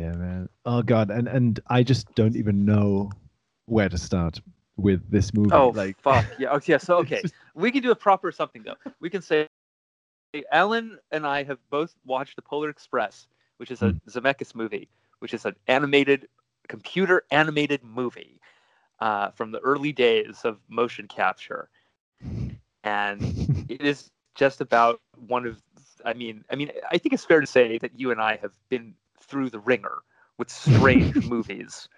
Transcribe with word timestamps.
Yeah, 0.00 0.12
man. 0.12 0.48
Oh 0.64 0.80
god, 0.82 1.10
and 1.10 1.28
and 1.28 1.60
I 1.66 1.82
just 1.82 2.14
don't 2.14 2.34
even 2.34 2.64
know 2.64 3.10
where 3.66 3.90
to 3.90 3.98
start 3.98 4.40
with 4.78 5.02
this 5.10 5.34
movie. 5.34 5.50
Oh 5.52 5.68
like, 5.74 6.00
fuck 6.00 6.24
yeah. 6.38 6.52
Okay, 6.52 6.78
so 6.78 6.96
okay, 6.98 7.22
we 7.54 7.70
can 7.70 7.82
do 7.82 7.90
a 7.90 7.94
proper 7.94 8.32
something 8.32 8.62
though. 8.62 8.76
We 9.00 9.10
can 9.10 9.20
say, 9.20 9.46
Alan 10.50 10.98
and 11.10 11.26
I 11.26 11.42
have 11.42 11.58
both 11.68 11.94
watched 12.06 12.36
The 12.36 12.42
Polar 12.42 12.70
Express, 12.70 13.26
which 13.58 13.70
is 13.70 13.82
a 13.82 13.94
Zemeckis 14.08 14.54
movie, 14.54 14.88
which 15.18 15.34
is 15.34 15.44
an 15.44 15.54
animated, 15.66 16.28
computer 16.66 17.24
animated 17.30 17.84
movie 17.84 18.40
uh, 19.00 19.32
from 19.32 19.50
the 19.50 19.58
early 19.58 19.92
days 19.92 20.40
of 20.44 20.60
motion 20.70 21.08
capture, 21.08 21.68
and 22.84 23.20
it 23.68 23.82
is 23.82 24.08
just 24.34 24.62
about 24.62 24.98
one 25.28 25.46
of. 25.46 25.60
I 26.06 26.14
mean, 26.14 26.42
I 26.50 26.56
mean, 26.56 26.70
I 26.90 26.96
think 26.96 27.12
it's 27.12 27.26
fair 27.26 27.42
to 27.42 27.46
say 27.46 27.76
that 27.76 28.00
you 28.00 28.10
and 28.10 28.22
I 28.22 28.36
have 28.36 28.54
been 28.70 28.94
through 29.30 29.50
the 29.50 29.60
ringer 29.60 29.98
with 30.38 30.50
strange 30.50 31.22
movies 31.24 31.88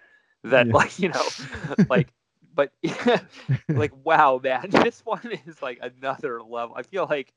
that, 0.43 0.67
Yeah. 0.67 0.73
like, 0.73 0.99
you 0.99 1.09
know, 1.09 1.33
like 1.89 2.13
but 2.55 2.71
like 3.75 3.91
wow 4.03 4.39
man 4.43 4.67
this 4.69 5.01
one 5.05 5.31
is 5.47 5.61
like 5.61 5.79
another 5.81 6.41
level 6.41 6.75
i 6.77 6.83
feel 6.83 7.07
like 7.09 7.33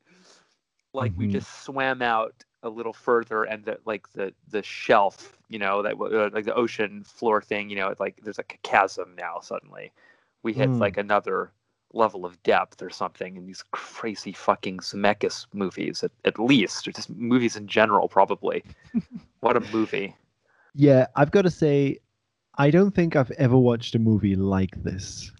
like 0.94 1.12
we 1.16 1.26
Mhm. 1.26 1.28
just 1.28 1.64
swam 1.64 2.02
out 2.02 2.44
a 2.62 2.68
little 2.68 2.92
further 2.92 3.44
and 3.44 3.64
the 3.64 3.78
like 3.86 4.08
the 4.12 4.32
the 4.50 4.62
shelf 4.62 5.38
you 5.48 5.58
know 5.58 5.82
that 5.82 5.94
uh, 6.00 6.30
like 6.32 6.44
the 6.44 6.54
ocean 6.54 7.02
floor 7.04 7.40
thing 7.42 7.70
you 7.70 7.76
know 7.76 7.88
it's 7.88 8.00
like 8.00 8.18
there's 8.22 8.38
like 8.38 8.54
a 8.54 8.68
chasm 8.68 9.14
now 9.16 9.38
suddenly 9.40 9.92
we 10.42 10.52
hit 10.52 10.72
Mm. 10.74 10.92
like 10.92 10.96
another 10.98 11.52
level 11.92 12.26
of 12.26 12.42
depth 12.42 12.82
or 12.82 12.90
something 12.90 13.36
in 13.36 13.46
these 13.46 13.64
crazy 13.70 14.32
fucking 14.32 14.78
Zemeckis 14.78 15.46
movies 15.52 16.02
at, 16.04 16.10
at 16.24 16.38
least 16.38 16.86
or 16.86 16.92
just 16.92 17.10
movies 17.10 17.56
in 17.56 17.66
general 17.66 18.08
probably 18.08 18.62
what 19.40 19.56
a 19.56 19.60
movie 19.72 20.14
yeah, 20.76 21.06
I've 21.16 21.30
got 21.30 21.42
to 21.42 21.50
say, 21.50 22.00
I 22.58 22.70
don't 22.70 22.94
think 22.94 23.16
I've 23.16 23.30
ever 23.32 23.56
watched 23.56 23.94
a 23.94 23.98
movie 23.98 24.36
like 24.36 24.82
this. 24.82 25.32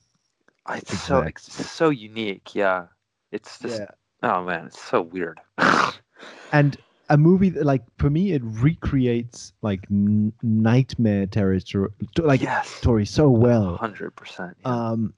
it's 0.71 1.03
so 1.03 1.21
it's 1.21 1.71
so 1.71 1.91
unique 1.91 2.55
yeah 2.55 2.87
it's 3.33 3.59
just 3.59 3.81
Yeah. 3.81 3.87
Oh 4.23 4.43
man, 4.45 4.67
it's 4.67 4.83
so 4.83 5.03
weird. 5.03 5.41
and 6.53 6.77
a 7.11 7.17
movie 7.19 7.51
that, 7.51 7.65
like 7.65 7.83
for 7.99 8.09
me 8.11 8.33
it 8.33 8.43
recreates 8.45 9.53
like 9.63 9.85
n- 9.91 10.33
nightmare 10.43 11.27
territory 11.27 11.91
like 12.19 12.41
yes, 12.41 12.69
story 12.69 13.05
so 13.05 13.29
well 13.29 13.77
hundred 13.77 14.17
percent. 14.17 14.57
um 14.65 15.13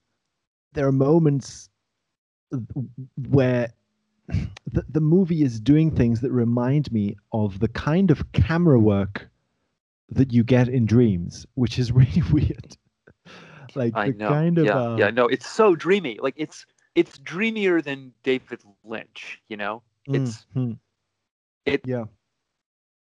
there 0.78 0.86
are 0.86 0.92
moments 0.92 1.70
where 3.30 3.72
the, 4.70 4.84
the 4.88 5.00
movie 5.00 5.42
is 5.42 5.58
doing 5.58 5.90
things 5.90 6.20
that 6.20 6.30
remind 6.30 6.92
me 6.92 7.16
of 7.32 7.58
the 7.58 7.66
kind 7.66 8.12
of 8.12 8.30
camera 8.30 8.78
work 8.78 9.28
that 10.08 10.32
you 10.32 10.44
get 10.44 10.68
in 10.68 10.86
dreams 10.86 11.44
which 11.54 11.80
is 11.80 11.90
really 12.00 12.22
weird 12.30 12.76
like 13.74 13.92
I 13.96 14.10
the 14.10 14.18
know. 14.18 14.28
kind 14.28 14.56
of 14.58 14.66
yeah, 14.66 14.78
uh, 14.78 14.96
yeah. 14.96 15.10
No, 15.10 15.26
it's 15.26 15.48
so 15.48 15.74
dreamy. 15.74 16.18
Like 16.22 16.34
it's 16.36 16.64
it's 16.94 17.18
dreamier 17.18 17.82
than 17.82 18.14
David 18.22 18.60
Lynch. 18.82 19.42
You 19.48 19.56
know, 19.58 19.82
it's 20.06 20.46
mm. 20.56 20.78
it- 21.66 21.82
yeah 21.84 22.04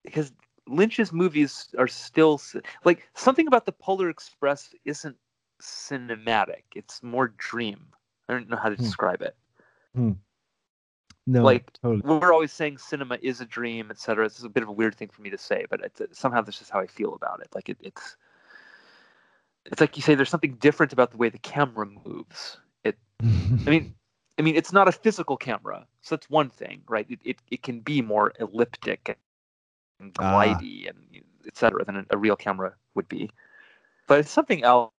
because 0.05 0.33
Lynch's 0.67 1.12
movies 1.12 1.69
are 1.77 1.89
still 1.89 2.41
like 2.84 3.08
something 3.14 3.47
about 3.47 3.67
the 3.67 3.72
Polar 3.72 4.08
Express 4.08 4.75
isn't 4.84 5.17
cinematic. 5.65 6.62
It's 6.75 7.03
more 7.03 7.29
dream. 7.39 7.87
I 8.29 8.34
don't 8.34 8.48
know 8.48 8.57
how 8.57 8.69
to 8.69 8.77
Hmm. 8.77 8.83
describe 8.83 9.23
it. 9.23 9.37
no 11.27 11.43
like, 11.43 11.73
totally 11.75 12.03
We're 12.05 12.33
always 12.33 12.53
saying 12.53 12.79
cinema 12.79 13.19
is 13.23 13.41
a 13.41 13.47
dream, 13.47 13.91
etc. 13.91 14.29
This 14.29 14.39
is 14.39 14.45
a 14.45 14.48
bit 14.48 14.62
of 14.62 14.69
a 14.69 14.73
weird 14.73 14.95
thing 14.95 15.09
for 15.09 15.23
me 15.23 15.31
to 15.31 15.39
say, 15.39 15.67
but 15.70 15.81
it's, 15.83 16.01
somehow 16.19 16.42
this 16.42 16.61
is 16.61 16.69
how 16.70 16.81
I 16.81 16.87
feel 16.87 17.15
about 17.15 17.41
it. 17.41 17.48
Like 17.55 17.69
it, 17.69 17.79
it's 17.81 18.17
it's 19.67 19.81
like 19.81 19.97
you 19.97 20.03
say 20.03 20.15
there's 20.15 20.29
something 20.31 20.57
different 20.57 20.92
about 20.92 21.11
the 21.11 21.17
way 21.17 21.31
the 21.31 21.39
camera 21.39 21.87
moves. 21.87 22.59
It 22.85 22.98
I 23.67 23.70
mean, 23.70 23.95
I 24.39 24.42
mean, 24.42 24.57
it's 24.57 24.73
not 24.73 24.89
a 24.89 24.92
physical 24.92 25.36
camera, 25.36 25.86
so 26.02 26.17
that's 26.17 26.29
one 26.29 26.51
thing, 26.51 26.83
right? 26.89 27.07
It 27.08 27.20
it, 27.25 27.39
it 27.51 27.63
can 27.63 27.81
be 27.81 28.02
more 28.02 28.33
elliptic 28.39 29.19
and 30.01 30.14
Ah. 30.19 30.58
and 30.58 31.23
et 31.46 31.57
cetera 31.57 31.85
than 31.85 31.96
a, 31.96 32.05
a 32.11 32.17
real 32.19 32.36
camera 32.36 32.75
would 32.95 33.08
be. 33.08 33.31
But 34.07 34.20
it's 34.20 34.31
something 34.31 34.63
else, 34.63 34.92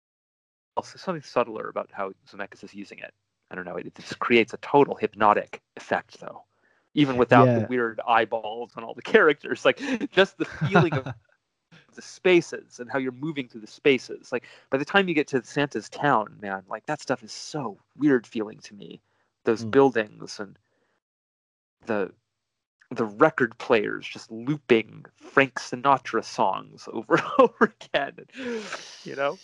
it's 0.77 1.01
something 1.01 1.21
subtler 1.21 1.69
about 1.69 1.89
how 1.91 2.11
Zemeckis 2.29 2.63
is 2.63 2.73
using 2.73 2.99
it. 2.99 3.13
I 3.51 3.55
don't 3.55 3.65
know. 3.65 3.77
It, 3.77 3.87
it 3.87 3.95
just 3.95 4.19
creates 4.19 4.53
a 4.53 4.57
total 4.57 4.95
hypnotic 4.95 5.61
effect, 5.77 6.19
though, 6.19 6.43
even 6.93 7.17
without 7.17 7.47
Yeah. 7.47 7.59
the 7.59 7.65
weird 7.67 7.99
eyeballs 8.07 8.71
and 8.75 8.83
all 8.85 8.93
the 8.93 9.01
characters. 9.13 9.65
Like 9.65 9.79
just 10.11 10.37
the 10.37 10.45
feeling 10.45 10.97
of 10.97 11.07
the 11.95 12.01
spaces 12.01 12.79
and 12.79 12.91
how 12.91 12.99
you're 12.99 13.11
moving 13.11 13.47
through 13.47 13.61
the 13.61 13.67
spaces. 13.67 14.31
Like 14.31 14.45
by 14.69 14.77
the 14.77 14.85
time 14.85 15.07
you 15.07 15.15
get 15.15 15.27
to 15.29 15.43
Santa's 15.43 15.89
town, 15.89 16.37
man, 16.41 16.63
like 16.69 16.85
that 16.87 17.01
stuff 17.01 17.23
is 17.23 17.31
so 17.31 17.77
weird 17.97 18.27
feeling 18.27 18.59
to 18.59 18.73
me. 18.73 19.01
Those 19.45 19.63
Mm. 19.63 19.71
buildings 19.71 20.39
and 20.39 20.57
the 21.85 22.11
the 22.91 23.05
record 23.05 23.57
players 23.57 24.07
just 24.07 24.31
looping 24.31 25.05
Frank 25.15 25.55
Sinatra 25.55 26.23
songs 26.23 26.87
over 26.93 27.15
and 27.15 27.25
over 27.39 27.73
again. 27.93 28.13
You 29.03 29.15
know? 29.15 29.37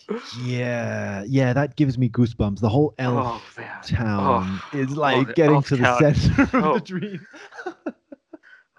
yeah 0.43 1.23
yeah 1.27 1.53
that 1.53 1.75
gives 1.75 1.97
me 1.97 2.09
goosebumps 2.09 2.59
the 2.59 2.69
whole 2.69 2.93
elf 2.97 3.57
Oh 3.59 3.63
town 3.83 4.61
is 4.73 4.95
like 4.95 5.27
the 5.27 5.33
getting 5.33 5.61
to 5.63 5.75
the 5.75 5.97
center 5.97 6.43
of 6.57 6.63
Oh. 6.63 6.73
the 6.75 6.81
dream. 6.81 7.27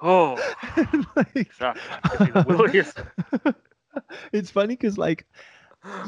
Oh, 0.05 0.35
like, 1.17 1.51
God, 1.61 1.79
give 2.19 2.21
me 2.21 2.27
the 2.43 2.45
willies. 2.49 2.93
it's 4.33 4.51
funny 4.51 4.75
because 4.75 4.99
like 4.99 5.27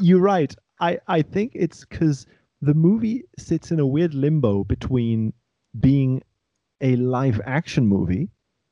you're 0.01 0.19
right. 0.19 0.53
I 0.81 0.99
I 1.07 1.21
think 1.21 1.53
it's 1.55 1.85
because 1.85 2.25
the 2.61 2.73
movie 2.73 3.23
sits 3.37 3.71
in 3.71 3.79
a 3.79 3.87
weird 3.87 4.13
limbo 4.13 4.63
between 4.65 5.31
being 5.79 6.21
a 6.81 6.95
live 6.97 7.39
action 7.45 7.87
movie 7.87 8.29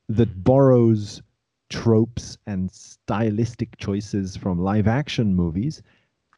that 0.08 0.44
borrows 0.44 1.22
tropes 1.70 2.36
and 2.46 2.70
stylistic 2.70 3.76
choices 3.78 4.36
from 4.36 4.58
live 4.58 4.86
action 4.86 5.34
movies 5.34 5.82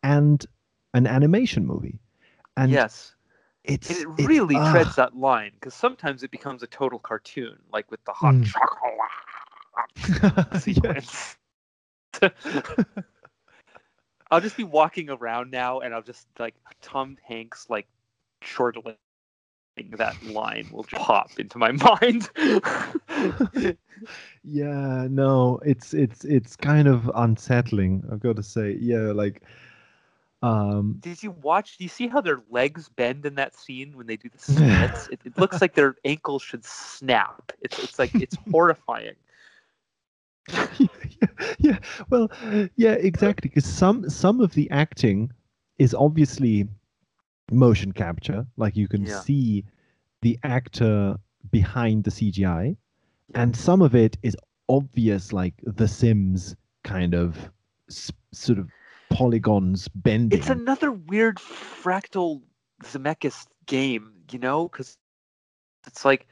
and 0.02 0.46
an 0.94 1.06
animation 1.06 1.66
movie. 1.66 1.98
And 2.56 2.72
yes. 2.72 3.14
it's 3.64 3.90
And 3.90 4.18
it 4.18 4.26
really 4.26 4.56
ah. 4.56 4.72
treads 4.72 4.96
that 4.96 5.14
line 5.16 5.52
because 5.54 5.74
sometimes 5.74 6.22
it 6.22 6.30
becomes 6.30 6.62
a 6.62 6.66
total 6.66 6.98
cartoon, 6.98 7.58
like 7.72 7.90
with 7.90 8.02
the 8.04 8.12
hot 8.12 8.34
Mm. 8.34 8.46
chocolate 8.46 8.94
sequence. 10.62 11.36
I'll 14.30 14.40
just 14.40 14.56
be 14.56 14.64
walking 14.64 15.10
around 15.10 15.50
now, 15.50 15.80
and 15.80 15.94
I'll 15.94 16.02
just 16.02 16.26
like 16.38 16.54
Tom 16.80 17.18
Hanks 17.22 17.66
like 17.68 17.86
chortling 18.40 18.96
that 19.76 20.22
line 20.24 20.68
will 20.72 20.84
pop 20.84 21.38
into 21.38 21.58
my 21.58 21.72
mind. 21.72 22.30
yeah 24.44 25.06
no 25.10 25.58
it's 25.64 25.94
it's 25.94 26.24
it's 26.24 26.54
kind 26.56 26.86
of 26.86 27.10
unsettling 27.14 28.02
i've 28.12 28.20
got 28.20 28.36
to 28.36 28.42
say 28.42 28.76
yeah 28.80 29.12
like 29.12 29.42
um 30.42 30.96
Did 31.00 31.22
you 31.22 31.30
watch? 31.30 31.78
Do 31.78 31.84
you 31.84 31.88
see 31.88 32.06
how 32.08 32.20
their 32.20 32.42
legs 32.50 32.88
bend 32.88 33.24
in 33.24 33.34
that 33.36 33.56
scene 33.56 33.96
when 33.96 34.06
they 34.06 34.16
do 34.16 34.28
the 34.28 34.38
splits? 34.38 35.08
it, 35.08 35.20
it 35.24 35.38
looks 35.38 35.60
like 35.60 35.74
their 35.74 35.96
ankles 36.04 36.42
should 36.42 36.64
snap. 36.64 37.52
It's 37.62 37.78
it's 37.78 37.98
like 37.98 38.14
it's 38.14 38.36
horrifying. 38.50 39.16
yeah, 40.78 41.26
yeah 41.58 41.78
well 42.10 42.28
yeah 42.76 42.92
exactly 42.92 43.48
because 43.48 43.64
some 43.64 44.08
some 44.08 44.40
of 44.40 44.52
the 44.54 44.70
acting 44.70 45.32
is 45.78 45.94
obviously 45.94 46.68
motion 47.50 47.92
capture 47.92 48.46
like 48.56 48.76
you 48.76 48.88
can 48.88 49.06
Yeah. 49.06 49.20
see 49.20 49.64
the 50.22 50.38
actor 50.42 51.16
behind 51.50 52.04
the 52.04 52.10
cgi 52.10 52.76
and 53.34 53.54
some 53.54 53.82
of 53.82 53.94
it 53.94 54.16
is 54.22 54.36
obvious 54.68 55.32
like 55.32 55.54
the 55.62 55.86
sims 55.86 56.56
kind 56.82 57.14
of 57.14 57.50
s- 57.88 58.12
sort 58.32 58.58
of 58.58 58.68
polygons 59.10 59.88
bending. 59.88 60.38
It's 60.38 60.48
another 60.48 60.90
weird 60.90 61.36
fractal 61.36 62.42
Zemeckis 62.82 63.46
game, 63.66 64.12
you 64.30 64.38
know, 64.38 64.68
because 64.68 64.98
it's 65.86 66.04
like 66.04 66.26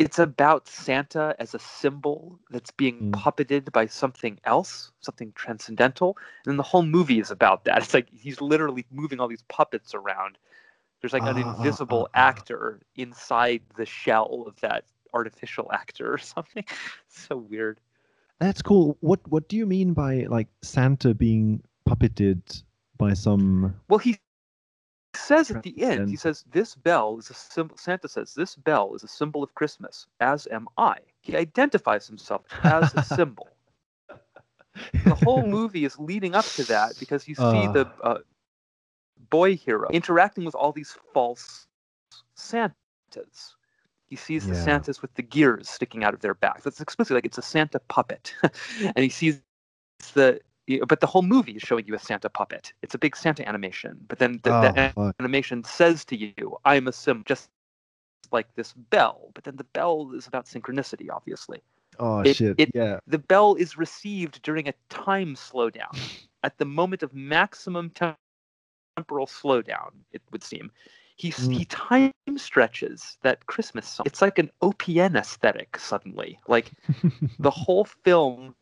it's 0.00 0.18
about 0.18 0.66
Santa 0.68 1.36
as 1.38 1.54
a 1.54 1.58
symbol 1.60 2.40
that's 2.50 2.72
being 2.72 3.04
Mm. 3.04 3.12
puppeted 3.12 3.70
by 3.72 3.86
something 3.86 4.40
else, 4.44 4.92
something 5.00 5.32
transcendental, 5.34 6.16
and 6.44 6.50
then 6.52 6.56
the 6.56 6.64
whole 6.64 6.82
movie 6.82 7.20
is 7.20 7.30
about 7.30 7.64
that. 7.64 7.78
It's 7.82 7.94
like 7.94 8.08
he's 8.10 8.40
literally 8.40 8.86
moving 8.90 9.20
all 9.20 9.28
these 9.28 9.44
puppets 9.48 9.94
around. 9.94 10.38
There's 11.00 11.12
like 11.12 11.26
an 11.26 11.38
Ah, 11.38 11.56
invisible 11.56 12.08
ah, 12.14 12.20
ah. 12.20 12.32
actor 12.32 12.80
inside 12.96 13.62
the 13.76 13.86
shell 13.86 14.44
of 14.46 14.60
that 14.60 14.84
artificial 15.14 15.70
actor 15.72 16.12
or 16.12 16.18
something. 16.34 16.64
so 17.08 17.36
weird. 17.36 17.80
That's 18.40 18.62
cool. 18.62 18.96
What 19.00 19.20
what 19.28 19.48
do 19.48 19.56
you 19.56 19.66
mean 19.66 19.92
by 19.92 20.26
like 20.28 20.48
Santa 20.62 21.14
being 21.14 21.62
puppeted 21.88 22.62
by 22.96 23.12
some? 23.14 23.74
Well, 23.88 23.98
he 23.98 24.16
says 25.14 25.50
at 25.50 25.62
the 25.62 25.82
end, 25.82 26.08
he 26.08 26.16
says, 26.16 26.44
"This 26.50 26.74
bell 26.74 27.18
is 27.18 27.30
a 27.30 27.34
symbol." 27.34 27.76
Santa 27.76 28.08
says, 28.08 28.34
"This 28.34 28.54
bell 28.56 28.94
is 28.94 29.02
a 29.04 29.08
symbol 29.08 29.42
of 29.42 29.54
Christmas, 29.54 30.06
as 30.20 30.46
am 30.50 30.68
I." 30.76 30.98
He 31.20 31.36
identifies 31.36 32.06
himself 32.08 32.46
as 32.64 32.94
a 32.94 33.00
symbol. 33.02 33.56
the 35.04 35.14
whole 35.14 35.42
movie 35.44 35.84
is 35.84 35.98
leading 35.98 36.34
up 36.34 36.52
to 36.52 36.64
that 36.64 36.98
because 36.98 37.28
you 37.28 37.34
see 37.34 37.66
Uh. 37.66 37.78
the 37.78 37.90
uh, 38.02 38.18
boy 39.30 39.56
hero 39.56 39.88
interacting 39.90 40.44
with 40.44 40.54
all 40.54 40.72
these 40.72 40.96
false 41.12 41.68
Santas. 42.34 43.56
He 44.06 44.16
sees 44.16 44.46
the 44.46 44.54
Yeah. 44.54 44.54
Santas 44.54 45.02
with 45.02 45.14
the 45.14 45.22
gears 45.22 45.68
sticking 45.68 46.04
out 46.04 46.14
of 46.14 46.20
their 46.20 46.34
backs. 46.34 46.78
That's 46.78 47.00
explicitly 47.00 47.16
like 47.16 47.26
it's 47.26 47.38
a 47.38 47.42
Santa 47.42 47.78
puppet, 47.80 48.34
and 48.96 48.98
he 48.98 49.08
sees 49.08 49.42
the. 50.14 50.40
But 50.88 51.00
the 51.00 51.06
whole 51.06 51.22
movie 51.22 51.52
is 51.52 51.62
showing 51.62 51.86
you 51.86 51.94
a 51.94 51.98
Santa 51.98 52.28
puppet. 52.30 52.72
It's 52.82 52.94
a 52.94 52.98
big 52.98 53.16
Santa 53.16 53.46
animation. 53.48 53.98
But 54.08 54.18
then 54.18 54.40
the, 54.42 54.50
the 54.50 54.92
oh, 54.96 55.06
fuck. 55.06 55.16
animation 55.20 55.64
says 55.64 56.04
to 56.06 56.16
you, 56.16 56.56
I'm 56.64 56.88
a 56.88 56.92
sim 56.92 57.22
just 57.26 57.50
like 58.32 58.54
this 58.54 58.72
bell. 58.72 59.30
But 59.34 59.44
then 59.44 59.56
the 59.56 59.64
bell 59.64 60.12
is 60.14 60.26
about 60.26 60.46
synchronicity, 60.46 61.08
obviously. 61.10 61.62
oh 61.98 62.20
it- 62.20 62.36
shit. 62.36 62.54
it- 62.58 62.70
yeah. 62.74 63.00
The 63.06 63.18
bell 63.18 63.54
is 63.56 63.76
received 63.76 64.42
during 64.42 64.68
a 64.68 64.74
time 64.88 65.34
slowdown. 65.34 65.94
At 66.42 66.56
the 66.58 66.64
moment 66.64 67.02
of 67.02 67.12
maximum 67.14 67.90
tem- 67.90 68.16
temporal 68.96 69.26
slowdown, 69.26 69.90
it 70.12 70.22
would 70.32 70.42
seem. 70.42 70.70
He, 71.16 71.30
Mm. 71.32 71.52
he 71.54 71.64
time 71.66 72.12
stretches 72.36 73.18
that 73.22 73.44
Christmas 73.46 73.86
song. 73.86 74.04
It's 74.06 74.22
like 74.22 74.38
an 74.38 74.50
OPN 74.62 75.16
aesthetic 75.16 75.76
suddenly. 75.78 76.38
Like 76.48 76.70
the 77.38 77.50
whole 77.50 77.84
film 77.84 78.54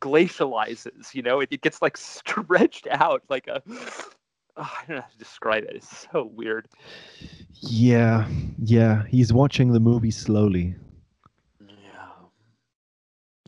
glacializes, 0.00 1.14
you 1.14 1.22
know? 1.22 1.40
It, 1.40 1.48
it 1.50 1.60
gets 1.62 1.82
like 1.82 1.96
stretched 2.16 2.86
out 2.90 3.22
like 3.28 3.46
a. 3.48 3.62
Oh, 3.68 3.76
I 4.56 4.84
don't 4.86 4.96
know 4.96 5.02
how 5.02 5.08
to 5.08 5.18
describe 5.18 5.64
it. 5.64 5.76
It's 5.76 6.06
so 6.12 6.24
weird. 6.34 6.68
yeah. 7.60 8.26
Yeah. 8.58 9.04
He's 9.08 9.32
watching 9.32 9.72
the 9.72 9.80
movie 9.80 10.10
slowly. 10.10 10.74
Yeah. 11.60 11.66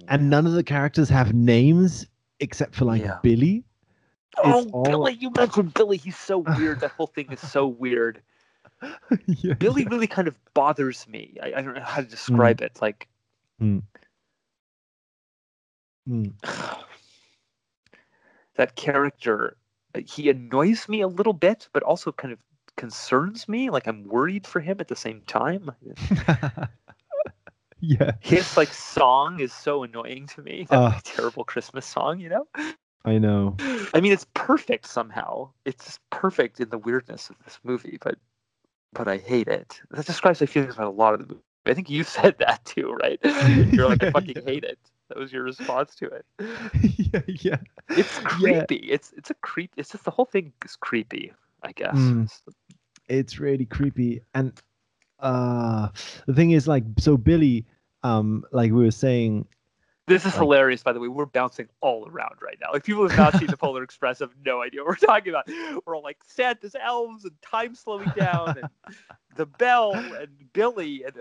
And 0.08 0.30
none 0.30 0.46
of 0.46 0.52
the 0.52 0.64
characters 0.64 1.08
have 1.08 1.34
names 1.34 2.06
except 2.40 2.74
for 2.74 2.84
like 2.84 3.02
Yeah. 3.02 3.18
Billy. 3.22 3.64
Oh, 4.38 4.66
all- 4.72 4.82
Billy! 4.82 5.12
You 5.14 5.30
mentioned 5.36 5.74
Billy. 5.74 5.96
He's 5.96 6.16
so 6.16 6.38
weird. 6.58 6.80
That 6.80 6.90
whole 6.90 7.06
thing 7.06 7.30
is 7.30 7.40
so 7.40 7.66
weird. 7.68 8.20
yeah, 9.26 9.54
Billy 9.54 9.84
really 9.84 10.08
kind 10.08 10.26
of 10.26 10.36
bothers 10.54 11.06
me. 11.06 11.36
I, 11.40 11.52
I 11.56 11.62
don't 11.62 11.74
know 11.74 11.80
how 11.82 12.00
to 12.00 12.06
describe 12.08 12.60
it. 12.60 12.78
Like, 12.82 13.08
Mm. 13.62 13.82
Mm. 16.08 16.32
that 18.56 18.76
character, 18.76 19.56
uh, 19.94 20.00
he 20.06 20.30
annoys 20.30 20.88
me 20.88 21.00
a 21.00 21.08
little 21.08 21.32
bit, 21.32 21.68
but 21.72 21.82
also 21.82 22.12
kind 22.12 22.32
of 22.32 22.38
concerns 22.76 23.48
me. 23.48 23.70
Like 23.70 23.86
I'm 23.86 24.04
worried 24.04 24.46
for 24.46 24.60
him 24.60 24.76
at 24.80 24.88
the 24.88 24.96
same 24.96 25.22
time. 25.26 25.70
yeah. 27.80 28.12
His 28.20 28.56
like 28.56 28.72
song 28.72 29.40
is 29.40 29.52
so 29.52 29.82
annoying 29.82 30.26
to 30.28 30.42
me. 30.42 30.66
That 30.70 30.78
Ah. 30.78 31.00
terrible 31.04 31.44
Christmas 31.44 31.86
song, 31.86 32.20
you 32.20 32.28
know. 32.28 32.46
I 33.04 33.18
know. 33.18 33.56
I 33.94 34.00
mean, 34.00 34.12
it's 34.12 34.26
perfect 34.34 34.86
somehow. 34.86 35.50
It's 35.64 35.98
perfect 36.10 36.60
in 36.60 36.70
the 36.70 36.78
weirdness 36.78 37.30
of 37.30 37.36
this 37.44 37.58
movie, 37.62 37.98
but 38.02 38.16
but 38.92 39.08
I 39.08 39.18
hate 39.18 39.48
it. 39.48 39.80
That 39.90 40.06
describes 40.06 40.40
my 40.40 40.46
feelings 40.46 40.74
about 40.74 40.86
a 40.88 40.90
lot 40.90 41.14
of 41.14 41.20
the 41.20 41.26
movie. 41.26 41.42
I 41.66 41.74
think 41.74 41.90
you 41.90 42.04
said 42.04 42.36
that 42.38 42.64
too, 42.64 42.96
right? 43.02 43.18
You're 43.72 43.88
like, 43.88 44.02
I 44.02 44.06
fucking 44.06 44.36
Yeah. 44.36 44.42
hate 44.46 44.64
it. 44.64 44.78
That 45.14 45.20
was 45.20 45.32
your 45.32 45.44
response 45.44 45.94
to 45.96 46.06
it. 46.06 46.26
yeah, 47.12 47.20
yeah. 47.28 47.56
It's 47.90 48.18
Yeah. 48.20 48.28
creepy. 48.64 48.76
It's 48.90 49.12
it's 49.16 49.30
a 49.30 49.34
creep. 49.34 49.70
It's 49.76 49.90
just 49.92 50.04
the 50.04 50.10
whole 50.10 50.24
thing 50.24 50.52
is 50.64 50.74
creepy. 50.74 51.32
I 51.62 51.70
guess. 51.72 51.94
Mm. 51.94 52.28
It's 53.08 53.38
really 53.38 53.64
creepy. 53.64 54.22
And 54.34 54.52
uh 55.20 55.88
the 56.26 56.34
thing 56.34 56.50
is 56.50 56.66
like 56.66 56.82
so 56.98 57.16
Billy, 57.16 57.64
um, 58.02 58.44
like 58.50 58.72
we 58.72 58.82
were 58.84 58.90
saying, 58.90 59.46
This 60.08 60.22
is 60.26 60.32
Like- 60.32 60.40
hilarious, 60.42 60.82
by 60.82 60.92
the 60.92 60.98
way. 60.98 61.06
We're 61.06 61.26
bouncing 61.26 61.68
all 61.80 62.08
around 62.08 62.34
right 62.42 62.58
now. 62.60 62.72
Like 62.72 62.82
people 62.82 63.04
who 63.04 63.08
have 63.08 63.32
not 63.32 63.38
seen 63.40 63.46
the 63.48 63.56
Polar 63.56 63.82
Express 63.88 64.18
have 64.18 64.32
no 64.44 64.62
idea 64.62 64.80
what 64.82 64.88
we're 64.88 64.96
talking 64.96 65.30
about. 65.30 65.46
We're 65.86 65.94
all 65.96 66.02
like 66.02 66.18
Santa's 66.26 66.74
elves 66.74 67.24
and 67.24 67.40
time 67.40 67.76
slowing 67.76 68.10
down 68.16 68.58
and 68.58 68.68
the 69.36 69.46
bell 69.46 69.92
and 69.94 70.28
Billy 70.52 71.04
and 71.04 71.14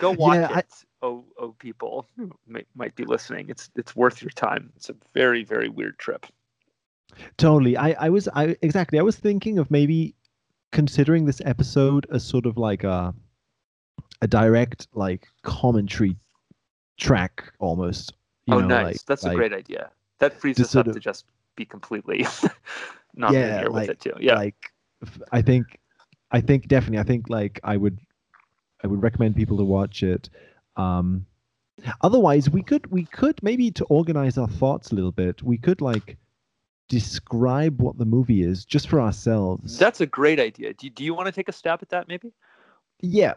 go 0.00 0.10
watch 0.12 0.36
Yeah, 0.36 0.58
it. 0.58 0.84
Oh, 1.02 1.24
oh, 1.38 1.54
people 1.58 2.06
who 2.16 2.30
may, 2.46 2.64
might 2.74 2.94
be 2.94 3.04
listening. 3.04 3.48
It's 3.48 3.70
it's 3.74 3.96
worth 3.96 4.22
your 4.22 4.30
time. 4.30 4.70
It's 4.76 4.90
a 4.90 4.94
very 5.14 5.44
very 5.44 5.68
weird 5.68 5.98
trip. 5.98 6.26
Totally. 7.36 7.76
I, 7.76 7.92
I 8.06 8.08
was 8.10 8.28
I 8.34 8.56
exactly 8.62 8.98
I 8.98 9.02
was 9.02 9.16
thinking 9.16 9.58
of 9.58 9.70
maybe 9.70 10.14
considering 10.72 11.24
this 11.24 11.40
episode 11.44 12.06
as 12.12 12.24
sort 12.24 12.46
of 12.46 12.56
like 12.56 12.84
a 12.84 13.14
a 14.22 14.26
direct 14.28 14.88
like 14.94 15.26
commentary 15.42 16.16
track 16.98 17.52
almost. 17.58 18.12
You 18.46 18.54
oh, 18.54 18.60
know, 18.60 18.66
nice. 18.66 18.84
like- 18.84 19.04
That's 19.06 19.24
a 19.24 19.34
great 19.34 19.52
idea. 19.52 19.90
That 20.18 20.38
frees 20.38 20.60
us 20.60 20.76
up 20.76 20.84
sort 20.84 20.94
to 20.94 21.00
just 21.00 21.24
be 21.56 21.64
completely 21.64 22.26
not 23.14 23.32
Yeah, 23.32 23.64
like- 23.68 23.88
with 23.88 23.90
it 23.90 24.00
too. 24.00 24.14
Yeah. 24.20 24.34
Like 24.34 24.72
I 25.32 25.40
think 25.40 25.78
I 26.30 26.40
think 26.40 26.68
definitely 26.68 26.98
I 26.98 27.04
think 27.04 27.30
like 27.30 27.58
I 27.64 27.76
would 27.76 27.98
I 28.84 28.86
would 28.86 29.02
recommend 29.02 29.36
people 29.36 29.56
to 29.58 29.64
watch 29.64 30.02
it. 30.02 30.28
Um 30.76 31.26
otherwise 32.02 32.50
we 32.50 32.62
could 32.62 32.90
we 32.90 33.04
could 33.06 33.42
maybe 33.42 33.70
to 33.70 33.84
organize 33.86 34.36
our 34.38 34.48
thoughts 34.48 34.92
a 34.92 34.94
little 34.94 35.12
bit, 35.12 35.42
we 35.42 35.56
could 35.56 35.80
like 35.80 36.16
describe 36.88 37.80
what 37.80 37.96
the 37.98 38.04
movie 38.04 38.42
is 38.42 38.64
just 38.64 38.88
for 38.88 39.00
ourselves. 39.00 39.78
That's 39.78 40.00
a 40.00 40.06
great 40.06 40.40
idea. 40.40 40.74
Do, 40.74 40.90
do 40.90 41.04
you 41.04 41.14
want 41.14 41.26
to 41.26 41.32
take 41.32 41.48
a 41.48 41.52
stab 41.52 41.78
at 41.82 41.88
that 41.90 42.08
maybe? 42.08 42.32
yeah. 43.00 43.34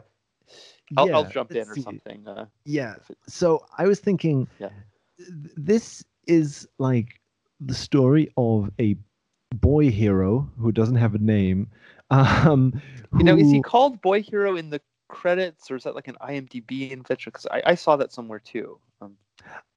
I'll, 0.98 1.16
I'll 1.16 1.30
jump 1.30 1.52
in 1.52 1.68
or 1.70 1.76
something. 1.78 2.28
Uh, 2.28 2.46
Yeah. 2.66 2.96
So 3.28 3.66
I 3.78 3.88
was 3.88 4.00
thinking, 4.00 4.48
Yeah. 4.60 4.70
th- 5.18 5.30
this 5.56 6.04
is 6.28 6.68
like 6.78 7.20
the 7.60 7.74
story 7.74 8.32
of 8.38 8.70
a 8.80 8.96
boy 9.56 9.90
hero 9.90 10.50
who 10.60 10.72
doesn't 10.72 10.98
have 10.98 11.16
a 11.16 11.20
name. 11.20 11.68
Um, 12.12 12.80
you 13.18 13.24
know, 13.24 13.36
is 13.36 13.50
he 13.50 13.60
called 13.62 14.00
Boy 14.02 14.22
Hero 14.22 14.56
in 14.56 14.70
the 14.70 14.80
credits, 15.14 15.70
or 15.72 15.76
is 15.76 15.84
that 15.84 15.96
like 15.96 16.08
an 16.08 16.18
IMDb 16.22 16.92
invention? 16.92 17.30
Because 17.32 17.48
I, 17.52 17.62
I 17.66 17.76
saw 17.76 17.96
that 17.98 18.12
somewhere 18.12 18.40
too. 18.40 18.80
Um, 19.02 19.16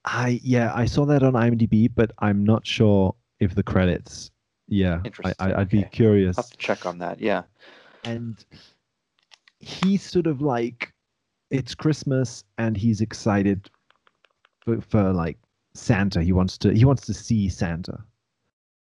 I 0.04 0.40
yeah, 0.42 0.72
I 0.74 0.86
saw 0.86 1.04
that 1.06 1.22
on 1.22 1.32
IMDb, 1.34 1.90
but 1.94 2.12
I'm 2.20 2.44
not 2.44 2.66
sure 2.66 3.14
if 3.40 3.54
the 3.54 3.62
credits. 3.62 4.30
Yeah, 4.68 5.00
I, 5.24 5.32
I, 5.38 5.54
I'd 5.60 5.68
be 5.68 5.84
curious. 5.84 6.36
I'll 6.38 6.44
have 6.44 6.50
to 6.50 6.56
check 6.58 6.86
on 6.86 6.98
that. 6.98 7.20
Yeah. 7.20 7.42
and 8.04 8.44
he's 9.58 10.02
sort 10.02 10.26
of 10.26 10.40
like 10.40 10.92
it's 11.50 11.74
christmas 11.74 12.44
and 12.58 12.76
he's 12.76 13.00
excited 13.00 13.70
for, 14.64 14.80
for 14.80 15.12
like 15.12 15.38
santa 15.74 16.22
he 16.22 16.30
wants 16.32 16.58
to 16.58 16.72
he 16.75 16.84
wants 16.84 17.06
to 17.06 17.14
see 17.14 17.49
santa 17.49 17.99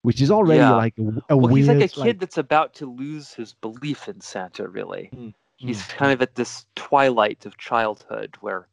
which 0.02 0.20
is 0.20 0.30
already 0.30 0.58
Yeah. 0.60 0.74
like 0.76 0.94
a, 0.98 1.32
a 1.32 1.36
well, 1.36 1.52
weird 1.52 1.56
he's 1.56 1.68
like 1.68 1.76
a 1.78 1.88
kid 1.88 1.96
like- 2.00 2.18
that's 2.20 2.38
about 2.38 2.74
to 2.74 2.86
lose 2.86 3.32
his 3.32 3.54
belief 3.54 4.06
in 4.08 4.20
Santa. 4.20 4.68
Really, 4.68 5.10
Mm, 5.14 5.34
he's 5.56 5.82
mm, 5.82 5.94
kind 5.94 6.12
of 6.12 6.22
at 6.22 6.34
this 6.36 6.66
twilight 6.74 7.46
of 7.46 7.58
childhood 7.58 8.36
where 8.40 8.68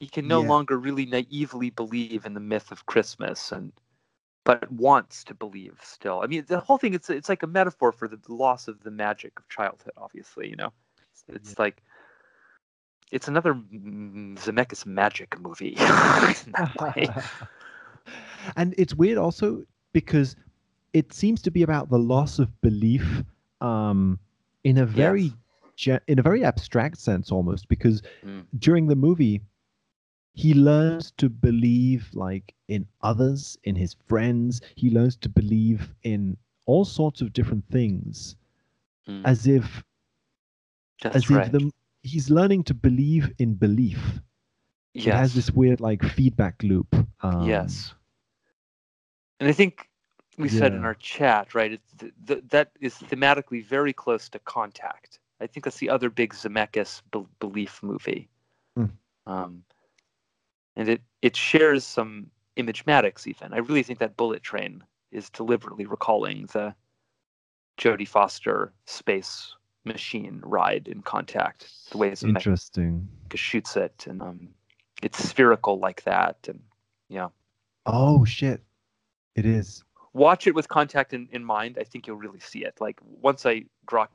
he 0.00 0.06
can 0.08 0.28
no 0.28 0.40
Yeah. 0.40 0.42
longer 0.42 0.78
really 0.78 1.06
naively 1.06 1.70
believe 1.70 2.26
in 2.26 2.34
the 2.34 2.40
myth 2.40 2.70
of 2.72 2.86
Christmas, 2.86 3.52
and 3.52 3.72
but 4.44 4.70
wants 4.72 5.24
to 5.24 5.34
believe 5.34 5.78
still. 5.82 6.20
I 6.22 6.26
mean, 6.26 6.44
the 6.46 6.60
whole 6.60 6.78
thing 6.78 6.94
it's 6.94 7.08
it's 7.10 7.28
like 7.28 7.42
a 7.42 7.46
metaphor 7.46 7.92
for 7.92 8.08
the 8.08 8.18
loss 8.28 8.68
of 8.68 8.82
the 8.82 8.90
magic 8.90 9.38
of 9.38 9.48
childhood. 9.48 9.92
Obviously, 9.96 10.48
you 10.48 10.56
know, 10.56 10.72
it's, 11.10 11.24
it's 11.28 11.58
like 11.58 11.82
it's 13.12 13.28
another 13.28 13.54
Zemeckis 13.54 14.86
magic 14.86 15.38
movie 15.40 15.76
in 15.78 16.52
that 16.52 16.70
way. 16.80 17.12
and 18.56 18.74
it's 18.78 18.94
weird 18.94 19.18
also 19.18 19.62
because 19.92 20.36
it 20.92 21.12
seems 21.12 21.42
to 21.42 21.50
be 21.50 21.62
about 21.62 21.90
the 21.90 21.98
loss 21.98 22.38
of 22.38 22.60
belief 22.60 23.22
um 23.60 24.18
in 24.64 24.78
a 24.78 24.86
very 24.86 25.32
ge- 25.78 26.02
in 26.08 26.18
a 26.18 26.22
very 26.22 26.44
abstract 26.44 26.98
sense 26.98 27.30
almost 27.30 27.68
because 27.68 28.02
Mm. 28.24 28.44
during 28.58 28.88
the 28.88 28.96
movie 28.96 29.40
he 30.34 30.54
learns 30.54 31.10
to 31.12 31.28
believe 31.28 32.10
like 32.14 32.54
in 32.68 32.86
others 33.02 33.56
in 33.64 33.74
his 33.76 33.94
friends 34.08 34.60
he 34.76 34.90
learns 34.90 35.16
to 35.16 35.28
believe 35.28 35.94
in 36.02 36.36
all 36.66 36.84
sorts 36.84 37.20
of 37.22 37.32
different 37.32 37.64
things 37.70 38.36
Mm, 39.08 39.24
as 39.24 39.46
if 39.46 39.84
That's 41.02 41.16
as 41.16 41.30
right. 41.30 41.46
if 41.46 41.52
the 41.52 41.70
he's 42.02 42.28
learning 42.30 42.64
to 42.64 42.74
believe 42.74 43.30
in 43.38 43.54
belief 43.54 44.20
it 44.94 45.14
has 45.14 45.34
this 45.34 45.50
weird 45.50 45.80
like 45.80 46.02
feedback 46.02 46.62
loop 46.62 46.94
um, 47.22 47.42
yes. 47.46 47.94
And 49.40 49.48
I 49.48 49.52
think 49.52 49.88
we 50.38 50.48
said 50.48 50.72
in 50.74 50.84
our 50.84 50.94
chat, 50.94 51.54
right? 51.54 51.72
It's 51.72 51.92
th- 51.98 52.12
th- 52.26 52.44
that 52.48 52.72
is 52.80 52.94
thematically 52.94 53.64
very 53.64 53.92
close 53.92 54.28
to 54.30 54.38
Contact. 54.40 55.18
I 55.40 55.46
think 55.46 55.64
that's 55.64 55.78
the 55.78 55.90
other 55.90 56.10
big 56.10 56.34
Zemeckis 56.34 57.02
be- 57.12 57.26
belief 57.38 57.82
movie. 57.82 58.28
Mm. 58.78 58.90
Um, 59.26 59.62
and 60.76 60.88
it 60.88 61.02
it 61.22 61.36
shares 61.36 61.84
some 61.84 62.30
imagematics 62.56 63.26
even. 63.26 63.52
I 63.52 63.58
really 63.58 63.82
think 63.82 63.98
that 64.00 64.16
Bullet 64.16 64.42
Train 64.42 64.82
is 65.12 65.30
deliberately 65.30 65.86
recalling 65.86 66.48
the 66.52 66.74
Jodie 67.78 68.08
Foster 68.08 68.72
space 68.86 69.54
machine 69.84 70.40
ride 70.44 70.88
in 70.88 71.02
Contact, 71.02 71.68
the 71.90 71.98
way 71.98 72.10
Zemeckis 72.10 72.28
interesting 72.28 73.08
shoots 73.34 73.76
it, 73.76 74.06
and 74.08 74.22
um, 74.22 74.48
it's 75.02 75.22
spherical 75.22 75.78
like 75.78 76.02
that, 76.04 76.36
and 76.48 76.60
yeah. 77.08 77.28
Oh 77.86 78.24
shit! 78.24 78.62
It 79.34 79.46
is. 79.46 79.84
Watch 80.14 80.46
it 80.46 80.54
with 80.54 80.68
contact 80.68 81.12
in, 81.12 81.28
in 81.30 81.44
mind. 81.44 81.76
I 81.78 81.84
think 81.84 82.06
you'll 82.06 82.16
really 82.16 82.40
see 82.40 82.64
it. 82.64 82.74
Like 82.80 82.98
once 83.04 83.46
I 83.46 83.64
draw 83.86 84.06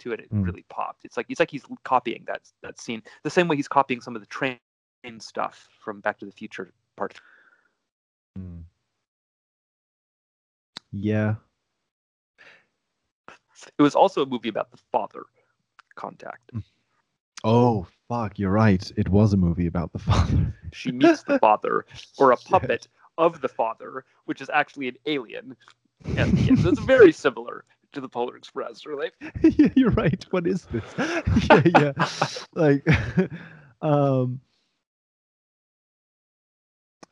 to 0.00 0.12
it, 0.12 0.20
it 0.20 0.32
Mm. 0.32 0.44
really 0.46 0.64
popped. 0.68 1.04
It's 1.04 1.16
like 1.16 1.26
it's 1.28 1.40
like 1.40 1.50
he's 1.50 1.64
copying 1.84 2.24
that 2.26 2.42
that 2.62 2.78
scene 2.80 3.02
the 3.22 3.30
same 3.30 3.48
way 3.48 3.56
he's 3.56 3.68
copying 3.68 4.00
some 4.00 4.14
of 4.16 4.22
the 4.22 4.26
train 4.28 4.58
stuff 5.18 5.68
from 5.80 6.00
Back 6.00 6.18
to 6.18 6.24
the 6.26 6.32
Future 6.32 6.72
part. 6.96 7.20
Mm. 8.38 8.64
Yeah. 10.92 11.36
It 13.78 13.82
was 13.82 13.94
also 13.94 14.22
a 14.22 14.26
movie 14.26 14.48
about 14.48 14.70
the 14.70 14.78
father. 14.92 15.24
Contact. 15.94 16.50
Oh 17.44 17.86
fuck! 18.08 18.38
You're 18.38 18.50
right. 18.50 18.90
It 18.96 19.08
was 19.08 19.32
a 19.32 19.36
movie 19.36 19.66
about 19.66 19.92
the 19.92 19.98
father. 20.10 20.54
She 20.72 20.90
meets 20.90 21.22
the 21.22 21.38
father, 21.38 21.86
or 22.18 22.32
a 22.32 22.36
puppet 22.50 22.88
of 23.16 23.40
the 23.40 23.48
father, 23.48 24.04
which 24.24 24.40
is 24.40 24.50
actually 24.52 24.88
an 24.88 24.96
alien. 25.06 25.56
The 26.02 26.20
end. 26.20 26.58
So 26.58 26.68
it's 26.70 26.80
very 26.80 27.12
similar 27.12 27.64
to 27.94 28.00
the 28.00 28.08
Polar 28.08 28.36
Express, 28.36 28.86
really. 28.86 29.10
yeah, 29.42 29.68
you're 29.74 29.90
right. 29.90 30.24
What 30.30 30.46
is 30.46 30.66
this? 30.66 30.84
yeah, 31.50 31.62
yeah. 31.78 32.08
like, 32.54 32.86
um, 33.82 34.40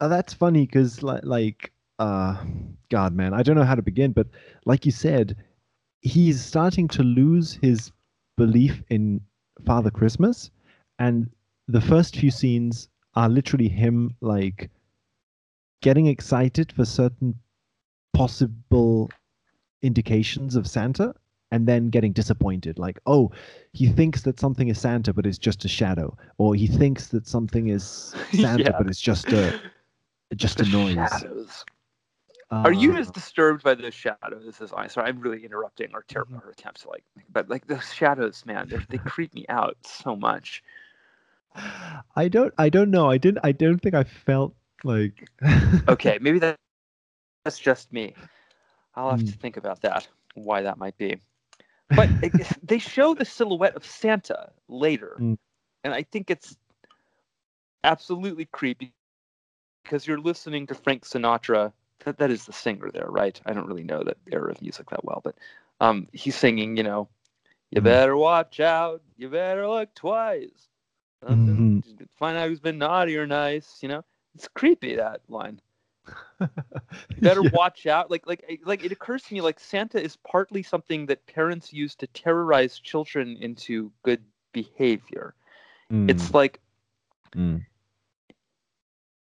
uh, 0.00 0.08
that's 0.08 0.34
funny 0.34 0.66
because, 0.66 1.02
like, 1.02 1.24
like, 1.24 1.72
uh, 1.98 2.42
God, 2.90 3.14
man, 3.14 3.32
I 3.32 3.42
don't 3.42 3.56
know 3.56 3.64
how 3.64 3.74
to 3.74 3.82
begin, 3.82 4.12
but 4.12 4.26
like 4.66 4.84
you 4.84 4.92
said, 4.92 5.36
he's 6.00 6.44
starting 6.44 6.88
to 6.88 7.02
lose 7.02 7.58
his 7.62 7.92
belief 8.36 8.82
in 8.90 9.20
Father 9.64 9.90
Christmas, 9.90 10.50
and 10.98 11.30
the 11.68 11.80
first 11.80 12.16
few 12.16 12.30
scenes 12.30 12.88
are 13.14 13.28
literally 13.28 13.68
him 13.68 14.14
like 14.20 14.70
getting 15.82 16.06
excited 16.06 16.72
for 16.72 16.84
certain 16.84 17.34
possible 18.14 19.10
indications 19.82 20.56
of 20.56 20.66
Santa 20.66 21.14
and 21.50 21.66
then 21.68 21.90
getting 21.90 22.12
disappointed 22.12 22.78
like 22.78 22.98
oh 23.06 23.30
he 23.72 23.88
thinks 23.88 24.22
that 24.22 24.40
something 24.40 24.68
is 24.68 24.80
Santa 24.80 25.12
but 25.12 25.26
it's 25.26 25.38
just 25.38 25.64
a 25.64 25.68
shadow 25.68 26.16
or 26.38 26.54
he 26.54 26.66
thinks 26.66 27.08
that 27.08 27.26
something 27.26 27.68
is 27.68 28.14
Santa 28.32 28.72
Yeah. 28.72 28.78
but 28.78 28.86
it's 28.88 29.00
just 29.00 29.32
a 29.32 29.54
just 30.36 30.60
a 30.60 30.64
noise 30.64 30.94
shadows. 30.94 31.64
Are 32.64 32.72
you 32.72 32.92
Uh, 32.92 32.96
as 32.96 33.10
disturbed 33.10 33.62
by 33.64 33.74
those 33.74 33.94
shadows 33.94 34.60
as 34.60 34.72
I? 34.72 34.86
Sorry, 34.86 35.08
I'm 35.08 35.20
really 35.20 35.44
interrupting 35.44 35.90
our 35.94 36.04
terrible 36.08 36.32
Mm-hmm. 36.32 36.46
our 36.46 36.50
attempts 36.50 36.82
to 36.82 36.90
like, 36.90 37.04
but 37.32 37.48
like 37.48 37.66
those 37.66 37.92
shadows, 37.92 38.44
man, 38.46 38.68
they 38.68 38.78
they 38.88 38.98
creep 38.98 39.34
me 39.34 39.44
out 39.48 39.76
so 39.82 40.14
much. 40.16 40.62
I 42.16 42.28
don't 42.28 42.54
I 42.58 42.68
don't 42.68 42.90
know 42.90 43.10
I 43.10 43.18
didn't 43.18 43.40
I 43.44 43.52
don't 43.52 43.78
think 43.78 43.94
I 43.94 44.04
felt 44.04 44.54
like 44.84 45.28
Okay, 45.88 46.18
maybe 46.20 46.38
that 46.38 46.56
that's 47.44 47.58
just 47.58 47.92
me. 47.92 48.14
I'll 48.94 49.10
have 49.10 49.24
to 49.24 49.32
Mm. 49.32 49.40
think 49.40 49.56
about 49.56 49.80
that. 49.82 50.08
Why 50.34 50.62
that 50.62 50.78
might 50.78 50.96
be. 50.96 51.18
But 51.94 52.10
they 52.62 52.78
show 52.78 53.14
the 53.14 53.24
silhouette 53.24 53.76
of 53.76 53.84
Santa 53.84 54.52
later, 54.68 55.16
Mm. 55.20 55.38
and 55.84 55.94
I 55.94 56.02
think 56.02 56.30
it's 56.30 56.56
absolutely 57.84 58.46
creepy 58.46 58.92
because 59.82 60.06
you're 60.06 60.20
listening 60.20 60.66
to 60.66 60.74
Frank 60.74 61.04
Sinatra. 61.04 61.72
That 62.04 62.18
that 62.18 62.30
is 62.30 62.46
the 62.46 62.52
singer 62.52 62.90
there, 62.90 63.06
right? 63.08 63.40
I 63.46 63.52
don't 63.52 63.66
really 63.66 63.84
know 63.84 64.02
that 64.04 64.16
era 64.30 64.50
of 64.50 64.60
music 64.62 64.90
that 64.90 65.04
well, 65.04 65.20
but 65.22 65.36
um, 65.80 66.08
he's 66.12 66.34
singing. 66.36 66.76
You 66.76 66.82
know, 66.84 67.08
you 67.70 67.80
Mm. 67.80 67.84
better 67.84 68.16
watch 68.16 68.60
out. 68.60 69.02
You 69.16 69.28
better 69.28 69.68
look 69.68 69.94
twice. 69.94 70.68
Something- 71.22 71.82
Find 72.16 72.36
out 72.36 72.48
who's 72.48 72.60
been 72.60 72.78
naughty 72.78 73.16
or 73.16 73.26
nice. 73.26 73.82
You 73.82 73.88
know, 73.88 74.04
it's 74.34 74.48
creepy 74.48 74.96
that 74.96 75.20
line. 75.28 75.60
Better 77.22 77.42
Yeah. 77.42 77.42
watch 77.42 77.86
out. 77.86 78.10
Like 78.10 78.26
like 78.26 78.44
it- 78.48 78.66
like 78.66 78.82
it 78.82 78.92
occurs 78.92 79.22
to 79.24 79.34
me 79.34 79.40
like 79.40 79.58
Santa 79.60 80.00
is 80.02 80.16
partly 80.16 80.62
something 80.62 81.06
that 81.06 81.26
parents 81.26 81.72
use 81.72 81.94
to 81.96 82.06
terrorize 82.06 82.78
children 82.78 83.36
into 83.40 83.92
good 84.02 84.24
behavior. 84.52 85.34
It's 86.06 86.32
Mm, 86.32 86.34
like 86.34 86.60
mm. 87.36 87.64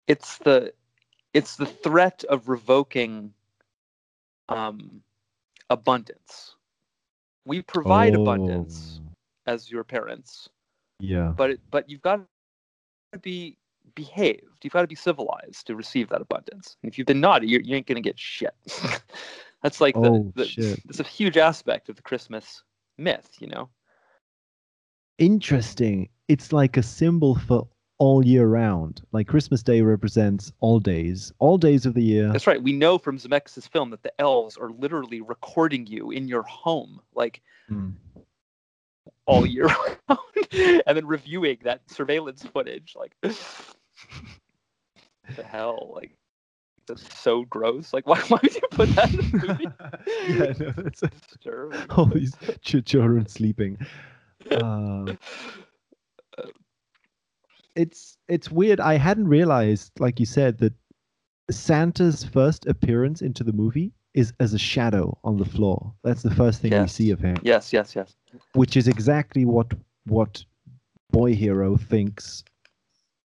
it's 0.06 0.38
the 0.38 0.72
it's 1.32 1.56
the 1.56 1.66
threat 1.66 2.24
of 2.24 2.48
revoking 2.48 3.34
um 4.48 5.02
abundance. 5.70 6.56
We 7.44 7.62
provide 7.62 8.14
abundance 8.14 9.00
Oh, 9.00 9.12
as 9.46 9.70
your 9.70 9.84
parents, 9.84 10.50
yeah 11.00 11.34
but 11.36 11.50
it, 11.50 11.60
but 11.70 11.88
you've 11.90 12.02
got 12.02 12.20
to 13.12 13.18
be 13.18 13.59
behaved. 13.94 14.44
You've 14.62 14.72
got 14.72 14.82
to 14.82 14.86
be 14.86 14.94
civilized 14.94 15.66
to 15.66 15.76
receive 15.76 16.08
that 16.10 16.20
abundance. 16.20 16.76
And 16.82 16.90
if 16.90 16.98
you've 16.98 17.06
been 17.06 17.20
naughty, 17.20 17.46
you're, 17.48 17.60
you 17.60 17.76
ain't 17.76 17.86
gonna 17.86 18.00
get 18.00 18.18
shit. 18.18 18.54
That's 19.62 19.80
like 19.80 19.94
the, 19.94 20.00
Oh, 20.10 20.32
the 20.36 20.44
shit. 20.44 20.80
it's 20.88 21.00
a 21.00 21.04
huge 21.04 21.36
aspect 21.36 21.88
of 21.88 21.96
the 21.96 22.02
Christmas 22.02 22.62
myth, 22.98 23.28
you 23.38 23.46
know. 23.48 23.68
interesting 25.18 26.08
it's 26.28 26.50
like 26.52 26.78
a 26.78 26.82
symbol 26.82 27.34
for 27.34 27.68
all 27.98 28.24
year 28.24 28.46
round 28.46 29.02
like 29.12 29.26
Christmas 29.28 29.62
Day 29.62 29.82
represents 29.82 30.50
all 30.60 30.80
days 30.80 31.30
all 31.38 31.58
days 31.58 31.84
of 31.84 31.92
the 31.92 32.02
year 32.02 32.32
That's 32.32 32.46
right. 32.46 32.62
We 32.62 32.72
know 32.72 32.96
from 32.96 33.18
Zemeckis' 33.18 33.68
film 33.68 33.90
that 33.90 34.02
the 34.02 34.18
elves 34.18 34.56
are 34.56 34.70
literally 34.70 35.20
recording 35.20 35.86
you 35.86 36.10
in 36.10 36.26
your 36.28 36.42
home, 36.44 37.00
like 37.14 37.42
Mm. 37.70 37.92
all 39.26 39.44
year 39.46 39.66
round, 40.08 40.82
and 40.86 40.96
then 40.96 41.06
reviewing 41.06 41.58
that 41.62 41.82
surveillance 41.90 42.42
footage. 42.42 42.96
Like, 42.98 43.12
the 45.36 45.42
hell, 45.42 45.92
like 45.94 46.12
that's 46.86 47.18
so 47.18 47.44
gross. 47.44 47.92
Like, 47.92 48.06
why, 48.08 48.20
why 48.28 48.38
would 48.42 48.54
you 48.54 48.60
put 48.70 48.88
that 48.90 49.10
in 49.10 49.16
the 49.16 49.38
movie? 49.48 49.66
yeah 50.28 50.52
no, 50.58 50.72
that's 50.76 51.00
Disturbing. 51.00 51.80
all 51.90 52.06
these 52.06 52.34
ch- 52.62 52.84
children 52.84 53.26
sleeping 53.26 53.78
uh, 54.50 55.12
it's 57.76 58.16
it's 58.28 58.50
weird 58.50 58.80
i 58.80 58.94
hadn't 58.94 59.28
realized 59.28 59.92
like 60.00 60.18
you 60.18 60.26
said 60.26 60.58
that 60.58 60.72
santa's 61.50 62.24
first 62.24 62.66
appearance 62.66 63.22
into 63.22 63.44
the 63.44 63.52
movie 63.52 63.92
is 64.14 64.32
as 64.40 64.54
a 64.54 64.58
shadow 64.58 65.16
on 65.24 65.36
the 65.36 65.44
floor 65.44 65.92
that's 66.02 66.22
the 66.22 66.34
first 66.34 66.60
thing 66.60 66.80
we 66.80 66.88
see 66.88 67.10
of 67.10 67.20
him 67.20 67.36
Yes, 67.42 67.72
yes, 67.72 67.94
yes. 67.94 68.16
which 68.54 68.76
is 68.76 68.88
exactly 68.88 69.44
what 69.44 69.72
what 70.06 70.44
boy 71.10 71.34
hero 71.34 71.76
thinks 71.76 72.42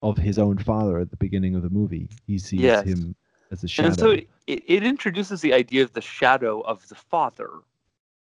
of 0.04 0.18
his 0.18 0.38
own 0.38 0.58
father 0.58 0.99
at 0.99 1.11
the 1.11 1.16
beginning 1.16 1.54
of 1.54 1.62
the 1.62 1.70
movie 1.70 2.08
he 2.26 2.38
sees 2.38 2.61
Yes. 2.61 2.84
him 2.87 3.14
as 3.50 3.64
a 3.64 3.68
shadow 3.68 3.88
And 3.88 3.99
so 3.99 4.11
it, 4.11 4.28
it 4.46 4.82
introduces 4.84 5.40
the 5.40 5.54
idea 5.54 5.82
of 5.82 5.92
the 5.94 6.02
shadow 6.02 6.61
of 6.61 6.87
the 6.88 6.94
father, 6.94 7.50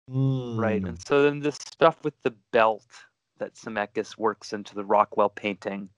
right? 0.07 0.83
Mm. 0.83 0.89
And 0.89 0.99
so 1.07 1.23
then 1.23 1.41
this 1.41 1.55
stuff 1.57 2.05
with 2.05 2.21
the 2.23 2.35
belt 2.53 2.85
that 3.39 3.55
Zemeckis 3.55 4.19
works 4.19 4.53
into 4.53 4.75
the 4.75 4.85
Rockwell 4.85 5.31
painting, 5.31 5.89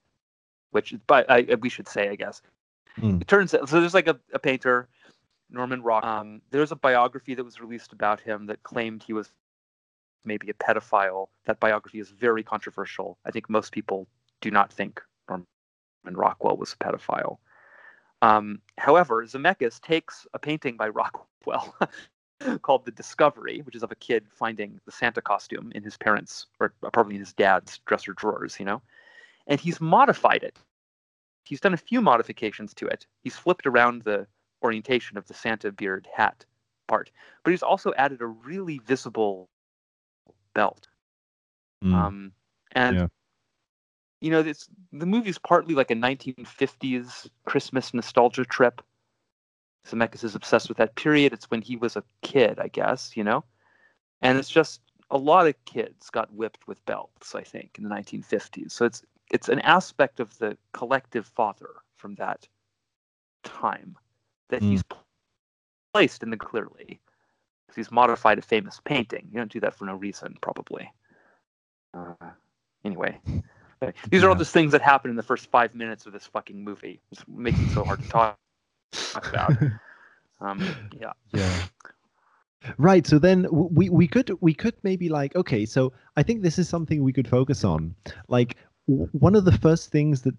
which, 0.71 0.95
but 1.07 1.29
I, 1.29 1.41
we 1.59 1.69
should 1.69 1.87
say, 1.87 2.09
I 2.09 2.15
guess, 2.15 2.41
Mm. 2.97 3.19
it 3.21 3.27
turns 3.27 3.53
out. 3.53 3.67
So 3.67 3.81
there's 3.81 3.93
like 3.93 4.07
a, 4.07 4.17
a 4.33 4.39
painter, 4.39 4.87
Norman 5.49 5.83
Rock. 5.83 6.05
Um, 6.05 6.41
there's 6.51 6.71
a 6.71 6.77
biography 6.77 7.35
that 7.35 7.43
was 7.43 7.59
released 7.59 7.91
about 7.91 8.21
him 8.21 8.45
that 8.45 8.63
claimed 8.63 9.03
he 9.03 9.11
was 9.11 9.29
maybe 10.23 10.49
a 10.49 10.53
pedophile. 10.53 11.27
That 11.43 11.59
biography 11.59 11.99
is 11.99 12.09
very 12.11 12.43
controversial. 12.43 13.17
I 13.25 13.31
think 13.31 13.49
most 13.49 13.73
people 13.73 14.07
do 14.39 14.49
not 14.49 14.71
think 14.71 15.01
Rockwell 16.13 16.57
was 16.57 16.73
a 16.73 16.77
pedophile. 16.77 17.37
Um, 18.21 18.61
however, 18.77 19.25
Zemeckis 19.25 19.81
takes 19.81 20.25
a 20.33 20.39
painting 20.39 20.77
by 20.77 20.89
Rockwell 20.89 21.75
called 22.61 22.85
The 22.85 22.91
Discovery, 22.91 23.61
which 23.61 23.75
is 23.75 23.83
of 23.83 23.91
a 23.91 23.95
kid 23.95 24.25
finding 24.29 24.79
the 24.85 24.91
Santa 24.91 25.21
costume 25.21 25.71
in 25.75 25.83
his 25.83 25.97
parents' 25.97 26.47
or 26.59 26.73
probably 26.93 27.15
in 27.15 27.21
his 27.21 27.33
dad's 27.33 27.79
dresser 27.85 28.13
drawers, 28.13 28.59
you 28.59 28.65
know, 28.65 28.81
and 29.47 29.59
he's 29.59 29.81
modified 29.81 30.43
it. 30.43 30.57
He's 31.43 31.61
done 31.61 31.73
a 31.73 31.77
few 31.77 32.01
modifications 32.01 32.73
to 32.75 32.87
it. 32.87 33.05
He's 33.21 33.35
flipped 33.35 33.67
around 33.67 34.01
the 34.01 34.25
orientation 34.63 35.17
of 35.17 35.27
the 35.27 35.33
Santa 35.33 35.71
beard 35.71 36.07
hat 36.11 36.45
part, 36.87 37.11
but 37.43 37.51
he's 37.51 37.63
also 37.63 37.93
added 37.97 38.21
a 38.21 38.25
really 38.27 38.79
visible 38.79 39.49
belt. 40.53 40.87
Mm. 41.83 41.93
Um, 41.93 42.31
and 42.71 42.95
Yeah. 42.95 43.07
You 44.21 44.31
know, 44.31 44.41
this 44.41 44.67
the 44.91 45.05
movie's 45.05 45.37
partly 45.37 45.75
like 45.75 45.91
a 45.91 45.95
1950s 45.95 47.29
Christmas 47.45 47.93
nostalgia 47.93 48.45
trip. 48.45 48.81
Zemeckis 49.87 50.23
is 50.23 50.35
obsessed 50.35 50.67
with 50.69 50.77
that 50.77 50.95
period. 50.95 51.33
It's 51.33 51.49
when 51.51 51.61
he 51.61 51.75
was 51.75 51.95
a 51.95 52.03
kid, 52.21 52.59
I 52.59 52.67
guess, 52.69 53.15
you 53.15 53.23
know, 53.23 53.43
and 54.21 54.37
it's 54.37 54.49
just 54.49 54.81
a 55.11 55.17
lot 55.17 55.47
of 55.47 55.65
kids 55.65 56.09
got 56.09 56.33
whipped 56.33 56.67
with 56.67 56.83
belts. 56.85 57.35
I 57.35 57.43
think 57.43 57.77
in 57.77 57.83
the 57.83 57.89
1950s. 57.89 58.71
So 58.71 58.85
it's 58.85 59.03
it's 59.31 59.49
an 59.49 59.59
aspect 59.59 60.19
of 60.19 60.37
the 60.37 60.57
collective 60.73 61.27
father 61.27 61.69
from 61.97 62.15
that 62.15 62.47
time 63.43 63.95
that 64.49 64.63
Mm. 64.63 64.69
he's 64.69 64.83
placed 65.93 66.23
in 66.23 66.29
the 66.29 66.37
clearly 66.37 66.99
because 67.67 67.75
he's 67.75 67.91
modified 67.91 68.39
a 68.39 68.41
famous 68.41 68.79
painting. 68.83 69.27
You 69.31 69.37
don't 69.39 69.51
do 69.51 69.59
that 69.61 69.75
for 69.75 69.85
no 69.85 69.95
reason, 69.95 70.35
probably. 70.41 70.91
Uh, 71.93 72.31
anyway, 72.83 73.19
These 74.09 74.23
are 74.23 74.29
all 74.29 74.35
just 74.35 74.53
things 74.53 74.71
that 74.71 74.81
happen 74.81 75.09
in 75.09 75.17
the 75.17 75.23
first 75.23 75.49
five 75.51 75.75
minutes 75.75 76.05
of 76.05 76.13
this 76.13 76.25
fucking 76.27 76.63
movie. 76.63 77.01
It 77.11 77.19
makes 77.27 77.61
it 77.61 77.69
so 77.69 77.83
hard 77.83 78.01
to 78.01 78.07
talk 78.09 78.37
about. 79.15 79.55
Um, 80.41 80.75
yeah. 80.99 81.13
yeah 81.33 81.57
right 82.77 83.05
so 83.05 83.19
then 83.19 83.47
we 83.51 83.89
we 83.89 84.07
could 84.07 84.31
we 84.41 84.53
could 84.53 84.75
maybe 84.83 85.09
like 85.09 85.35
okay 85.35 85.65
so 85.65 85.93
i 86.17 86.23
think 86.23 86.41
this 86.41 86.59
is 86.59 86.67
something 86.67 87.03
we 87.03 87.13
could 87.13 87.27
focus 87.27 87.63
on 87.63 87.93
like 88.27 88.57
w- 88.87 89.09
one 89.13 89.35
of 89.35 89.45
the 89.45 89.57
first 89.59 89.91
things 89.91 90.21
that 90.21 90.35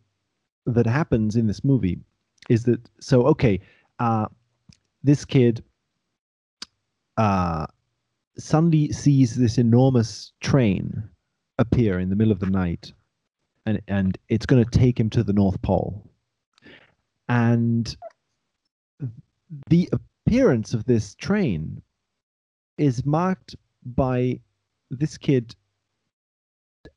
that 0.67 0.87
happens 0.87 1.37
in 1.37 1.47
this 1.47 1.65
movie 1.65 1.99
is 2.49 2.65
that 2.65 2.81
so 3.01 3.27
okay 3.27 3.61
uh 4.01 4.27
this 5.05 5.25
kid 5.25 5.63
uh 7.17 7.67
suddenly 8.39 8.93
sees 8.93 9.37
this 9.37 9.59
enormous 9.59 10.33
train 10.41 11.03
appear 11.59 12.01
in 12.01 12.11
the 12.11 12.17
middle 12.17 12.33
of 12.33 12.41
the 12.41 12.47
night 12.51 12.93
and 13.67 13.81
and 13.89 14.19
it's 14.29 14.47
going 14.47 14.65
to 14.65 14.71
take 14.79 14.99
him 14.99 15.11
to 15.11 15.23
the 15.23 15.33
north 15.33 15.61
pole 15.63 16.03
and 17.29 17.97
the 19.69 19.89
appearance 19.93 20.75
of 20.75 20.85
this 20.85 21.15
train 21.15 21.81
is 22.79 23.05
marked 23.05 23.55
by 23.85 24.39
this 24.91 25.17
kid 25.19 25.55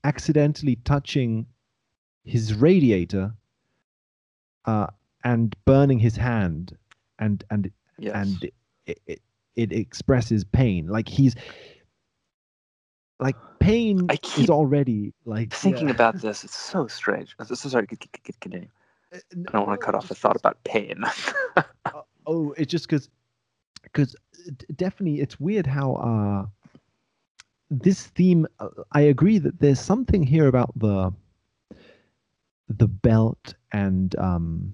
accidentally 0.03 0.77
touching 0.85 1.45
his 2.23 2.53
radiator 2.53 3.33
uh, 4.65 4.87
and 5.23 5.55
burning 5.65 5.99
his 5.99 6.15
hand 6.15 6.77
and 7.19 7.43
and 7.49 7.71
Yes. 7.99 8.13
and 8.15 8.51
it, 8.85 9.01
it, 9.07 9.21
it 9.55 9.71
expresses 9.73 10.43
pain 10.45 10.87
like 10.87 11.09
he's 11.09 11.35
like 13.19 13.35
pain 13.59 14.07
I 14.09 14.13
is 14.13 14.19
keep 14.21 14.49
already 14.49 15.13
like 15.25 15.53
Thinking 15.53 15.87
yeah. 15.87 15.95
about 15.95 16.21
this, 16.21 16.43
it's 16.43 16.55
so 16.55 16.87
strange. 16.87 17.35
I'm 17.39 17.45
so 17.45 17.55
sorry. 17.55 17.87
Continue. 17.87 18.67
Uh, 19.13 19.17
I 19.47 19.51
don't 19.51 19.67
want 19.67 19.79
to 19.79 19.85
cut 19.85 19.95
off 19.95 20.11
a 20.11 20.15
thought 20.15 20.35
about 20.35 20.63
pain. 20.63 21.03
Uh, 21.85 22.01
oh, 22.27 22.53
it's 22.57 22.69
just 22.69 22.87
because, 22.87 23.09
because 23.83 24.15
definitely 24.75 25.21
it's 25.21 25.39
weird 25.39 25.65
how 25.65 25.93
uh, 25.95 26.45
this 27.69 28.07
theme. 28.07 28.45
Uh, 28.59 28.69
I 28.91 29.01
agree 29.01 29.39
that 29.39 29.59
there's 29.59 29.79
something 29.79 30.23
here 30.23 30.47
about 30.47 30.77
the 30.77 31.11
the 32.69 32.87
belt 32.87 33.55
and 33.71 34.15
um, 34.17 34.73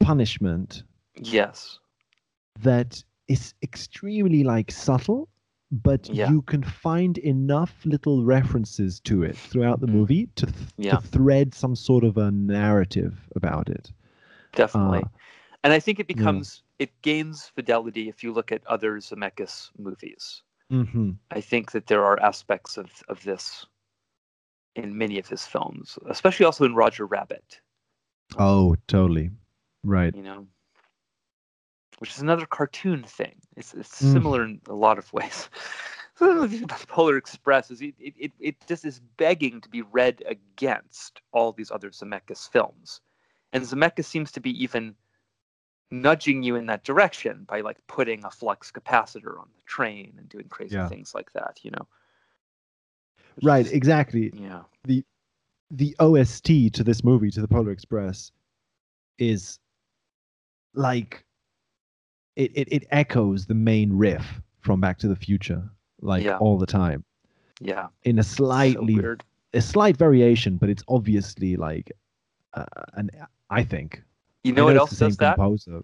punishment 0.00 0.82
yes. 1.16 1.78
that 2.60 3.02
is 3.28 3.54
extremely 3.62 4.44
like 4.44 4.70
subtle, 4.70 5.28
but 5.72 6.08
Yeah. 6.08 6.30
you 6.30 6.42
can 6.42 6.62
find 6.62 7.16
enough 7.18 7.74
little 7.86 8.24
references 8.24 9.00
to 9.00 9.22
it 9.22 9.36
throughout 9.36 9.80
the 9.80 9.86
Mhm. 9.86 9.92
movie 9.92 10.26
to, 10.36 10.46
th- 10.46 10.68
Yeah. 10.76 10.96
to 10.96 11.00
thread 11.00 11.54
some 11.54 11.74
sort 11.74 12.04
of 12.04 12.18
a 12.18 12.30
narrative 12.30 13.28
about 13.34 13.70
it. 13.70 13.90
Definitely. 14.54 14.98
Uh, 14.98 15.08
and 15.64 15.72
I 15.72 15.80
think 15.80 15.98
it 15.98 16.06
becomes 16.06 16.62
it 16.78 16.90
gains 17.02 17.46
fidelity 17.48 18.08
if 18.08 18.22
you 18.22 18.32
look 18.32 18.52
at 18.52 18.66
other 18.66 18.98
Zemeckis 18.98 19.70
movies. 19.78 20.42
hmm 20.68 21.12
I 21.30 21.40
think 21.40 21.72
that 21.72 21.86
there 21.86 22.04
are 22.04 22.20
aspects 22.20 22.76
of, 22.76 23.02
of 23.08 23.22
this 23.24 23.64
in 24.74 24.96
many 24.96 25.18
of 25.18 25.28
his 25.28 25.46
films, 25.46 25.98
especially 26.06 26.44
also 26.46 26.64
in 26.64 26.74
Roger 26.74 27.06
Rabbit, 27.06 27.60
Oh, 28.38 28.76
totally. 28.88 29.30
Right. 29.84 30.14
you 30.14 30.22
know. 30.22 30.46
Which 32.02 32.16
is 32.16 32.18
another 32.20 32.46
cartoon 32.46 33.04
thing. 33.04 33.36
It's 33.56 33.74
it's 33.74 34.02
Mm. 34.02 34.12
similar 34.12 34.42
in 34.44 34.60
a 34.68 34.74
lot 34.74 34.98
of 34.98 35.12
ways. 35.12 35.48
the 36.18 36.84
Polar 36.88 37.16
Express 37.16 37.70
is 37.70 37.80
it, 37.80 37.94
it, 37.96 38.14
it, 38.18 38.32
it 38.40 38.56
just 38.66 38.84
is 38.84 38.98
begging 39.18 39.60
to 39.60 39.68
be 39.68 39.82
read 39.82 40.20
against 40.26 41.20
all 41.30 41.52
these 41.52 41.70
other 41.70 41.90
Zemeckis 41.90 42.50
films. 42.50 43.02
And 43.52 43.62
Zemeckis 43.62 44.06
seems 44.06 44.32
to 44.32 44.40
be 44.40 44.50
even 44.60 44.96
nudging 45.92 46.42
you 46.42 46.56
in 46.56 46.66
that 46.66 46.82
direction 46.82 47.44
by 47.44 47.60
like 47.60 47.78
putting 47.86 48.24
a 48.24 48.30
flux 48.32 48.72
capacitor 48.72 49.38
on 49.38 49.46
the 49.54 49.62
train 49.64 50.14
and 50.18 50.28
doing 50.28 50.48
crazy 50.48 50.74
Yeah. 50.74 50.88
things 50.88 51.14
like 51.14 51.30
that, 51.34 51.60
you 51.62 51.70
know. 51.70 51.86
Which 53.36 53.44
Right, 53.44 53.64
is- 53.66 53.70
exactly. 53.70 54.32
yeah. 54.34 54.64
The 54.82 55.04
The 55.70 55.94
OST 56.00 56.68
to 56.70 56.82
this 56.82 57.04
movie, 57.04 57.30
to 57.30 57.40
the 57.40 57.46
Polar 57.46 57.70
Express, 57.70 58.32
is 59.18 59.60
like 60.74 61.24
it, 62.36 62.50
it, 62.54 62.68
it 62.72 62.84
echoes 62.90 63.46
the 63.46 63.54
main 63.54 63.92
riff 63.92 64.40
from 64.60 64.80
Back 64.80 64.98
to 64.98 65.08
the 65.08 65.16
Future, 65.16 65.62
like 66.00 66.24
Yeah. 66.24 66.38
all 66.38 66.58
the 66.58 66.66
time. 66.66 67.04
Yeah. 67.60 67.88
In 68.04 68.18
a 68.18 68.22
So 68.22 68.36
slightly 68.36 68.96
weird. 68.96 69.24
a 69.54 69.60
slight 69.60 69.96
variation, 69.96 70.56
but 70.56 70.68
it's 70.68 70.82
obviously 70.88 71.56
like 71.56 71.92
uh, 72.54 72.64
an 72.94 73.10
I 73.50 73.62
think. 73.64 74.02
You 74.44 74.52
I 74.52 74.56
know 74.56 74.64
what 74.64 74.76
else 74.76 74.96
does 74.98 75.16
that? 75.18 75.36
composer. 75.36 75.82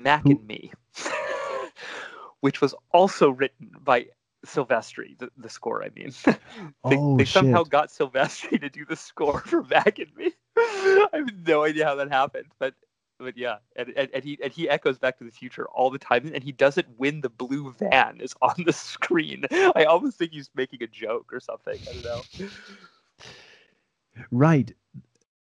Mac 0.00 0.22
Who- 0.24 0.30
and 0.32 0.46
Me, 0.46 0.72
which 2.40 2.60
was 2.60 2.74
also 2.92 3.30
written 3.30 3.70
by 3.82 4.06
Silvestri, 4.44 5.18
the, 5.18 5.30
the 5.36 5.48
score, 5.48 5.82
I 5.82 5.90
mean. 5.94 6.12
they, 6.24 6.36
Oh, 6.84 7.16
they 7.16 7.24
somehow 7.24 7.62
got 7.64 7.88
Silvestri 7.88 8.60
to 8.60 8.68
do 8.68 8.84
the 8.84 8.96
score 8.96 9.40
for 9.46 9.62
Mac 9.64 9.98
and 9.98 10.14
Me. 10.16 10.32
I 10.56 11.08
have 11.14 11.46
no 11.46 11.64
idea 11.64 11.84
how 11.84 11.94
that 11.96 12.10
happened, 12.10 12.46
but 12.58 12.74
but 13.18 13.36
yeah, 13.36 13.56
and, 13.76 13.88
and, 13.96 14.08
and 14.12 14.24
he 14.24 14.38
and 14.42 14.52
he 14.52 14.68
echoes 14.68 14.98
Back 14.98 15.18
to 15.18 15.24
the 15.24 15.30
Future 15.30 15.66
all 15.68 15.90
the 15.90 15.98
time, 15.98 16.30
and 16.34 16.42
he 16.42 16.52
does 16.52 16.76
it 16.78 16.86
when 16.96 17.20
the 17.20 17.28
blue 17.30 17.72
van 17.72 18.20
is 18.20 18.34
on 18.42 18.54
the 18.64 18.72
screen. 18.72 19.44
I 19.50 19.84
almost 19.84 20.18
think 20.18 20.32
he's 20.32 20.50
making 20.54 20.82
a 20.82 20.86
joke 20.86 21.32
or 21.32 21.40
something. 21.40 21.78
I 21.88 21.92
don't 21.92 22.04
know. 22.04 22.48
Right. 24.30 24.72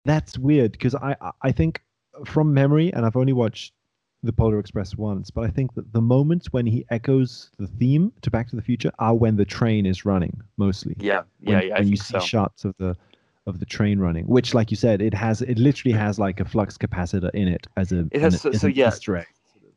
That's 0.05 0.37
weird 0.37 0.71
because 0.71 0.95
I 0.95 1.15
I- 1.21 1.31
I 1.41 1.51
think 1.51 1.81
from 2.25 2.53
memory, 2.53 2.91
and 2.93 3.05
I've 3.05 3.15
only 3.17 3.33
watched 3.33 3.73
the 4.23 4.33
Polar 4.33 4.57
Express 4.59 4.95
once, 4.97 5.29
but 5.29 5.43
I 5.43 5.49
think 5.49 5.75
that 5.75 5.93
the 5.93 6.01
moments 6.01 6.51
when 6.51 6.65
he 6.65 6.85
echoes 6.89 7.51
the 7.59 7.67
theme 7.67 8.11
to 8.23 8.31
Back 8.31 8.49
to 8.49 8.55
the 8.55 8.61
Future 8.63 8.91
are 8.97 9.13
when 9.13 9.35
the 9.35 9.45
train 9.45 9.85
is 9.85 10.05
running 10.05 10.41
mostly. 10.57 10.95
Yeah, 10.99 11.21
When, 11.41 11.57
yeah, 11.57 11.63
yeah. 11.65 11.75
I 11.75 11.79
when 11.79 11.89
you 11.89 11.97
see 11.97 12.13
so. 12.13 12.19
shots 12.19 12.65
of 12.65 12.73
the 12.79 12.97
of 13.47 13.59
the 13.59 13.65
train 13.65 13.97
running, 13.99 14.25
which, 14.27 14.53
like 14.53 14.69
you 14.69 14.77
said, 14.77 15.01
it 15.01 15.13
has 15.13 15.41
it 15.41 15.57
literally 15.57 15.97
has 15.97 16.19
like 16.19 16.39
a 16.39 16.45
flux 16.45 16.77
capacitor 16.77 17.31
in 17.33 17.47
it 17.47 17.65
as 17.77 17.91
a 17.91 18.07
It 18.11 18.21
has- 18.21 18.33
an, 18.45 18.53
so- 18.53 18.59
so 18.59 18.67
yeah. 18.67 18.91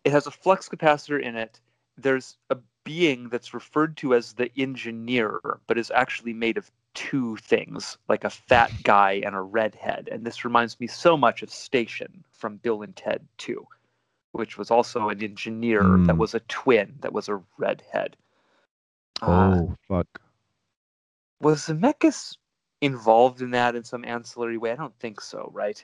It 0.05 0.13
has 0.13 0.27
a 0.27 0.31
flux 0.31 0.69
capacitor 0.69 1.23
in 1.23 1.37
it. 1.37 1.61
There's 1.97 2.37
a 2.51 2.57
being 2.85 3.29
that's 3.29 3.53
referred 3.55 3.97
to 3.99 4.15
as 4.15 4.33
the 4.33 4.51
engineer, 4.59 5.39
but 5.67 5.77
is 5.79 5.91
actually 5.95 6.33
made 6.33 6.57
of 6.57 6.71
two 6.95 7.37
things, 7.37 7.99
like 8.09 8.25
a 8.25 8.31
fat 8.31 8.73
guy 8.83 9.21
and 9.25 9.35
a 9.37 9.41
redhead. 9.43 10.09
And 10.11 10.25
this 10.25 10.45
reminds 10.45 10.81
me 10.81 10.87
so 10.87 11.17
much 11.17 11.43
of 11.43 11.51
Station 11.51 12.25
from 12.33 12.57
Bill 12.57 12.83
and 12.83 12.97
Ted 12.97 13.27
2, 13.39 13.65
which 14.33 14.57
was 14.59 14.71
also 14.71 15.11
an 15.11 15.23
engineer 15.23 15.83
that 15.83 16.17
Mm. 16.17 16.19
was 16.19 16.35
a 16.35 16.41
twin 16.41 16.95
that 17.01 17.13
was 17.13 17.29
a 17.29 17.41
redhead. 17.59 18.17
Uh, 19.23 19.27
Oh 19.55 19.77
fuck! 19.87 20.21
was 21.43 21.67
Zemeckis 21.67 22.37
involved 22.81 23.43
in 23.43 23.51
that 23.53 23.75
in 23.77 23.85
some 23.85 24.05
ancillary 24.05 24.59
way? 24.59 24.73
I 24.73 24.77
don't 24.77 24.97
think 24.99 25.21
so, 25.21 25.51
right? 25.53 25.83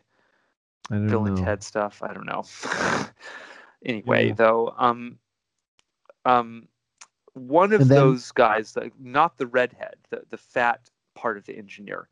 I 0.91 0.99
Bill 0.99 1.23
know. 1.23 1.27
and 1.27 1.37
Ted 1.39 1.63
stuff. 1.63 2.03
I 2.03 2.13
don't 2.13 2.27
know. 2.27 2.45
anyway, 3.85 4.29
Yeah. 4.29 4.35
though, 4.35 4.75
um, 4.77 5.19
um, 6.25 6.69
one 7.35 7.73
of 7.73 7.81
then- 7.89 7.89
those 7.89 8.31
guys, 8.33 8.73
the, 8.73 8.91
not 8.99 9.37
the 9.37 9.47
redhead, 9.47 9.97
the 10.11 10.23
the 10.31 10.37
fat 10.39 10.91
part 11.15 11.37
of 11.37 11.45
the 11.45 11.57
engineer, 11.57 12.09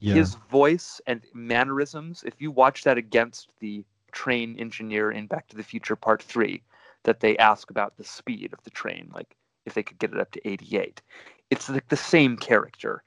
Yeah. 0.00 0.14
his 0.14 0.34
voice 0.50 1.00
and 1.06 1.22
mannerisms. 1.34 2.22
If 2.24 2.40
you 2.40 2.50
watch 2.50 2.84
that 2.84 2.98
against 2.98 3.50
the 3.60 3.84
train 4.12 4.56
engineer 4.58 5.10
in 5.10 5.26
Back 5.26 5.48
to 5.48 5.56
the 5.56 5.62
Future 5.62 5.96
Part 5.96 6.22
Three, 6.22 6.62
that 7.04 7.20
they 7.20 7.36
ask 7.38 7.70
about 7.70 7.96
the 7.96 8.04
speed 8.04 8.52
of 8.52 8.62
the 8.64 8.70
train, 8.70 9.10
like 9.14 9.36
if 9.66 9.74
they 9.74 9.82
could 9.82 9.98
get 9.98 10.12
it 10.12 10.20
up 10.20 10.30
to 10.32 10.48
88, 10.48 11.00
it's 11.50 11.68
like 11.68 11.88
the 11.88 11.96
same 11.96 12.36
character. 12.36 13.02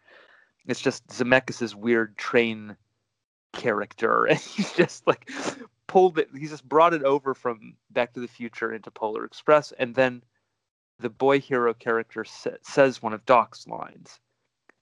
It's 0.67 0.81
just 0.81 1.07
Zemeckis's 1.07 1.75
weird 1.75 2.17
train 2.17 2.75
character, 3.53 4.25
and 4.29 4.37
he's 4.39 4.73
just 4.73 5.07
like 5.07 5.29
pulled 5.87 6.19
it. 6.19 6.29
He's 6.37 6.51
just 6.51 6.67
brought 6.67 6.93
it 6.93 7.03
over 7.03 7.33
from 7.33 7.75
Back 7.91 8.13
to 8.13 8.19
the 8.19 8.27
Future 8.27 8.73
into 8.73 8.91
Polar 8.91 9.25
Express, 9.25 9.71
and 9.79 9.95
then 9.95 10.23
the 10.99 11.09
boy 11.09 11.39
hero 11.39 11.73
character 11.73 12.23
sa- 12.23 12.51
says 12.63 13.01
one 13.01 13.13
of 13.13 13.25
Doc's 13.25 13.67
lines. 13.67 14.19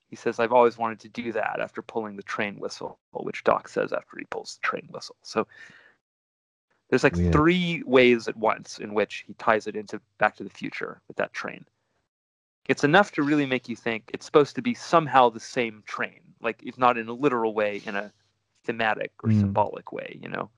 He 0.08 0.16
says, 0.16 0.40
"I've 0.40 0.54
always 0.54 0.78
wanted 0.78 1.00
to 1.02 1.10
do 1.10 1.32
that." 1.34 1.60
After 1.60 1.82
pulling 1.82 2.16
the 2.16 2.24
train 2.24 2.60
whistle, 2.60 3.00
which 3.12 3.44
Doc 3.44 3.68
says 3.68 3.94
after 3.94 4.18
he 4.18 4.26
pulls 4.26 4.56
the 4.56 4.68
train 4.68 4.88
whistle. 4.92 5.18
So 5.22 5.48
there's 6.90 7.04
like 7.04 7.16
Weird. 7.16 7.34
three 7.34 7.84
ways 7.86 8.28
at 8.28 8.38
once 8.38 8.80
in 8.80 8.94
which 8.94 9.24
he 9.28 9.34
ties 9.34 9.68
it 9.68 9.76
into 9.76 10.02
Back 10.18 10.36
to 10.38 10.44
the 10.44 10.50
Future 10.50 11.02
with 11.08 11.18
that 11.18 11.34
train. 11.34 11.66
It's 12.68 12.84
enough 12.84 13.12
to 13.14 13.24
really 13.24 13.46
make 13.46 13.70
you 13.70 13.76
think 13.76 14.10
it's 14.14 14.26
supposed 14.26 14.56
to 14.56 14.62
be 14.62 14.74
somehow 14.74 15.30
the 15.30 15.40
same 15.40 15.84
train, 15.86 16.22
like 16.42 16.62
if 16.64 16.78
not 16.78 16.98
in 16.98 17.08
a 17.08 17.14
literal 17.14 17.54
way, 17.54 17.82
in 17.86 17.96
a 17.96 18.12
thematic 18.64 19.12
or 19.24 19.30
Mm. 19.30 19.40
symbolic 19.40 19.92
way, 19.92 20.20
you 20.22 20.30
know? 20.30 20.50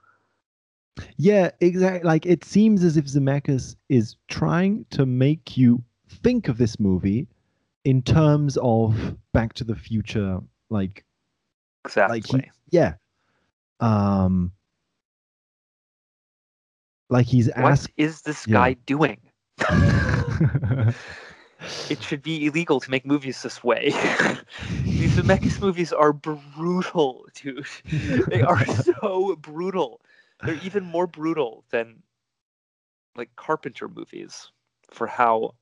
Yeah, 1.18 1.52
exactly. 1.60 2.08
Like 2.08 2.26
it 2.26 2.44
seems 2.44 2.84
as 2.84 2.98
if 2.98 3.06
Zemeckis 3.06 3.76
is 3.90 4.16
trying 4.28 4.86
to 4.92 5.06
make 5.06 5.58
you 5.58 5.84
think 6.10 6.48
of 6.48 6.58
this 6.58 6.80
movie 6.80 7.28
in 7.84 8.02
terms 8.02 8.58
of 8.62 9.18
Back 9.34 9.54
to 9.56 9.64
the 9.64 9.76
Future 9.76 10.40
Like 10.70 11.06
exactly. 11.86 12.18
like 12.18 12.26
he, 12.28 12.44
yeah. 12.72 12.96
Um 13.80 14.52
like 17.10 17.26
he's 17.28 17.50
what 17.56 17.72
asked 17.72 17.92
is 17.98 18.22
this 18.22 18.46
Yeah. 18.46 18.56
guy 18.56 18.74
doing? 18.74 19.20
It 21.90 22.04
should 22.04 22.22
be 22.22 22.46
illegal 22.46 22.80
to 22.80 22.92
make 22.92 23.06
movies 23.06 23.42
this 23.42 23.64
way. 23.64 23.92
These 24.98 25.16
Zemeckis 25.16 25.62
movies 25.62 25.94
are 25.94 26.14
brutal, 26.14 27.28
dude. 27.34 27.68
They 28.30 28.42
are 28.42 28.66
so 29.02 29.36
brutal. 29.36 30.02
They're 30.44 30.56
even 30.56 30.84
more 30.84 31.08
brutal 31.08 31.66
than 31.70 32.04
like 33.16 33.36
Carpenter 33.36 33.88
movies 33.88 34.52
for 34.90 35.08
how 35.08 35.56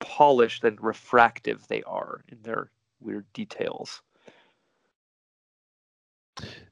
polished 0.00 0.64
and 0.64 0.80
refractive 0.82 1.66
they 1.68 1.82
are 1.82 2.24
in 2.28 2.42
their 2.42 2.70
weird 3.00 3.26
details. 3.32 4.02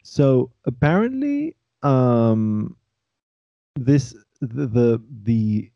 So 0.02 0.50
apparently, 0.64 1.56
um, 1.82 2.76
this 3.76 4.14
the 4.40 4.66
the, 4.66 5.02
the 5.22 5.70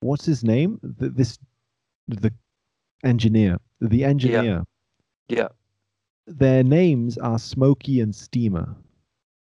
what's 0.00 0.24
his 0.24 0.44
name? 0.44 0.78
The, 0.82 1.08
this 1.10 1.38
the 2.10 2.32
engineer, 3.04 3.58
the 3.80 4.04
engineer. 4.04 4.64
Yeah. 5.28 5.48
Their 6.26 6.62
names 6.62 7.18
are 7.18 7.38
Smokey 7.38 8.00
and 8.00 8.14
Steamer. 8.14 8.76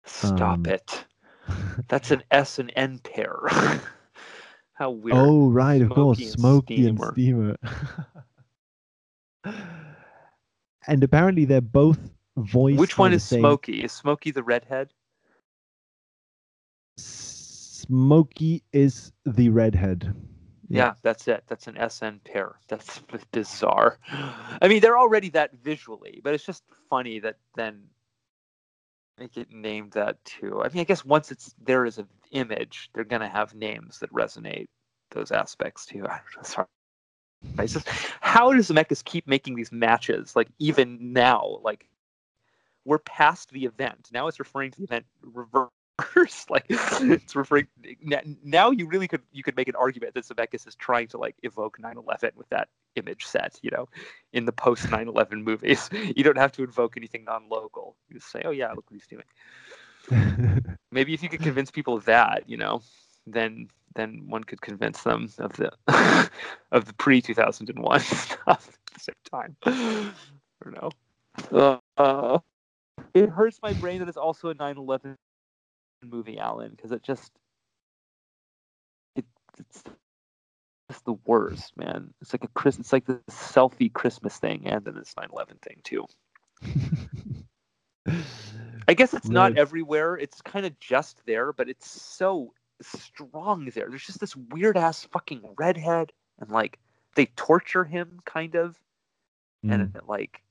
Stop 0.04 0.40
Um, 0.58 0.66
it. 0.66 1.04
That's 1.88 2.10
an 2.10 2.22
S 2.30 2.58
and 2.58 2.72
N 2.76 2.98
pair. 2.98 3.38
How 4.74 4.90
weird. 4.90 5.16
Oh 5.16 5.48
right, 5.50 5.80
of 5.80 5.90
course, 5.90 6.18
Smokey 6.18 6.28
and 6.28 6.38
Smokey 6.40 6.86
and 6.86 7.00
Steamer. 7.00 7.56
and 10.86 11.02
apparently, 11.02 11.44
they're 11.44 11.60
both 11.60 11.98
voiced. 12.36 12.78
Which 12.78 12.98
one 12.98 13.12
is 13.12 13.24
same- 13.24 13.40
Smokey? 13.40 13.82
Is 13.84 13.92
Smokey 13.92 14.30
the 14.32 14.42
redhead? 14.42 14.92
Smokey 16.98 18.62
is 18.72 19.12
the 19.24 19.48
redhead. 19.50 20.14
Yeah. 20.68 20.94
that's 21.02 21.28
it. 21.28 21.44
That's 21.46 21.66
an 21.66 21.76
SN 21.88 22.20
pair. 22.24 22.56
That's 22.68 23.00
bizarre. 23.32 23.98
I 24.08 24.68
mean, 24.68 24.80
they're 24.80 24.98
already 24.98 25.30
that 25.30 25.54
visually, 25.62 26.20
but 26.22 26.34
it's 26.34 26.44
just 26.44 26.64
funny 26.90 27.20
that 27.20 27.36
then 27.54 27.82
make 29.18 29.36
it 29.36 29.50
named 29.52 29.92
that 29.92 30.22
too. 30.24 30.62
I 30.62 30.68
mean, 30.68 30.80
I 30.80 30.84
guess 30.84 31.04
once 31.04 31.30
it's 31.30 31.54
there 31.62 31.86
as 31.86 31.98
an 31.98 32.08
image, 32.32 32.90
they're 32.92 33.04
gonna 33.04 33.28
have 33.28 33.54
names 33.54 33.98
that 34.00 34.12
resonate 34.12 34.66
those 35.10 35.30
aspects 35.30 35.86
too. 35.86 36.06
I. 36.08 36.20
Sorry. 36.42 36.66
Just, 37.66 37.88
how 38.20 38.52
does 38.52 38.70
Zemeckis 38.70 39.04
keep 39.04 39.26
making 39.26 39.54
these 39.54 39.70
matches? 39.70 40.34
Like 40.34 40.48
even 40.58 41.12
now, 41.12 41.60
like 41.62 41.86
we're 42.84 42.98
past 42.98 43.50
the 43.50 43.64
event. 43.64 44.08
Now 44.12 44.26
it's 44.28 44.38
referring 44.38 44.70
to 44.72 44.78
the 44.78 44.84
event 44.84 45.06
reverse. 45.22 45.70
like 46.50 46.66
it's 46.68 47.34
referring 47.34 47.66
now 48.44 48.70
you 48.70 48.86
really 48.86 49.08
could 49.08 49.22
you 49.32 49.42
could 49.42 49.56
make 49.56 49.68
an 49.68 49.74
argument 49.76 50.12
that 50.14 50.24
Zemeckis 50.24 50.66
is 50.66 50.74
trying 50.74 51.08
to 51.08 51.18
like 51.18 51.36
evoke 51.42 51.78
9/11 51.78 52.36
with 52.36 52.48
that 52.50 52.68
image 52.96 53.24
set, 53.24 53.58
you 53.62 53.70
know, 53.70 53.88
in 54.32 54.44
the 54.44 54.52
post 54.52 54.84
9/11 54.86 55.42
movies. 55.42 55.88
You 56.16 56.22
don't 56.24 56.38
have 56.38 56.52
to 56.52 56.64
invoke 56.64 56.96
anything 56.96 57.24
non-local. 57.24 57.96
You 58.08 58.18
just 58.18 58.30
say, 58.30 58.42
"Oh 58.44 58.50
yeah, 58.50 58.68
look 58.72 58.90
what 58.90 59.00
he's 59.00 59.06
doing." 59.06 59.24
Maybe 60.92 61.14
if 61.14 61.22
you 61.22 61.28
could 61.28 61.40
convince 61.40 61.70
people 61.70 61.94
of 61.94 62.04
that, 62.04 62.44
you 62.46 62.56
know, 62.56 62.82
then 63.26 63.68
then 63.94 64.24
one 64.28 64.44
could 64.44 64.60
convince 64.60 65.02
them 65.02 65.30
of 65.38 65.52
the 65.54 65.70
of 66.72 66.84
the 66.84 66.94
pre 66.94 67.22
2001 67.22 68.00
stuff 68.00 68.68
at 68.68 68.94
the 68.94 69.00
same 69.00 69.14
time. 69.30 69.56
I 69.64 70.12
don't 70.64 70.82
know. 70.82 70.90
Uh, 71.52 71.78
uh, 71.96 72.38
it 73.14 73.28
hurts 73.28 73.58
my 73.62 73.72
brain 73.74 73.98
that 74.00 74.08
it's 74.08 74.16
also 74.16 74.50
a 74.50 74.54
9/11 74.54 75.16
movie, 76.02 76.38
Alan, 76.38 76.70
because 76.70 76.92
it 76.92 77.02
just 77.02 77.32
it 79.14 79.24
it's 79.58 79.82
just 80.90 81.04
the 81.04 81.16
worst, 81.24 81.76
man. 81.76 82.12
It's 82.20 82.32
like 82.32 82.44
a 82.44 82.48
Chris. 82.48 82.78
It's 82.78 82.92
like 82.92 83.06
the 83.06 83.20
selfie 83.30 83.92
Christmas 83.92 84.38
thing, 84.38 84.66
and 84.66 84.84
then 84.84 84.94
this 84.94 85.14
9/11 85.14 85.60
thing 85.62 85.80
too. 85.82 86.06
I 88.88 88.94
guess 88.94 89.14
it's 89.14 89.28
not 89.28 89.58
everywhere. 89.58 90.16
It's 90.16 90.40
kind 90.42 90.64
of 90.64 90.78
just 90.78 91.26
there, 91.26 91.52
but 91.52 91.68
it's 91.68 91.90
so 91.90 92.52
strong 92.82 93.70
there. 93.74 93.88
There's 93.88 94.06
just 94.06 94.20
this 94.20 94.36
weird 94.36 94.76
ass 94.76 95.04
fucking 95.04 95.42
redhead, 95.56 96.12
and 96.38 96.50
like 96.50 96.78
they 97.16 97.26
torture 97.36 97.84
him, 97.84 98.20
kind 98.24 98.54
of, 98.54 98.78
Mm. 99.64 99.72
and 99.72 99.96
it, 99.96 100.06
like 100.06 100.42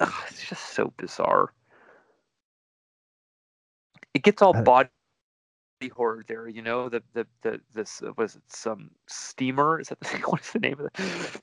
ugh, 0.00 0.24
it's 0.30 0.44
just 0.48 0.64
so 0.72 0.92
bizarre. 0.96 1.52
It 4.18 4.24
gets 4.24 4.42
all 4.42 4.56
Uh, 4.56 4.62
body 4.62 4.90
horror 5.94 6.24
there, 6.26 6.48
you 6.48 6.60
know. 6.60 6.88
The 6.88 7.02
the 7.14 7.24
the 7.42 7.60
this 7.72 8.02
uh, 8.02 8.12
was 8.16 8.34
it 8.34 8.42
some 8.48 8.90
steamer? 9.06 9.78
Is 9.78 9.90
that 9.90 10.00
the, 10.00 10.08
what 10.26 10.40
is 10.40 10.50
the 10.50 10.58
name 10.58 10.80
of 10.80 10.86
it? 10.92 11.40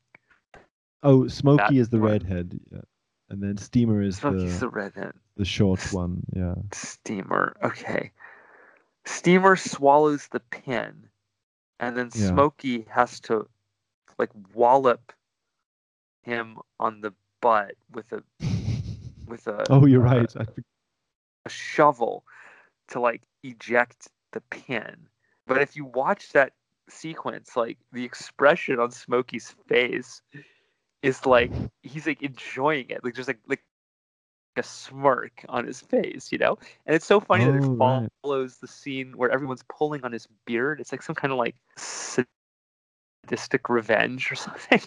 oh, 1.04 1.28
Smokey 1.30 1.64
that 1.64 1.74
is 1.74 1.88
the 1.88 2.00
one. 2.00 2.12
redhead, 2.12 2.60
yeah. 2.70 2.82
and 3.30 3.42
then 3.42 3.56
Steamer 3.56 4.02
is 4.02 4.18
Smokey's 4.18 4.60
the 4.60 4.66
the 4.66 4.70
redhead. 4.70 5.14
the 5.38 5.46
short 5.46 5.80
one. 5.94 6.22
Yeah. 6.36 6.56
Steamer. 6.74 7.56
Okay. 7.64 8.12
Steamer 9.06 9.56
swallows 9.56 10.28
the 10.28 10.42
pin, 10.42 11.08
and 11.80 11.96
then 11.96 12.10
Yeah. 12.14 12.28
Smokey 12.28 12.86
has 12.90 13.22
to 13.22 13.48
like 14.20 14.32
wallop 14.54 15.14
him 16.24 16.58
on 16.80 17.00
the 17.00 17.14
butt 17.40 17.76
with 17.94 18.12
a 18.12 18.22
with 19.28 19.48
a 19.48 19.64
Oh, 19.72 19.86
you're 19.86 20.06
uh, 20.06 20.16
right. 20.20 20.36
I, 20.36 20.46
a 21.46 21.50
shovel 21.50 22.26
to 22.90 23.00
like 23.00 23.22
eject 23.44 24.10
the 24.32 24.42
pin. 24.42 25.08
But 25.48 25.62
if 25.62 25.76
you 25.76 25.86
watch 25.86 26.32
that 26.34 26.54
sequence, 26.90 27.56
like 27.56 27.78
the 27.92 28.04
expression 28.04 28.80
on 28.80 28.92
Smokey's 28.92 29.56
face 29.68 30.22
is 31.02 31.26
like 31.26 31.52
he's 31.84 32.08
like 32.08 32.22
enjoying 32.24 32.90
it. 32.90 33.04
Like 33.04 33.16
there's 33.16 33.28
like 33.28 33.40
like 33.48 33.64
a 34.58 34.64
smirk 34.64 35.46
on 35.50 35.66
his 35.66 35.82
face, 35.82 36.32
you 36.32 36.38
know? 36.38 36.58
And 36.86 36.96
it's 36.96 37.06
so 37.06 37.20
funny 37.20 37.46
that 37.46 37.56
Oh, 37.56 37.56
it 37.56 37.66
right. 37.68 38.10
follows 38.24 38.58
the 38.58 38.68
scene 38.68 39.14
where 39.18 39.30
everyone's 39.30 39.64
pulling 39.70 40.04
on 40.04 40.12
his 40.12 40.28
beard. 40.46 40.80
It's 40.80 40.92
like 40.92 41.02
some 41.02 41.16
kind 41.16 41.32
of 41.32 41.38
like 41.38 41.56
sadistic 41.78 43.70
revenge 43.70 44.32
or 44.32 44.36
something. 44.36 44.82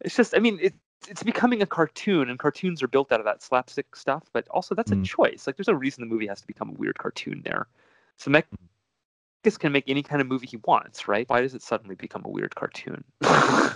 It's 0.00 0.16
just 0.16 0.34
I 0.34 0.38
mean 0.40 0.58
it 0.60 0.74
it's 1.08 1.22
becoming 1.22 1.62
a 1.62 1.66
cartoon 1.66 2.30
and 2.30 2.38
cartoons 2.38 2.82
are 2.82 2.88
built 2.88 3.12
out 3.12 3.20
of 3.20 3.26
that 3.26 3.42
slapstick 3.42 3.94
stuff, 3.96 4.24
but 4.32 4.48
also 4.48 4.74
that's 4.74 4.90
Mm. 4.90 5.02
a 5.02 5.04
choice. 5.04 5.46
Like 5.46 5.56
there's 5.56 5.68
a 5.68 5.74
reason 5.74 6.02
the 6.02 6.06
movie 6.12 6.26
has 6.26 6.40
to 6.40 6.46
become 6.46 6.70
a 6.70 6.72
weird 6.72 6.98
cartoon 6.98 7.42
there. 7.44 7.68
So 8.16 8.30
Zemeckis 8.30 9.58
can 9.58 9.72
make 9.72 9.84
any 9.88 10.02
kind 10.02 10.20
of 10.20 10.28
movie 10.28 10.46
he 10.46 10.56
wants, 10.58 11.08
right? 11.08 11.28
Why 11.28 11.40
does 11.40 11.54
it 11.54 11.62
suddenly 11.62 11.94
become 11.96 12.24
a 12.24 12.30
weird 12.30 12.54
cartoon? 12.54 13.04
I 13.22 13.74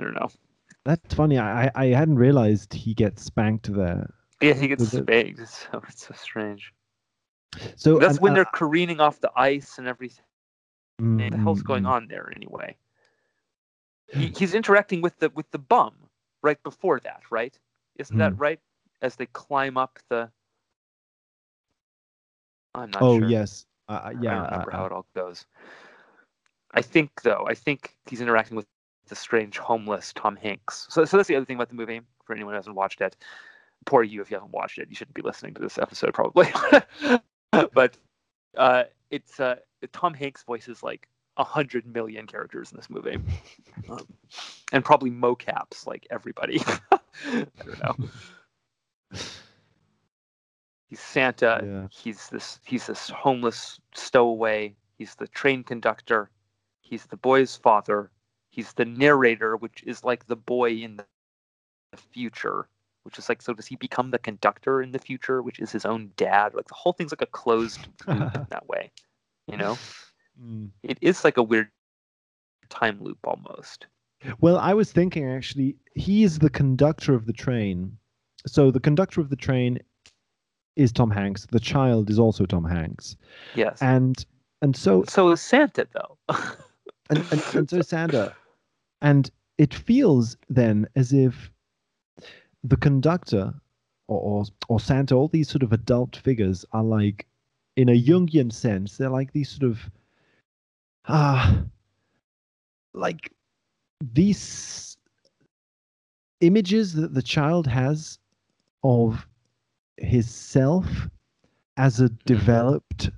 don't 0.00 0.14
know. 0.14 0.30
that's 0.84 1.14
funny. 1.14 1.38
I 1.38 1.70
I 1.74 1.86
hadn't 1.86 2.16
realized 2.16 2.72
he 2.74 2.94
gets 2.94 3.22
spanked 3.24 3.72
there. 3.72 4.12
Yeah, 4.40 4.54
he 4.54 4.68
gets 4.68 4.88
spanked. 4.88 5.38
It's 5.40 5.66
so, 5.70 5.82
it's 5.88 6.06
so 6.06 6.14
strange. 6.14 6.72
So 7.76 7.98
That's 7.98 8.16
and, 8.16 8.20
when 8.20 8.32
uh, 8.32 8.36
they're 8.36 8.44
careening 8.44 9.00
off 9.00 9.20
the 9.20 9.30
ice 9.36 9.78
and 9.78 9.86
everything. 9.86 10.24
mm, 11.00 11.20
What 11.22 11.32
the 11.32 11.38
hell's 11.38 11.62
mm, 11.62 11.66
going 11.66 11.84
mm. 11.84 11.88
on 11.88 12.08
there 12.08 12.32
anyway? 12.34 12.76
He, 14.08 14.28
he's 14.36 14.54
interacting 14.54 15.00
with 15.00 15.18
the 15.18 15.30
with 15.30 15.50
the 15.50 15.58
bum 15.58 15.94
right 16.42 16.62
before 16.62 17.00
that, 17.00 17.22
right? 17.30 17.58
Isn't 17.98 18.18
that 18.18 18.32
Hmm. 18.34 18.38
right? 18.40 18.60
As 19.02 19.16
they 19.16 19.26
climb 19.26 19.76
up 19.76 19.98
the. 20.08 20.30
I'm 22.74 22.90
not 22.90 23.02
Oh 23.02 23.18
sure. 23.18 23.28
yes. 23.28 23.66
Uh, 23.88 23.92
uh, 23.92 24.00
I 24.04 24.10
yeah. 24.12 24.34
don't 24.34 24.44
remember 24.44 24.72
uh, 24.72 24.76
how 24.76 24.86
it 24.86 24.92
all 24.92 25.06
goes. 25.14 25.46
I 26.72 26.82
think 26.82 27.22
though, 27.22 27.44
I 27.48 27.54
think 27.54 27.96
he's 28.06 28.20
interacting 28.20 28.56
with 28.56 28.66
the 29.06 29.14
strange 29.14 29.58
homeless 29.58 30.12
Tom 30.14 30.36
Hanks. 30.36 30.86
So, 30.90 31.04
so 31.04 31.16
that's 31.16 31.28
the 31.28 31.36
other 31.36 31.44
thing 31.44 31.56
about 31.56 31.68
the 31.68 31.74
movie. 31.74 32.00
For 32.24 32.32
anyone 32.34 32.54
who 32.54 32.56
hasn't 32.56 32.74
watched 32.74 33.00
it, 33.02 33.16
poor 33.84 34.02
you 34.02 34.22
if 34.22 34.30
you 34.30 34.36
haven't 34.36 34.52
watched 34.52 34.78
it. 34.78 34.88
You 34.88 34.96
shouldn't 34.96 35.14
be 35.14 35.22
listening 35.22 35.54
to 35.54 35.60
this 35.60 35.76
episode 35.78 36.14
probably. 36.14 36.48
but 37.74 37.98
uh, 38.56 38.84
it's 39.10 39.38
uh, 39.38 39.56
Tom 39.92 40.14
Hanks 40.14 40.42
voices 40.42 40.82
like 40.82 41.08
a 41.36 41.44
hundred 41.44 41.86
million 41.86 42.26
characters 42.26 42.70
in 42.72 42.76
this 42.76 42.90
movie, 42.90 43.18
um, 43.88 44.06
and 44.72 44.84
probably 44.84 45.10
mocaps 45.10 45.86
like 45.86 46.06
everybody. 46.10 46.60
I 47.26 47.46
don't 47.64 47.82
know. 47.82 47.96
He's 50.88 51.00
Santa. 51.00 51.60
Yeah. 51.64 51.86
He's 51.90 52.28
this. 52.28 52.60
He's 52.64 52.86
this 52.86 53.08
homeless 53.10 53.80
stowaway. 53.94 54.76
He's 54.96 55.14
the 55.14 55.26
train 55.28 55.64
conductor. 55.64 56.30
He's 56.82 57.06
the 57.06 57.16
boy's 57.16 57.56
father. 57.56 58.10
He's 58.50 58.72
the 58.74 58.84
narrator, 58.84 59.56
which 59.56 59.82
is 59.84 60.04
like 60.04 60.26
the 60.26 60.36
boy 60.36 60.70
in 60.70 60.96
the 60.96 61.04
the 61.94 62.02
future. 62.12 62.68
Which 63.02 63.18
is 63.18 63.28
like, 63.28 63.42
so 63.42 63.52
does 63.52 63.66
he 63.66 63.76
become 63.76 64.10
the 64.10 64.18
conductor 64.18 64.80
in 64.80 64.92
the 64.92 64.98
future, 64.98 65.42
which 65.42 65.58
is 65.58 65.70
his 65.70 65.84
own 65.84 66.10
dad? 66.16 66.54
Like 66.54 66.68
the 66.68 66.74
whole 66.74 66.94
thing's 66.94 67.12
like 67.12 67.20
a 67.20 67.26
closed 67.26 67.86
loop 68.06 68.18
in 68.34 68.46
that 68.50 68.66
way. 68.66 68.90
You 69.46 69.58
know, 69.58 69.76
Mm. 70.42 70.70
it 70.82 70.98
is 71.00 71.24
like 71.24 71.36
a 71.36 71.42
weird 71.42 71.70
time 72.68 72.98
loop 73.00 73.18
almost. 73.24 73.86
Well, 74.40 74.58
I 74.58 74.74
was 74.74 74.90
thinking 74.90 75.28
actually, 75.28 75.76
he 75.94 76.24
is 76.24 76.38
the 76.38 76.50
conductor 76.50 77.14
of 77.14 77.26
the 77.26 77.32
train. 77.32 77.96
So 78.46 78.70
the 78.70 78.80
conductor 78.80 79.20
of 79.20 79.30
the 79.30 79.36
train 79.36 79.78
is 80.76 80.92
Tom 80.92 81.10
Hanks. 81.10 81.46
The 81.46 81.60
child 81.60 82.10
is 82.10 82.18
also 82.18 82.46
Tom 82.46 82.64
Hanks. 82.64 83.16
Yes. 83.54 83.80
And 83.80 84.24
and 84.62 84.76
so 84.76 85.04
so 85.08 85.30
is 85.30 85.40
Santa 85.40 85.86
though. 85.92 86.18
and, 87.10 87.18
and, 87.30 87.42
and 87.54 87.70
so 87.70 87.80
Santa. 87.82 88.34
And 89.02 89.30
it 89.58 89.74
feels 89.74 90.36
then 90.48 90.88
as 90.96 91.12
if 91.12 91.50
the 92.62 92.76
conductor 92.76 93.54
or, 94.08 94.20
or 94.20 94.44
or 94.68 94.80
Santa, 94.80 95.14
all 95.14 95.28
these 95.28 95.48
sort 95.48 95.62
of 95.62 95.72
adult 95.72 96.16
figures 96.16 96.64
are 96.72 96.84
like 96.84 97.26
in 97.76 97.88
a 97.88 98.02
Jungian 98.02 98.52
sense, 98.52 98.96
they're 98.96 99.10
like 99.10 99.32
these 99.32 99.50
sort 99.50 99.70
of 99.70 99.90
uh, 101.06 101.64
like 102.94 103.30
these 104.00 104.96
images 106.40 106.94
that 106.94 107.14
the 107.14 107.22
child 107.22 107.66
has 107.66 108.18
of 108.82 109.26
his 109.96 110.28
self 110.30 111.08
as 111.76 112.00
a 112.00 112.08
developed 112.26 113.10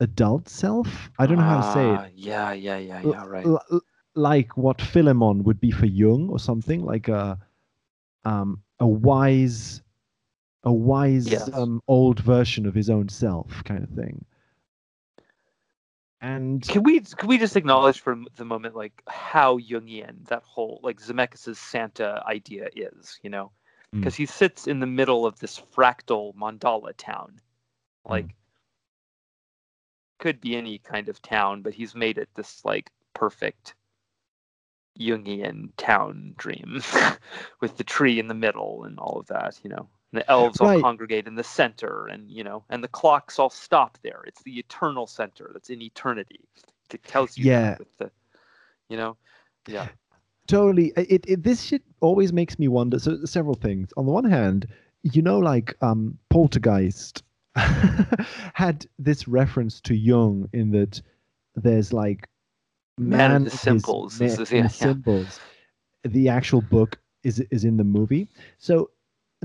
adult 0.00 0.48
self. 0.48 1.10
I 1.18 1.26
don't 1.26 1.38
know 1.38 1.44
how 1.44 1.56
to 1.56 1.62
say 1.62 1.92
it. 1.92 2.00
Ah, 2.00 2.10
Yeah, 2.14 2.52
yeah, 2.52 2.78
yeah, 2.78 3.00
yeah. 3.00 3.24
Right. 3.24 3.52
L- 3.70 3.80
like 4.14 4.56
what 4.56 4.80
Philemon 4.80 5.44
would 5.44 5.60
be 5.60 5.70
for 5.70 5.86
Jung 5.86 6.28
or 6.28 6.38
something 6.38 6.82
like 6.84 7.08
a 7.08 7.38
um 8.24 8.62
a 8.80 8.86
wise 8.86 9.82
a 10.64 10.72
wise 10.72 11.48
Yes. 11.48 11.50
um 11.52 11.80
old 11.88 12.20
version 12.20 12.66
of 12.66 12.74
his 12.74 12.90
own 12.90 13.08
self 13.08 13.62
kind 13.64 13.82
of 13.84 13.90
thing. 13.90 14.24
And 16.24 16.66
Can 16.66 16.84
we 16.84 17.00
can 17.00 17.28
we 17.28 17.36
just 17.36 17.54
acknowledge 17.54 18.00
for 18.00 18.16
the 18.36 18.46
moment 18.46 18.74
like 18.74 19.02
how 19.06 19.58
Jungian 19.58 20.26
that 20.28 20.42
whole 20.42 20.80
like 20.82 20.98
Zemeckis's 20.98 21.58
Santa 21.58 22.22
idea 22.26 22.70
is, 22.74 23.20
you 23.22 23.28
know? 23.28 23.52
Mm. 23.94 24.00
Because 24.00 24.14
he 24.14 24.24
sits 24.24 24.66
in 24.66 24.80
the 24.80 24.86
middle 24.86 25.26
of 25.26 25.38
this 25.38 25.60
fractal 25.76 26.34
mandala 26.34 26.94
town. 26.96 27.42
Like 28.08 28.34
could 30.18 30.40
be 30.40 30.56
any 30.56 30.78
kind 30.78 31.10
of 31.10 31.20
town, 31.20 31.60
but 31.60 31.74
he's 31.74 31.94
made 31.94 32.16
it 32.16 32.30
this 32.34 32.64
like 32.64 32.90
perfect 33.12 33.74
Jungian 34.98 35.72
town 35.76 36.32
dream 36.38 36.80
with 37.60 37.76
the 37.76 37.84
tree 37.84 38.18
in 38.18 38.28
the 38.28 38.34
middle 38.34 38.84
and 38.84 38.98
all 38.98 39.20
of 39.20 39.26
that, 39.26 39.60
you 39.62 39.68
know. 39.68 39.90
And 40.14 40.20
the 40.22 40.30
elves 40.30 40.60
all 40.60 40.80
congregate 40.80 41.26
in 41.26 41.34
the 41.34 41.42
center 41.42 42.06
and 42.06 42.30
you 42.30 42.44
know, 42.44 42.62
and 42.70 42.84
the 42.84 42.88
clocks 42.88 43.40
all 43.40 43.50
stop 43.50 43.98
there. 44.02 44.22
It's 44.28 44.42
the 44.44 44.58
eternal 44.60 45.08
center 45.08 45.50
that's 45.52 45.70
in 45.70 45.82
eternity. 45.82 46.38
It 46.92 47.02
tells 47.02 47.36
you 47.36 47.46
Yeah. 47.46 47.76
the 47.98 48.10
you 48.88 48.96
know. 48.96 49.16
Yeah. 49.66 49.88
totally 50.46 50.92
it, 50.96 51.24
it 51.26 51.42
this 51.42 51.62
shit 51.62 51.82
always 52.00 52.30
makes 52.32 52.58
me 52.58 52.68
wonder 52.68 52.98
so 52.98 53.24
several 53.24 53.54
things 53.54 53.88
on 53.96 54.04
the 54.04 54.12
one 54.12 54.28
hand 54.30 54.68
you 55.02 55.22
know 55.22 55.38
like 55.38 55.74
um 55.80 56.18
poltergeist 56.28 57.22
had 58.52 58.86
this 58.98 59.26
reference 59.26 59.80
to 59.80 59.94
jung 59.94 60.46
in 60.52 60.70
that 60.70 61.00
there's 61.56 61.94
like 61.94 62.28
Man 62.98 63.32
of 63.32 63.44
the 63.44 63.50
symbols. 63.56 64.20
ma- 64.20 64.26
This 64.26 64.38
is- 64.38 64.52
yeah, 64.52 64.58
the 64.58 64.64
yeah. 64.64 64.68
symbols 64.68 65.40
the 66.04 66.28
actual 66.28 66.60
book 66.60 66.98
is 67.22 67.40
is 67.50 67.64
in 67.64 67.78
the 67.78 67.84
movie 67.84 68.28
so 68.58 68.90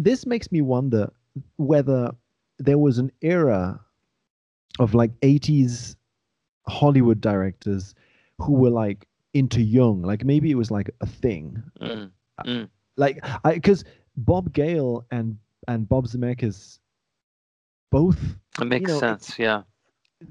this 0.04 0.26
makes 0.26 0.52
me 0.52 0.62
wonder 0.62 1.12
whether 1.58 2.12
there 2.58 2.78
was 2.78 2.98
an 2.98 3.12
era 3.22 3.80
of 4.80 4.94
like 4.94 5.12
80s 5.22 5.96
hollywood 6.68 7.22
directors 7.22 7.96
who 8.40 8.54
were 8.54 8.70
like 8.70 9.08
into 9.34 9.62
Jung. 9.62 10.02
Like 10.02 10.24
maybe 10.26 10.52
it 10.52 10.56
was 10.56 10.72
like 10.72 10.90
a 11.02 11.06
thing. 11.06 11.62
Mm. 11.82 12.70
Like 12.98 13.24
I 13.44 13.54
because 13.54 13.84
Bob 14.18 14.54
Gale 14.54 15.06
and 15.12 15.38
and 15.68 15.88
Bob 15.88 16.08
Zemeckis 16.08 16.80
both 17.92 18.20
It 18.62 18.66
makes 18.66 18.92
know, 18.92 19.00
sense, 19.00 19.38
yeah. 19.38 19.64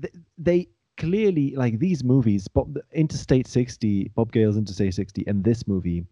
th- 0.01 0.15
they 0.37 0.69
clearly 0.97 1.55
like 1.55 1.79
these 1.79 2.03
movies, 2.05 2.49
Bob 2.49 2.79
Interstate 2.93 3.47
60, 3.47 4.11
Bob 4.15 4.33
Gale's 4.33 4.57
Interstate 4.57 4.95
60, 4.95 5.25
and 5.27 5.45
this 5.45 5.67
movie. 5.67 6.05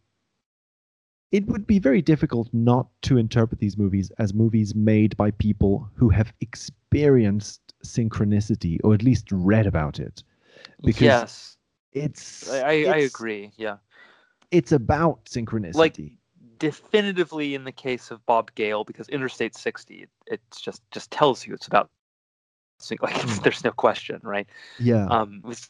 It 1.32 1.46
would 1.46 1.66
be 1.66 1.78
very 1.78 2.02
difficult 2.02 2.48
not 2.52 2.88
to 3.02 3.18
interpret 3.18 3.60
these 3.60 3.76
movies 3.76 4.12
as 4.18 4.32
movies 4.32 4.74
made 4.74 5.16
by 5.16 5.32
people 5.32 5.88
who 5.94 6.08
have 6.08 6.32
experienced 6.40 7.60
synchronicity 7.84 8.78
or 8.84 8.94
at 8.94 9.02
least 9.02 9.26
read 9.32 9.66
about 9.66 9.98
it. 9.98 10.22
Because 10.82 11.02
yes. 11.02 11.56
It's 11.92 12.50
I, 12.50 12.58
I, 12.58 12.72
I 12.92 12.96
agree, 12.98 13.52
yeah. 13.56 13.78
It's 14.50 14.70
about 14.70 15.24
synchronicity. 15.24 15.74
Like, 15.74 15.98
definitively 16.58 17.54
in 17.54 17.64
the 17.64 17.72
case 17.72 18.10
of 18.10 18.24
Bob 18.26 18.54
Gale 18.54 18.84
because 18.84 19.08
Interstate 19.08 19.54
60 19.54 20.06
it, 20.26 20.40
just 20.58 20.82
just 20.90 21.10
tells 21.10 21.46
you 21.46 21.52
it's 21.52 21.66
about 21.66 21.90
like 23.02 23.14
Mm. 23.14 23.42
there's 23.42 23.64
no 23.64 23.72
question 23.72 24.20
right 24.22 24.46
yeah. 24.78 25.06
um 25.06 25.42
with 25.44 25.68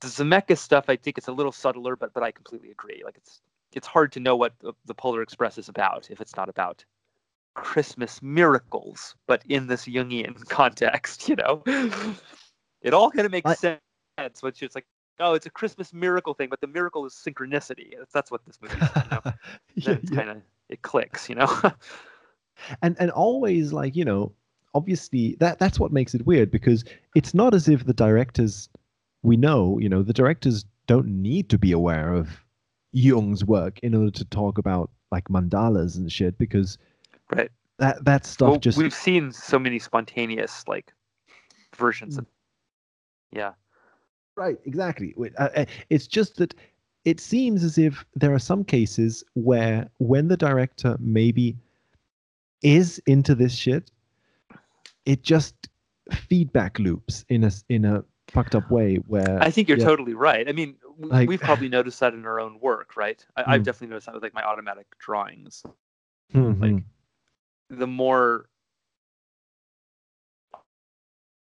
the 0.00 0.08
Zemeckis 0.08 0.58
stuff 0.58 0.86
I 0.88 0.96
think 0.96 1.16
it's 1.18 1.28
a 1.28 1.32
little 1.32 1.52
subtler 1.52 1.94
but 1.94 2.12
but 2.12 2.24
I 2.24 2.32
completely 2.32 2.70
agree 2.72 3.02
like 3.04 3.16
it's 3.16 3.40
it's 3.72 3.86
hard 3.86 4.12
to 4.12 4.20
know 4.20 4.36
what 4.36 4.52
the, 4.60 4.72
the 4.86 4.94
Polar 4.94 5.22
Express 5.22 5.58
is 5.58 5.68
about 5.68 6.10
if 6.10 6.20
it's 6.20 6.36
not 6.36 6.48
about 6.48 6.84
Christmas 7.54 8.22
miracles 8.22 9.14
but 9.26 9.42
in 9.48 9.66
this 9.66 9.86
Jungian 9.86 10.48
context 10.48 11.28
you 11.28 11.36
know 11.36 11.62
it 12.82 12.94
all 12.94 13.10
kind 13.10 13.26
of 13.26 13.32
makes 13.32 13.50
I- 13.50 13.78
sense 14.18 14.42
which 14.42 14.62
is 14.62 14.74
like 14.74 14.86
oh 15.18 15.34
it's 15.34 15.46
a 15.46 15.50
Christmas 15.50 15.92
miracle 15.92 16.34
thing 16.34 16.48
but 16.48 16.60
the 16.60 16.66
miracle 16.66 17.04
is 17.06 17.14
synchronicity 17.14 17.94
that's, 17.98 18.12
that's 18.12 18.30
what 18.30 18.44
this 18.46 18.58
movie 18.62 18.76
is 18.76 18.88
you 18.96 19.10
know 19.10 19.20
yeah, 19.74 19.96
yeah. 20.02 20.16
kind 20.16 20.30
of 20.30 20.42
it 20.70 20.82
clicks, 20.82 21.28
you 21.28 21.34
know. 21.34 21.60
and 22.82 22.96
and 22.98 23.10
always 23.10 23.72
like 23.72 23.96
you 23.96 24.04
know 24.04 24.32
obviously 24.74 25.36
that 25.40 25.58
that's 25.58 25.80
what 25.80 25.92
makes 25.92 26.14
it 26.14 26.26
weird 26.26 26.50
because 26.50 26.84
it's 27.14 27.34
not 27.34 27.54
as 27.54 27.68
if 27.68 27.84
the 27.84 27.92
directors 27.92 28.68
we 29.22 29.36
know 29.36 29.78
you 29.78 29.88
know 29.88 30.02
the 30.02 30.12
directors 30.12 30.64
don't 30.86 31.06
need 31.06 31.48
to 31.48 31.58
be 31.58 31.72
aware 31.72 32.14
of 32.14 32.44
Jung's 32.92 33.44
work 33.44 33.78
in 33.80 33.94
order 33.94 34.10
to 34.10 34.24
talk 34.26 34.58
about 34.58 34.90
like 35.10 35.28
mandalas 35.28 35.96
and 35.96 36.10
shit 36.10 36.36
because 36.38 36.78
right. 37.34 37.50
that 37.78 38.04
that 38.04 38.26
stuff 38.26 38.50
Well, 38.50 38.58
just 38.58 38.78
we've 38.78 38.94
seen 38.94 39.32
so 39.32 39.58
many 39.58 39.78
spontaneous 39.78 40.64
like 40.66 40.92
versions 41.76 42.18
of. 42.18 42.26
Yeah. 43.32 43.52
Right, 44.36 44.56
exactly. 44.64 45.14
Uh, 45.38 45.48
uh, 45.54 45.64
It's 45.90 46.06
just 46.06 46.36
that 46.36 46.54
it 47.04 47.20
seems 47.20 47.64
as 47.64 47.78
if 47.78 48.04
there 48.14 48.32
are 48.34 48.38
some 48.38 48.64
cases 48.64 49.24
where 49.34 49.88
when 49.98 50.28
the 50.28 50.36
director 50.36 50.96
maybe 51.00 51.56
is 52.62 53.00
into 53.06 53.34
this 53.34 53.54
shit, 53.54 53.90
it 55.06 55.22
just 55.22 55.68
feedback 56.12 56.78
loops 56.78 57.24
in 57.28 57.44
a 57.44 57.50
in 57.68 57.84
a 57.84 58.04
fucked 58.28 58.54
up 58.54 58.70
way 58.70 58.96
where 59.06 59.42
I 59.42 59.50
think 59.50 59.68
you're 59.68 59.78
yeah. 59.78 59.84
totally 59.84 60.14
right. 60.14 60.48
I 60.48 60.52
mean, 60.52 60.76
Like- 61.00 61.28
we've 61.28 61.40
probably 61.40 61.68
noticed 61.68 61.98
that 62.00 62.12
in 62.14 62.26
our 62.26 62.38
own 62.40 62.60
work, 62.60 62.96
right? 62.96 63.24
I, 63.36 63.54
I've 63.54 63.62
Mm. 63.62 63.64
definitely 63.64 63.88
noticed 63.88 64.06
that 64.06 64.14
with 64.14 64.22
like 64.22 64.34
my 64.34 64.42
automatic 64.42 64.86
drawings. 64.98 65.64
Mhm. 66.34 66.60
like, 66.60 66.84
The 67.68 67.86
more 67.86 68.48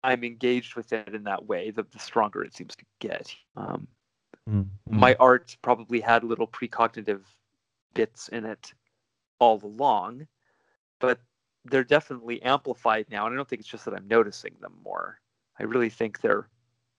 I'm 0.04 0.24
engaged 0.24 0.76
with 0.76 0.94
it 0.94 1.14
in 1.14 1.24
that 1.26 1.46
way, 1.46 1.72
the, 1.72 1.84
the 1.84 2.00
stronger 2.00 2.42
it 2.44 2.54
seems 2.54 2.76
to 2.78 2.86
get. 3.00 3.36
Um, 3.58 3.88
Mhm. 4.48 4.70
my 4.88 5.16
art 5.20 5.58
probably 5.62 6.00
had 6.00 6.24
little 6.24 6.48
precognitive 6.48 7.26
bits 7.94 8.30
in 8.30 8.46
it 8.46 8.74
all 9.40 9.60
along, 9.64 10.28
but 11.00 11.20
they're 11.66 11.84
definitely 11.84 12.42
amplified 12.44 13.10
now. 13.10 13.26
And 13.26 13.34
I 13.34 13.36
don't 13.36 13.48
think 13.50 13.60
it's 13.60 13.70
just 13.70 13.84
that 13.86 13.94
I'm 13.94 14.08
noticing 14.08 14.56
them 14.62 14.80
more. 14.82 15.20
I 15.60 15.64
really 15.64 15.90
think 15.90 16.22
they're 16.22 16.50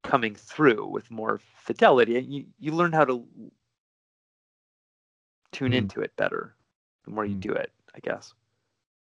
coming 0.02 0.34
through 0.34 0.86
with 0.86 1.10
more 1.10 1.38
fidelity. 1.38 2.16
And 2.18 2.32
you, 2.32 2.46
you 2.58 2.72
learn 2.72 2.92
how 2.92 3.04
to 3.04 3.26
tune 5.52 5.72
Mm. 5.72 5.76
into 5.76 6.00
it 6.00 6.14
better 6.16 6.54
the 7.04 7.10
more 7.10 7.24
you 7.24 7.36
Mm. 7.36 7.40
do 7.40 7.52
it, 7.52 7.72
I 7.94 8.00
guess. 8.00 8.34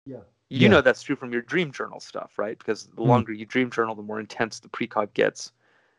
Yeah. 0.04 0.20
You 0.48 0.68
Yeah. 0.68 0.68
know 0.68 0.80
that's 0.80 1.02
true 1.02 1.16
from 1.16 1.32
your 1.32 1.42
dream 1.42 1.72
journal 1.72 2.00
stuff, 2.00 2.38
right? 2.38 2.58
Because 2.58 2.86
the 2.86 3.02
Mm. 3.02 3.06
longer 3.06 3.32
you 3.32 3.46
dream 3.46 3.70
journal, 3.70 3.94
the 3.94 4.02
more 4.02 4.20
intense 4.20 4.60
the 4.60 4.68
precog 4.68 5.12
gets. 5.14 5.52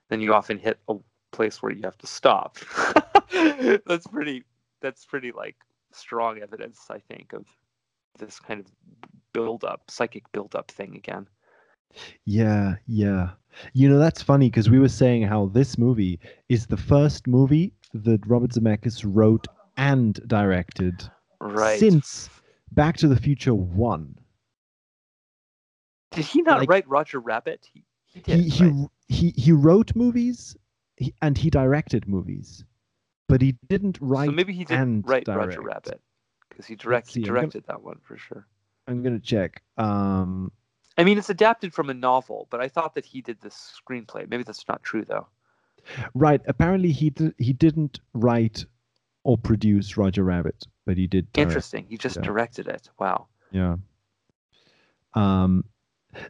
Then 0.10 0.22
you 0.22 0.34
often 0.34 0.58
hit 0.58 0.80
a 0.88 0.96
place 1.32 1.62
where 1.62 1.72
you 1.72 1.82
have 1.84 1.98
to 1.98 2.08
stop. 2.08 2.58
that's 3.86 4.08
pretty. 4.08 4.44
That's 4.80 5.06
pretty 5.06 5.32
like 5.32 5.58
strong 5.92 6.40
evidence, 6.40 6.90
I 6.90 7.00
think, 7.00 7.34
of 7.34 7.46
this 8.18 8.40
kind 8.40 8.60
of 8.62 8.68
build 9.34 9.64
up, 9.64 9.90
psychic 9.90 10.32
build 10.32 10.56
up 10.56 10.72
thing 10.72 10.96
again. 10.96 11.28
Yeah, 12.26 12.76
yeah. 12.86 13.32
You 13.74 13.90
know, 13.90 14.00
that's 14.00 14.22
funny 14.22 14.50
because 14.50 14.70
we 14.70 14.80
were 14.80 14.90
saying 14.90 15.24
how 15.24 15.48
this 15.48 15.78
movie 15.78 16.20
is 16.50 16.68
the 16.68 16.78
first 16.78 17.28
movie 17.28 17.74
that 17.94 18.26
Robert 18.28 18.52
Zemeckis 18.52 19.04
wrote 19.06 19.48
and 19.78 20.16
directed 20.28 21.10
Right. 21.40 21.80
since 21.80 22.30
Back 22.72 22.98
to 22.98 23.08
the 23.08 23.16
Future 23.16 23.54
1. 23.56 24.18
Did 26.12 26.26
he 26.26 26.42
not 26.42 26.60
like- 26.60 26.70
write 26.70 26.88
Roger 26.88 27.20
Rabbit? 27.20 27.68
He, 27.74 27.84
he 28.06 28.20
did. 28.22 28.40
he, 28.40 28.50
he, 28.50 28.64
right? 28.66 28.88
he, 29.08 29.30
he 29.32 29.52
wrote 29.52 29.96
movies 29.96 30.56
and 31.22 31.38
he 31.38 31.50
directed 31.50 32.08
movies. 32.08 32.64
but 33.30 33.42
he 33.42 33.56
didn't 33.68 33.98
write. 34.02 34.28
so 34.28 34.32
maybe 34.32 34.54
he 34.54 34.64
didn't 34.66 34.82
and 34.82 35.08
write 35.10 35.26
direct. 35.26 35.48
Roger 35.50 35.62
Rabbit 35.62 36.02
because 36.50 36.66
he 36.66 36.76
direct 36.76 37.08
see, 37.12 37.20
he 37.22 37.26
I'm 37.28 37.34
gonna- 37.34 37.42
directed 37.42 37.66
that 37.68 37.82
one 37.84 38.00
for 38.04 38.18
sure. 38.18 38.48
I'm 38.88 39.04
gonna 39.04 39.20
check. 39.20 39.62
Um, 39.78 40.50
I 40.98 41.04
mean, 41.04 41.18
it's 41.18 41.30
adapted 41.30 41.74
from 41.74 41.90
a 41.90 41.94
novel, 41.94 42.48
but 42.50 42.60
I 42.60 42.68
thought 42.68 42.96
that 42.96 43.06
he 43.06 43.22
did 43.22 43.40
the 43.42 43.50
screenplay. 43.50 44.28
Maybe 44.30 44.44
that's 44.44 44.68
not 44.68 44.82
true 44.84 45.06
though. 45.06 45.28
right. 46.14 46.42
Apparently, 46.48 46.92
he 46.92 47.14
he 47.38 47.54
didn't 47.54 48.00
write 48.14 48.66
or 49.24 49.38
produce 49.38 49.98
Roger 49.98 50.24
Rabbit, 50.24 50.66
but 50.86 50.98
he 50.98 51.08
did. 51.08 51.32
Direct. 51.34 51.50
Interesting. 51.50 51.86
He 51.88 51.98
just 51.98 52.18
yeah. 52.18 52.24
directed 52.24 52.68
it. 52.68 52.90
Wow. 53.00 53.28
Yeah. 53.52 53.76
Um, 55.14 55.64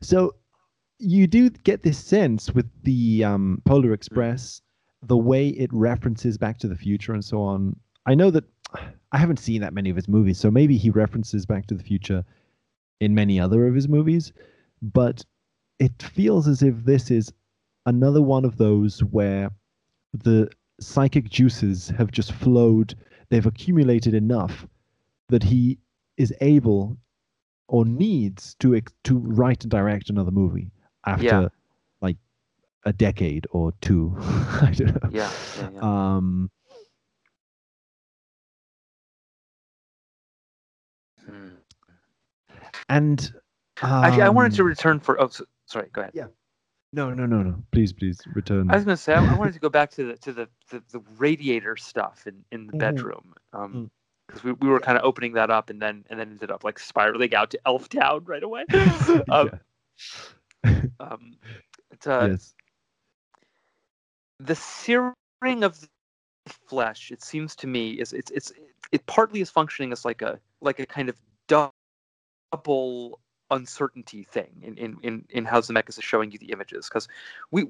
so 0.01 0.35
you 0.99 1.27
do 1.27 1.49
get 1.49 1.83
this 1.83 1.97
sense 1.97 2.51
with 2.51 2.69
the 2.83 3.23
um, 3.23 3.61
Polar 3.65 3.93
Express, 3.93 4.61
the 5.03 5.17
way 5.17 5.49
it 5.49 5.71
references 5.73 6.37
Back 6.37 6.57
to 6.59 6.67
the 6.67 6.75
Future 6.75 7.13
and 7.13 7.23
so 7.23 7.41
on. 7.41 7.75
I 8.05 8.15
know 8.15 8.31
that 8.31 8.43
I 9.11 9.17
haven't 9.17 9.37
seen 9.39 9.61
that 9.61 9.73
many 9.73 9.89
of 9.89 9.95
his 9.95 10.07
movies, 10.07 10.39
so 10.39 10.51
maybe 10.51 10.77
he 10.77 10.89
references 10.89 11.45
Back 11.45 11.67
to 11.67 11.75
the 11.75 11.83
Future 11.83 12.23
in 12.99 13.13
many 13.13 13.39
other 13.39 13.67
of 13.67 13.75
his 13.75 13.87
movies, 13.87 14.33
but 14.81 15.23
it 15.79 16.01
feels 16.01 16.47
as 16.47 16.61
if 16.63 16.75
this 16.85 17.11
is 17.11 17.31
another 17.85 18.21
one 18.21 18.45
of 18.45 18.57
those 18.57 18.99
where 19.03 19.49
the 20.13 20.49
psychic 20.79 21.29
juices 21.29 21.89
have 21.89 22.11
just 22.11 22.31
flowed, 22.33 22.95
they've 23.29 23.45
accumulated 23.45 24.13
enough 24.13 24.67
that 25.29 25.43
he 25.43 25.77
is 26.17 26.33
able 26.41 26.97
or 27.67 27.85
needs 27.85 28.55
to 28.59 28.79
to 29.03 29.17
write 29.17 29.63
and 29.63 29.71
direct 29.71 30.09
another 30.09 30.31
movie 30.31 30.71
after 31.05 31.25
Yeah. 31.25 31.47
like 32.01 32.17
a 32.85 32.93
decade 32.93 33.45
or 33.51 33.73
two. 33.81 34.15
I 34.19 34.73
don't 34.75 35.03
know. 35.03 35.09
Yeah. 35.11 35.31
yeah, 35.57 35.69
yeah. 35.73 36.15
Um, 36.15 36.49
Hmm. 41.25 41.55
and 42.87 43.33
Actually, 43.81 44.23
I 44.23 44.29
wanted 44.29 44.53
to 44.53 44.61
um, 44.61 44.67
return 44.67 44.99
for. 44.99 45.19
Oh, 45.21 45.27
so, 45.27 45.45
sorry. 45.65 45.89
Go 45.93 46.01
ahead. 46.01 46.11
Yeah. 46.13 46.27
No, 46.93 47.13
no, 47.13 47.25
no, 47.25 47.43
no. 47.43 47.63
Please, 47.71 47.91
please 47.93 48.19
return. 48.33 48.71
I 48.71 48.75
was 48.75 48.85
going 48.85 48.95
to 48.95 49.01
say 49.01 49.13
I, 49.13 49.19
I 49.19 49.35
wanted 49.35 49.53
to 49.53 49.59
go 49.59 49.69
back 49.69 49.91
to 49.91 50.05
the 50.05 50.17
to 50.17 50.33
the, 50.33 50.49
the, 50.69 50.83
the 50.91 50.99
radiator 51.17 51.75
stuff 51.75 52.25
in, 52.25 52.43
in 52.51 52.67
the 52.67 52.73
Mhm. 52.73 52.79
bedroom, 52.79 53.33
um, 53.53 53.73
Mm. 53.73 53.89
because 54.27 54.43
we, 54.43 54.53
we 54.53 54.67
were 54.67 54.79
kind 54.79 54.97
of 54.97 55.03
opening 55.03 55.33
that 55.33 55.49
up 55.49 55.69
and 55.69 55.81
then 55.81 56.05
and 56.09 56.19
then 56.19 56.29
ended 56.31 56.49
up 56.49 56.63
like 56.63 56.79
spiraling 56.79 57.35
out 57.35 57.51
to 57.51 57.59
Elf 57.65 57.89
Town 57.89 58.23
right 58.25 58.43
away. 58.43 58.65
um, 59.29 59.51
um, 60.99 61.37
it's, 61.91 62.07
uh, 62.07 62.29
yes. 62.31 62.55
the 64.39 64.55
searing 64.55 65.13
of 65.63 65.79
the 65.81 65.87
flesh 66.67 67.11
it 67.11 67.21
seems 67.21 67.55
to 67.57 67.67
me 67.67 67.91
is 67.91 68.13
it's 68.13 68.31
it's 68.31 68.53
it 68.91 69.05
partly 69.05 69.41
is 69.41 69.49
functioning 69.49 69.91
as 69.91 70.05
like 70.05 70.21
a 70.21 70.39
like 70.61 70.79
a 70.79 70.85
kind 70.85 71.09
of 71.09 71.17
double 71.47 73.19
uncertainty 73.51 74.23
thing 74.23 74.51
in 74.61 74.77
in 74.77 74.97
in, 75.03 75.25
in 75.29 75.45
how 75.45 75.61
Zemeckis 75.61 75.97
is 75.97 76.03
showing 76.03 76.31
you 76.31 76.37
the 76.37 76.51
images 76.51 76.89
because 76.89 77.07
we 77.51 77.65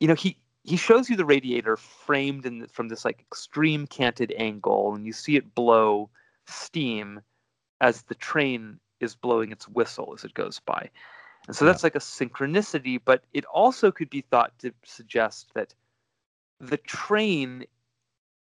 you 0.00 0.08
know 0.08 0.14
he 0.14 0.36
he 0.64 0.76
shows 0.76 1.08
you 1.08 1.16
the 1.16 1.24
radiator 1.24 1.76
framed 1.76 2.44
in 2.44 2.60
the, 2.60 2.68
from 2.68 2.88
this 2.88 3.04
like 3.04 3.20
extreme 3.20 3.86
canted 3.86 4.32
angle 4.36 4.94
and 4.94 5.06
you 5.06 5.12
see 5.12 5.36
it 5.36 5.54
blow 5.54 6.08
steam 6.46 7.20
as 7.80 8.02
the 8.02 8.14
train 8.14 8.78
is 9.00 9.14
blowing 9.14 9.50
its 9.52 9.68
whistle 9.68 10.12
as 10.14 10.24
it 10.24 10.34
goes 10.34 10.60
by 10.60 10.88
and 11.46 11.56
so 11.56 11.64
Yeah. 11.64 11.72
that's 11.72 11.84
like 11.84 11.94
a 11.94 12.00
synchronicity 12.00 13.00
but 13.04 13.24
it 13.32 13.44
also 13.46 13.90
could 13.90 14.10
be 14.10 14.20
thought 14.20 14.56
to 14.60 14.72
suggest 14.84 15.52
that 15.54 15.74
the 16.60 16.76
train 16.76 17.64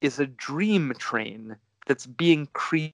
is 0.02 0.20
a 0.20 0.26
dream 0.28 0.94
train 0.98 1.56
that's 1.88 2.06
being 2.06 2.48
created 2.54 2.94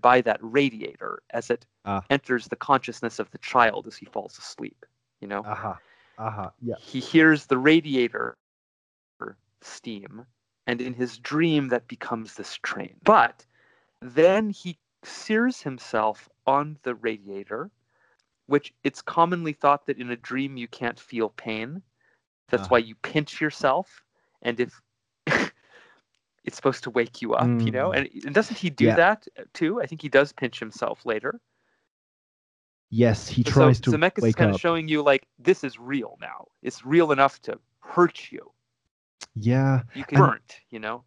by 0.00 0.20
that 0.20 0.38
radiator 0.42 1.22
as 1.30 1.50
it 1.50 1.66
Ah. 1.88 2.02
enters 2.10 2.46
the 2.48 2.56
consciousness 2.56 3.18
of 3.18 3.30
the 3.30 3.38
child 3.38 3.86
as 3.86 3.96
he 3.96 4.06
falls 4.06 4.36
asleep 4.38 4.84
you 5.20 5.28
know 5.28 5.42
Aha. 5.46 5.78
Aha. 6.18 6.52
Yeah. 6.60 6.74
he 6.78 7.00
hears 7.00 7.46
the 7.46 7.56
radiator 7.58 8.36
steam 9.62 10.24
and 10.66 10.80
in 10.80 10.94
his 10.94 11.18
dream 11.18 11.68
that 11.68 11.88
becomes 11.88 12.34
this 12.34 12.54
train 12.62 12.94
but 13.02 13.44
then 14.00 14.50
he 14.50 14.78
sears 15.02 15.62
himself 15.62 16.28
on 16.46 16.76
the 16.84 16.94
radiator 16.94 17.70
which 18.46 18.72
it's 18.84 19.02
commonly 19.02 19.52
thought 19.52 19.86
that 19.86 19.98
in 19.98 20.10
a 20.10 20.16
dream 20.16 20.56
you 20.56 20.68
can't 20.68 21.00
feel 21.00 21.28
pain 21.30 21.82
that's 22.50 22.64
Ah. 22.64 22.72
why 22.72 22.78
you 22.78 22.94
pinch 23.02 23.40
yourself 23.40 24.02
and 24.42 24.60
if 24.60 24.80
it's 26.44 26.54
supposed 26.56 26.84
to 26.84 26.90
wake 26.90 27.20
you 27.20 27.34
up 27.34 27.48
you 27.66 27.72
know 27.72 27.90
Mm. 27.90 27.96
and, 27.96 28.24
and 28.26 28.34
doesn't 28.34 28.56
he 28.58 28.70
do 28.70 28.84
Yeah. 28.86 28.96
that 28.96 29.26
too 29.54 29.80
i 29.82 29.86
think 29.86 30.00
he 30.02 30.08
does 30.08 30.32
pinch 30.32 30.58
himself 30.60 31.04
later 31.04 31.40
Yes, 32.90 33.28
he 33.28 33.42
so 33.42 33.50
tries 33.50 33.80
to 33.82 33.90
Zemeckis 33.90 34.24
is 34.28 34.34
kind 34.34 34.50
up. 34.50 34.54
of 34.54 34.60
showing 34.60 34.88
you 34.88 35.02
like 35.02 35.26
this 35.38 35.62
is 35.62 35.78
real 35.78 36.16
now 36.20 36.48
it's 36.62 36.84
real 36.86 37.12
enough 37.12 37.40
to 37.42 37.58
hurt 37.80 38.32
you 38.32 38.50
yeah. 39.34 39.82
you 39.94 40.04
can 40.04 40.18
And- 40.18 40.26
burnt, 40.30 40.60
you 40.70 40.78
know. 40.80 41.04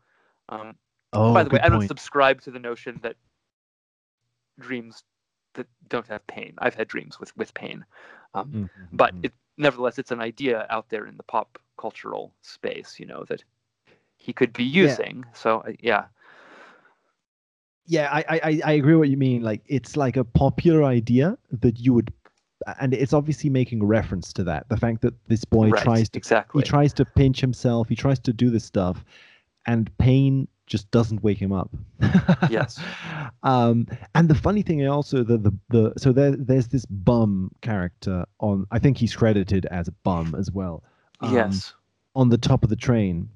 Um, 0.50 0.76
Oh, 1.14 1.34
by 1.34 1.44
the 1.44 1.50
way, 1.50 1.60
I 1.60 1.68
don't 1.68 1.80
point. 1.80 1.90
subscribe 1.90 2.40
to 2.42 2.52
the 2.52 2.60
notion 2.60 2.98
that 3.04 3.18
dreams 4.60 5.04
that 5.56 5.68
don't 5.90 6.08
have 6.08 6.26
pain. 6.28 6.54
I've 6.60 6.76
had 6.76 6.88
dreams 6.88 7.20
with 7.20 7.36
with 7.36 7.54
pain, 7.54 7.84
um, 8.34 8.52
Mhm, 8.54 8.70
but 8.94 9.14
mhm. 9.16 9.26
it 9.26 9.34
nevertheless 9.58 10.00
it's 10.00 10.12
an 10.12 10.22
idea 10.22 10.66
out 10.70 10.88
there 10.90 11.06
in 11.08 11.18
the 11.18 11.24
pop 11.24 11.60
cultural 11.78 12.34
space, 12.42 12.98
you 13.00 13.06
know, 13.06 13.26
that 13.26 13.44
he 14.16 14.32
could 14.32 14.54
be 14.54 14.64
using. 14.64 15.26
So 15.34 15.60
uh, 15.62 15.74
yeah, 15.82 16.06
yeah, 17.92 18.08
I, 18.10 18.24
I 18.30 18.62
I- 18.64 18.72
agree 18.72 18.96
what 18.96 19.10
you 19.10 19.18
mean. 19.18 19.44
Like 19.44 19.62
it's 19.68 19.98
like 19.98 20.16
a 20.16 20.24
popular 20.24 20.86
idea 20.86 21.38
that 21.60 21.78
you 21.78 21.94
would, 21.94 22.14
and 22.80 22.94
it's 22.94 23.12
obviously 23.12 23.50
making 23.50 23.84
reference 23.84 24.32
to 24.34 24.46
that. 24.46 24.70
The 24.70 24.78
fact 24.78 25.02
that 25.02 25.14
this 25.28 25.44
boy 25.44 25.70
right, 25.70 25.84
tries 25.84 26.08
to 26.10 26.18
exactly. 26.18 26.62
he 26.62 26.68
tries 26.70 26.94
to 26.94 27.06
pinch 27.06 27.42
himself, 27.42 27.90
he 27.90 27.96
tries 27.96 28.20
to 28.20 28.32
do 28.32 28.50
this 28.50 28.64
stuff, 28.64 29.04
and 29.68 29.96
pain 29.98 30.48
just 30.68 30.90
doesn't 30.92 31.22
wake 31.22 31.38
him 31.38 31.52
up. 31.52 31.70
Yes. 32.50 32.80
Um, 33.44 33.88
and 34.16 34.30
the 34.30 34.36
funny 34.36 34.62
thing 34.62 34.88
also 34.88 35.24
the 35.24 35.38
the, 35.38 35.54
the 35.70 35.94
so 35.98 36.14
there 36.14 36.32
there's 36.32 36.70
this 36.70 36.86
bum 36.86 37.52
character 37.62 38.26
on. 38.40 38.66
I 38.72 38.80
think 38.80 38.98
he's 38.98 39.14
credited 39.14 39.66
as 39.66 39.90
a 39.90 39.92
bum 40.04 40.34
as 40.38 40.50
well. 40.50 40.84
um, 41.20 41.34
yes. 41.36 41.74
On 42.16 42.30
the 42.30 42.38
top 42.38 42.64
of 42.64 42.70
the 42.70 42.76
train, 42.76 43.30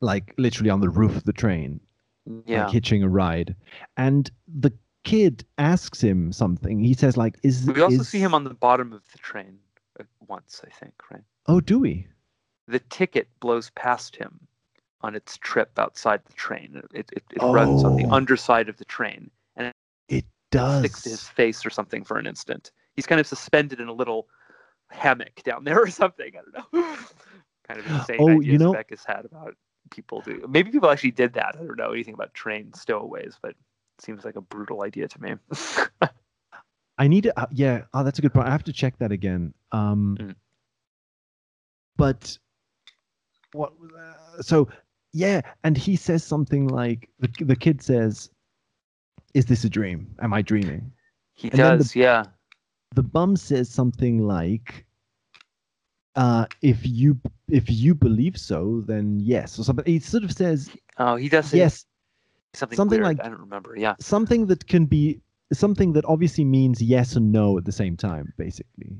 like 0.00 0.32
literally 0.38 0.70
on 0.70 0.80
the 0.80 0.88
roof 0.88 1.16
of 1.16 1.24
the 1.24 1.32
train, 1.32 1.80
Yeah. 2.46 2.64
like 2.64 2.72
hitching 2.72 3.02
a 3.02 3.08
ride, 3.08 3.54
and 3.96 4.30
the 4.46 4.72
kid 5.04 5.44
asks 5.58 6.00
him 6.00 6.32
something. 6.32 6.80
He 6.84 6.94
says 6.94 7.16
like, 7.16 7.38
"Is 7.42 7.66
we 7.66 7.80
also 7.80 8.00
is- 8.00 8.08
see 8.08 8.18
him 8.20 8.34
on 8.34 8.44
the 8.44 8.54
bottom 8.54 8.92
of 8.92 9.02
the 9.12 9.18
train 9.18 9.58
uh, 9.98 10.04
once, 10.26 10.60
I 10.66 10.70
think, 10.70 10.94
right? 11.10 11.22
Oh, 11.46 11.60
do 11.60 11.78
we? 11.78 12.06
The 12.66 12.80
ticket 12.80 13.28
blows 13.40 13.70
past 13.70 14.14
him 14.16 14.40
on 15.00 15.14
its 15.14 15.38
trip 15.38 15.78
outside 15.78 16.20
the 16.26 16.34
train. 16.34 16.82
It 16.92 17.10
it, 17.14 17.22
it 17.30 17.42
runs 17.42 17.84
on 17.84 17.96
the 17.96 18.04
Oh. 18.06 18.10
underside 18.12 18.68
of 18.68 18.76
the 18.76 18.84
train. 18.84 19.30
And 19.56 19.72
it 20.08 20.24
does. 20.50 20.80
sticks 20.80 21.02
to 21.02 21.10
his 21.10 21.22
face 21.28 21.64
or 21.64 21.70
something 21.70 22.04
for 22.04 22.18
an 22.18 22.26
instant. 22.26 22.72
He's 22.96 23.06
kind 23.06 23.20
of 23.20 23.26
suspended 23.26 23.80
in 23.80 23.88
a 23.88 23.92
little 23.92 24.28
hammock 24.90 25.42
down 25.44 25.64
there 25.64 25.80
or 25.82 25.88
something. 25.88 26.32
I 26.36 26.40
don't 26.42 26.72
know. 26.74 26.96
kind 27.68 27.80
of 27.80 27.86
insane 27.86 28.16
Oh, 28.20 28.28
ideas 28.30 28.46
you 28.46 28.58
know- 28.58 28.72
Zemeckis 28.74 29.06
had 29.06 29.24
about 29.24 29.54
people 29.88 30.20
do. 30.22 30.44
Maybe 30.48 30.70
people 30.70 30.90
actually 30.90 31.10
did 31.12 31.32
that. 31.34 31.56
I 31.56 31.64
don't 31.64 31.76
know 31.76 31.92
anything 31.92 32.14
about 32.14 32.34
train 32.34 32.72
stowaways, 32.74 33.36
but 33.42 33.50
it 33.50 33.56
seems 34.00 34.24
like 34.24 34.36
a 34.36 34.40
brutal 34.40 34.82
idea 34.82 35.08
to 35.08 35.22
me. 35.22 35.34
I 36.98 37.06
need 37.08 37.22
to. 37.24 37.40
Uh, 37.40 37.46
yeah. 37.52 37.82
Oh, 37.94 38.02
that's 38.02 38.18
a 38.18 38.22
good 38.22 38.34
point. 38.34 38.48
I 38.48 38.50
have 38.50 38.64
to 38.64 38.72
check 38.72 38.98
that 38.98 39.12
again. 39.12 39.54
Um, 39.72 40.16
Mm. 40.20 40.34
but 41.96 42.36
what? 43.52 43.72
Uh, 43.98 44.42
so 44.42 44.68
yeah, 45.12 45.40
and 45.64 45.76
he 45.76 45.96
says 45.96 46.24
something 46.24 46.68
like 46.68 47.08
the 47.20 47.28
the 47.44 47.56
kid 47.56 47.82
says, 47.82 48.30
"Is 49.34 49.46
this 49.46 49.64
a 49.64 49.68
dream? 49.70 50.14
Am 50.20 50.32
I 50.32 50.42
dreaming?" 50.42 50.92
he 51.34 51.50
And 51.50 51.58
then 51.60 51.78
the- 51.78 51.84
does, 51.84 51.94
yeah. 51.96 52.24
The 52.94 53.02
bum 53.02 53.36
says 53.36 53.68
something 53.68 54.26
like, 54.26 54.86
uh, 56.22 56.44
"If 56.62 56.80
you 56.84 57.10
if 57.60 57.66
you 57.82 57.94
believe 57.94 58.36
so, 58.50 58.82
then 58.90 59.04
yes," 59.34 59.58
or 59.58 59.62
something. 59.64 59.86
He 59.86 59.98
sort 60.00 60.24
of 60.24 60.32
says 60.32 60.58
Oh, 60.98 61.16
he 61.16 61.28
does 61.28 61.46
say 61.50 61.58
yes, 61.64 61.86
something, 62.54 62.76
something 62.76 63.00
weird. 63.00 63.18
like- 63.18 63.26
I 63.26 63.28
don't 63.30 63.40
remember. 63.48 63.72
Yeah. 63.76 63.94
something 64.00 64.46
that 64.50 64.66
can 64.66 64.84
be 64.86 65.20
something 65.52 65.94
that 65.94 66.04
obviously 66.14 66.44
means 66.44 66.82
yes 66.82 67.16
and 67.16 67.32
no 67.32 67.56
at 67.56 67.64
the 67.64 67.72
same 67.82 67.96
time, 67.96 68.32
basically. 68.36 68.90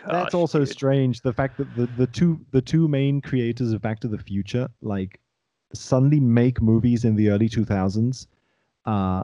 That's 0.07 0.33
also 0.33 0.59
dude. 0.59 0.69
strange. 0.69 1.21
The 1.21 1.33
fact 1.33 1.57
that 1.57 1.75
the, 1.75 1.85
the 1.95 2.07
two 2.07 2.39
the 2.49 2.61
two 2.63 2.87
main 2.87 3.21
creators 3.21 3.73
of 3.73 3.81
Back 3.83 3.99
to 3.99 4.07
the 4.07 4.17
Future 4.17 4.67
like 4.81 5.19
suddenly 5.75 6.19
make 6.19 6.63
movies 6.63 7.05
in 7.05 7.15
the 7.15 7.29
early 7.29 7.47
two 7.47 7.63
thousands 7.63 8.25
uh, 8.87 9.21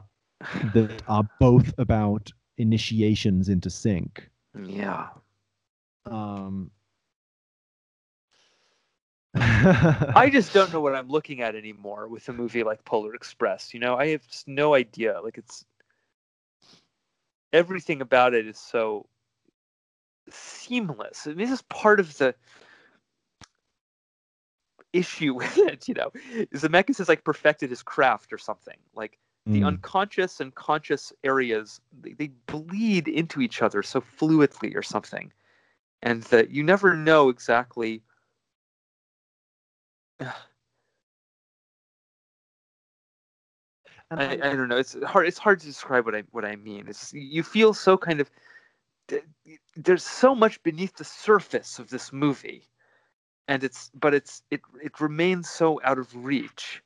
that 0.74 1.02
are 1.08 1.28
both 1.40 1.74
about 1.78 2.30
initiations 2.58 3.48
into 3.48 3.68
sync. 3.68 4.30
Yeah. 4.64 5.08
Um, 6.06 6.70
I 9.34 10.30
just 10.32 10.52
don't 10.52 10.72
know 10.72 10.80
what 10.80 10.94
I'm 10.94 11.08
looking 11.08 11.42
at 11.42 11.54
anymore 11.54 12.08
with 12.08 12.28
a 12.28 12.32
movie 12.32 12.62
like 12.62 12.84
Polar 12.84 13.14
Express. 13.14 13.74
You 13.74 13.80
know, 13.80 13.96
I 13.96 14.08
have 14.08 14.26
just 14.26 14.48
no 14.48 14.74
idea. 14.74 15.20
Like 15.22 15.38
it's 15.38 15.64
everything 17.52 18.00
about 18.00 18.34
it 18.34 18.46
is 18.46 18.58
so 18.58 19.06
seamless. 20.30 21.26
I 21.26 21.30
mean, 21.30 21.38
this 21.38 21.50
is 21.50 21.62
part 21.62 22.00
of 22.00 22.16
the 22.18 22.34
issue 24.92 25.34
with 25.34 25.58
it. 25.58 25.88
You 25.88 25.94
know, 25.94 26.12
is 26.50 26.62
Zemeckis 26.62 26.98
has 26.98 27.08
like 27.08 27.24
perfected 27.24 27.70
his 27.70 27.82
craft 27.82 28.32
or 28.32 28.38
something. 28.38 28.78
Like 28.94 29.18
the 29.52 29.62
mm, 29.62 29.64
unconscious 29.64 30.40
and 30.40 30.54
conscious 30.54 31.12
areas 31.24 31.80
they, 32.00 32.12
they 32.12 32.28
bleed 32.46 33.08
into 33.08 33.40
each 33.40 33.62
other 33.62 33.82
so 33.82 34.00
fluidly 34.00 34.74
or 34.76 34.82
something. 34.82 35.32
And 36.02 36.22
that 36.24 36.50
you 36.50 36.62
never 36.62 36.94
know 36.94 37.28
exactly 37.30 38.02
and 44.10 44.20
I, 44.20 44.24
I- 44.24 44.50
I 44.50 44.56
don't 44.56 44.68
know. 44.68 44.76
It's 44.78 44.96
hard 45.04 45.26
it's 45.26 45.38
hard 45.38 45.60
to 45.60 45.66
describe 45.66 46.04
what 46.06 46.14
i 46.14 46.22
what 46.32 46.44
i 46.44 46.56
mean. 46.56 46.86
It's 46.88 47.12
you 47.12 47.42
feel 47.42 47.74
so 47.74 47.96
kind 47.96 48.20
of 48.20 48.30
there's 49.76 50.04
so 50.04 50.34
much 50.34 50.62
beneath 50.62 50.96
the 50.96 51.04
surface 51.04 51.78
of 51.78 51.90
this 51.90 52.12
movie. 52.12 52.68
And 53.48 53.64
it's 53.64 53.90
but 53.94 54.14
it's 54.14 54.42
it 54.50 54.60
it 54.82 55.00
remains 55.00 55.48
so 55.48 55.80
out 55.84 55.98
of 55.98 56.14
reach 56.24 56.82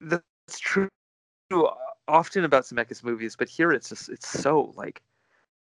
that's 0.00 0.58
true 0.58 0.88
often 2.08 2.44
about 2.44 2.64
Zemeckis 2.64 3.02
movies 3.04 3.36
but 3.36 3.48
here 3.48 3.72
it's 3.72 3.88
just 3.88 4.08
it's 4.08 4.28
so 4.28 4.72
like 4.76 5.02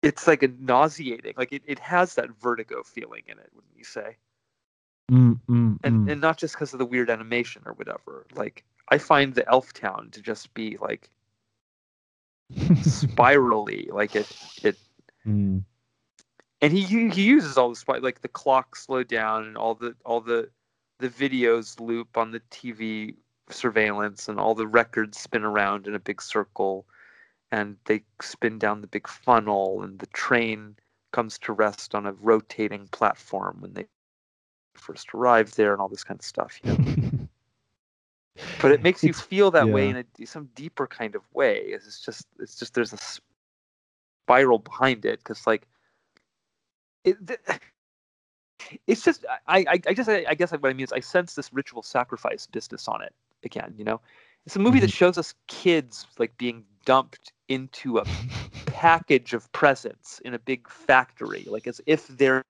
it's 0.01 0.28
like 0.28 0.43
a 0.43 0.49
nauseating 0.59 1.34
like 1.38 1.51
it, 1.51 1.63
it 1.65 1.80
has 1.80 2.15
that 2.15 2.30
vertigo 2.41 2.84
feeling 2.84 3.24
in 3.28 3.38
it 3.38 3.49
wouldn't 3.53 3.78
you 3.78 3.84
say 3.84 4.15
mm, 5.11 5.39
mm, 5.49 5.78
and 5.84 6.07
mm. 6.07 6.11
and 6.11 6.22
not 6.22 6.38
just 6.38 6.55
because 6.55 6.74
of 6.74 6.80
the 6.80 6.86
weird 6.86 7.09
animation 7.09 7.61
or 7.65 7.74
whatever 7.74 8.26
like 8.36 8.63
i 8.89 8.97
find 8.97 9.36
the 9.36 9.47
elf 9.49 9.74
town 9.74 10.09
to 10.11 10.22
just 10.22 10.53
be 10.53 10.78
like 10.82 11.09
spirally 12.82 13.89
like 13.91 14.15
it 14.15 14.28
it 14.63 14.78
Mm, 15.28 15.63
and 16.61 16.74
he 16.74 16.82
he 16.82 17.09
he 17.09 17.24
uses 17.24 17.57
all 17.57 17.70
the 17.70 17.76
spy 17.76 17.97
like 17.97 18.22
the 18.22 18.28
clock 18.28 18.76
slow 18.76 19.03
down 19.03 19.45
and 19.45 19.57
all 19.57 19.76
the 19.76 19.95
all 20.05 20.22
the 20.22 20.49
the 20.99 21.09
videos 21.09 21.80
loop 21.80 22.17
on 22.17 22.32
the 22.32 22.39
tv 22.51 23.15
surveillance 23.52 24.28
and 24.28 24.39
all 24.39 24.56
the 24.56 24.68
records 24.68 25.20
spin 25.20 25.43
around 25.43 25.88
in 25.88 25.95
a 25.95 26.00
big 26.00 26.22
circle 26.22 26.86
and 27.52 27.78
they 27.86 28.04
spin 28.22 28.60
down 28.60 28.82
the 28.82 28.88
big 28.88 29.08
funnel 29.08 29.82
and 29.84 30.00
the 30.00 30.06
train 30.08 30.76
comes 31.12 31.38
to 31.39 31.54
rest 31.54 31.95
on 31.95 32.06
a 32.06 32.14
rotating 32.14 32.88
platform 32.89 33.58
when 33.60 33.74
they 33.74 33.86
first 34.76 35.14
arrive 35.14 35.56
there 35.56 35.74
and 35.74 35.82
all 35.82 35.89
this 35.89 36.04
kind 36.04 36.20
of 36.20 36.26
stuff 36.26 36.60
you 36.64 36.72
know? 36.72 36.78
But 38.62 38.72
it 38.72 38.84
makes 38.84 39.04
you 39.04 39.10
It's- 39.10 39.26
feel 39.26 39.52
that 39.52 39.70
way 39.70 39.89
in 39.89 39.97
a, 39.97 40.26
some 40.26 40.50
deeper 40.56 40.86
kind 40.88 41.16
of 41.16 41.24
way. 41.34 41.58
It's 41.58 42.02
just 42.06 42.28
it's 42.39 42.56
just 42.56 42.74
there's 42.74 42.93
a 42.93 42.97
spiral 44.28 44.60
behind 44.60 45.06
it 45.06 45.20
because 45.20 45.47
like 45.47 45.68
it, 47.04 47.18
it's 48.88 49.04
just 49.04 49.26
I, 49.47 49.66
I 49.68 49.80
I 49.88 49.93
just 49.93 50.10
I, 50.10 50.26
I 50.30 50.36
guess 50.36 50.52
what 50.52 50.66
I 50.66 50.74
mean 50.74 50.84
is 50.84 50.93
I 50.93 51.00
sense 51.00 51.36
this 51.36 51.52
ritual 51.54 51.84
sacrifice 51.84 52.45
business 52.47 52.88
on 52.88 53.02
it 53.02 53.14
again 53.44 53.74
you 53.78 53.84
know 53.84 54.00
it's 54.46 54.56
a 54.56 54.60
movie 54.60 54.80
that 54.80 54.90
shows 54.90 55.18
us 55.18 55.34
kids 55.48 56.06
like 56.18 56.36
being 56.38 56.64
dumped 56.86 57.32
into 57.48 57.98
a 57.98 58.06
package 58.66 59.34
of 59.34 59.52
presents 59.52 60.20
in 60.26 60.34
a 60.34 60.40
big 60.40 60.68
factory 60.70 61.46
like 61.50 61.68
as 61.68 61.82
if 61.86 62.08
they're 62.08 62.44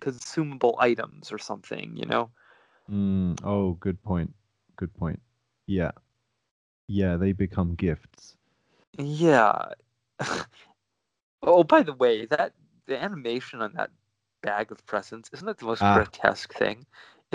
consumable 0.00 0.76
items 0.78 1.32
or 1.32 1.38
something 1.38 1.96
you 1.96 2.06
know 2.06 2.30
Mm, 2.90 3.38
oh, 3.44 3.72
good 3.80 4.02
point. 4.02 4.34
Good 4.76 4.92
point. 4.94 5.20
Yeah. 5.66 5.92
Yeah, 6.86 7.16
they 7.16 7.32
become 7.32 7.74
gifts. 7.74 8.36
Yeah. 8.98 9.70
oh, 11.42 11.64
by 11.64 11.82
the 11.82 11.94
way, 11.94 12.26
that 12.26 12.52
the 12.86 13.02
animation 13.02 13.62
on 13.62 13.72
that 13.74 13.90
bag 14.42 14.70
of 14.70 14.84
presents 14.86 15.30
isn't 15.32 15.46
that 15.46 15.58
the 15.58 15.64
most 15.64 15.80
Ah. 15.82 15.94
grotesque 15.94 16.52
thing? 16.52 16.84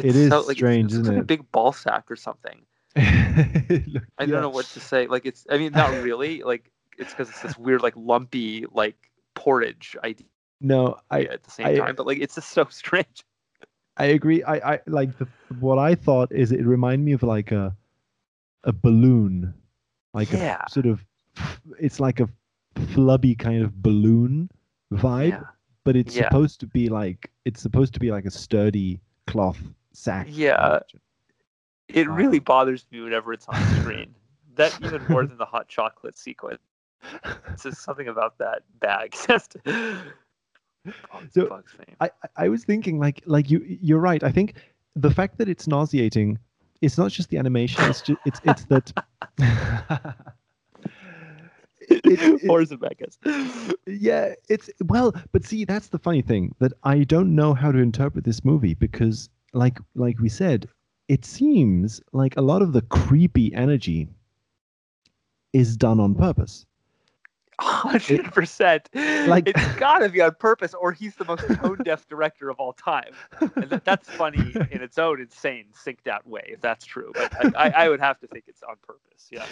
It 0.06 0.16
is 0.16 0.30
so, 0.30 0.42
like, 0.42 0.58
strange, 0.58 0.86
it's, 0.88 0.94
it's 0.96 1.02
isn't 1.04 1.14
like 1.16 1.18
a 1.20 1.22
it? 1.22 1.28
big 1.28 1.52
ball 1.52 1.72
sack 1.74 2.10
or 2.10 2.16
something. 2.16 2.62
Look, 2.96 4.04
I 4.18 4.26
don't 4.26 4.42
know 4.42 4.50
what 4.50 4.66
to 4.68 4.80
say. 4.80 5.08
Like 5.08 5.26
it's, 5.26 5.46
I 5.50 5.58
mean, 5.58 5.72
not 5.74 5.92
really. 6.04 6.42
Like 6.44 6.70
it's 6.98 7.12
because 7.12 7.30
it's 7.30 7.42
this 7.42 7.58
weird, 7.58 7.82
like 7.82 7.94
lumpy, 7.96 8.66
like 8.72 8.96
porridge 9.36 9.96
idea 10.04 10.28
No, 10.62 10.98
I 11.10 11.24
at 11.24 11.44
the 11.44 11.52
same 11.52 11.68
I- 11.68 11.76
time. 11.78 11.96
But 11.96 12.06
like, 12.08 12.20
it's 12.20 12.36
just 12.36 12.50
so 12.50 12.66
strange. 12.70 13.24
I 13.98 14.06
agree. 14.06 14.44
I 14.44 14.74
I 14.76 14.80
like 14.88 15.18
the 15.18 15.28
what 15.60 15.78
I 15.78 15.94
thought 15.96 16.32
is 16.32 16.52
it 16.52 16.66
reminded 16.66 17.04
me 17.06 17.12
of 17.12 17.22
like 17.24 17.52
a 17.52 17.76
a 18.64 18.72
balloon, 18.74 19.54
like 20.14 20.32
Yeah. 20.32 20.64
a 20.66 20.70
sort 20.70 20.86
of 20.86 21.06
it's 21.80 22.00
like 22.00 22.20
a 22.20 22.30
flubby 22.76 23.38
kind 23.38 23.62
of 23.64 23.82
balloon 23.82 24.50
vibe, 24.94 25.30
Yeah. 25.32 25.44
but 25.84 25.96
it's 25.98 26.16
Yeah. 26.16 26.24
supposed 26.30 26.60
to 26.62 26.66
be 26.68 26.88
like 26.90 27.30
it's 27.46 27.62
supposed 27.62 27.94
to 27.94 28.00
be 28.00 28.10
like 28.12 28.26
a 28.26 28.32
sturdy 28.32 29.00
cloth 29.28 29.62
I 30.08 30.22
uh, 30.22 30.24
Yeah. 30.28 30.80
It 31.88 32.08
Wow. 32.08 32.16
really 32.16 32.40
bothers 32.40 32.86
me 32.92 33.02
whenever 33.02 33.34
it's 33.34 33.48
on 33.48 33.56
screen. 33.82 34.14
that 34.56 34.76
even 34.80 35.04
more 35.10 35.26
than 35.26 35.38
the 35.38 35.46
hot 35.46 35.68
chocolate 35.68 36.18
sequence. 36.18 36.62
It's 37.54 37.64
just 37.64 37.82
something 37.84 38.08
about 38.08 38.38
that 38.40 38.64
bag. 38.80 39.14
Just 39.28 39.56
bugs, 41.12 41.34
So, 41.34 41.48
bugs. 41.48 41.74
I, 42.00 42.06
I- 42.24 42.46
I 42.46 42.50
was 42.50 42.64
thinking 42.64 43.00
like 43.00 43.22
like 43.26 43.50
you 43.50 43.60
you're 43.82 44.00
right. 44.00 44.24
I 44.24 44.32
think 44.32 44.54
the 44.96 45.12
fact 45.12 45.38
that 45.38 45.48
it's 45.50 45.68
nauseating, 45.68 46.38
it's 46.82 46.98
not 46.98 47.12
just 47.12 47.30
the 47.30 47.38
animation. 47.38 47.86
It's 47.90 48.02
just 48.02 48.20
it's 48.26 48.42
it's 48.44 48.66
that. 48.66 48.92
It- 51.90 52.06
it- 52.06 52.22
it- 52.44 52.50
or 52.50 52.62
Zemeckis. 52.62 53.18
yeah, 53.88 54.34
it's 54.50 54.70
well, 54.86 55.14
but 55.32 55.46
see, 55.46 55.66
that's 55.66 55.88
the 55.90 55.98
funny 55.98 56.22
thing 56.22 56.54
that 56.60 56.74
I 56.84 57.04
don't 57.04 57.34
know 57.36 57.54
how 57.54 57.72
to 57.72 57.80
interpret 57.80 58.26
this 58.26 58.44
movie 58.46 58.74
because, 58.76 59.30
like 59.54 59.80
like 59.96 60.20
we 60.20 60.30
said, 60.30 60.68
it 61.08 61.26
seems 61.26 62.02
like 62.14 62.38
a 62.38 62.42
lot 62.42 62.62
of 62.62 62.74
the 62.74 62.82
creepy 62.84 63.54
energy 63.54 64.08
is 65.54 65.76
done 65.78 66.00
on 66.00 66.16
purpose. 66.16 66.66
Hundred 67.62 68.24
percent. 68.34 68.90
like- 68.94 69.48
it's 69.48 69.76
gotta 69.80 70.08
be 70.08 70.22
on 70.22 70.34
purpose, 70.40 70.74
or 70.74 70.94
he's 70.94 71.16
the 71.16 71.26
most 71.26 71.44
tone 71.62 71.78
deaf 71.84 72.08
director 72.08 72.50
of 72.50 72.58
all 72.58 72.72
time. 72.74 73.12
And 73.56 73.70
that, 73.70 73.84
that's 73.84 74.10
funny 74.10 74.56
in 74.72 74.82
its 74.82 74.98
own 74.98 75.20
insane, 75.20 75.66
synced 75.74 76.08
out 76.08 76.26
way, 76.26 76.44
if 76.48 76.62
that's 76.62 76.86
true. 76.86 77.12
But 77.14 77.56
I, 77.58 77.68
I, 77.68 77.86
I 77.86 77.90
would 77.90 78.00
have 78.00 78.18
to 78.20 78.28
think 78.28 78.46
it's 78.48 78.64
on 78.64 78.76
purpose. 78.82 79.28
Yeah. 79.30 79.46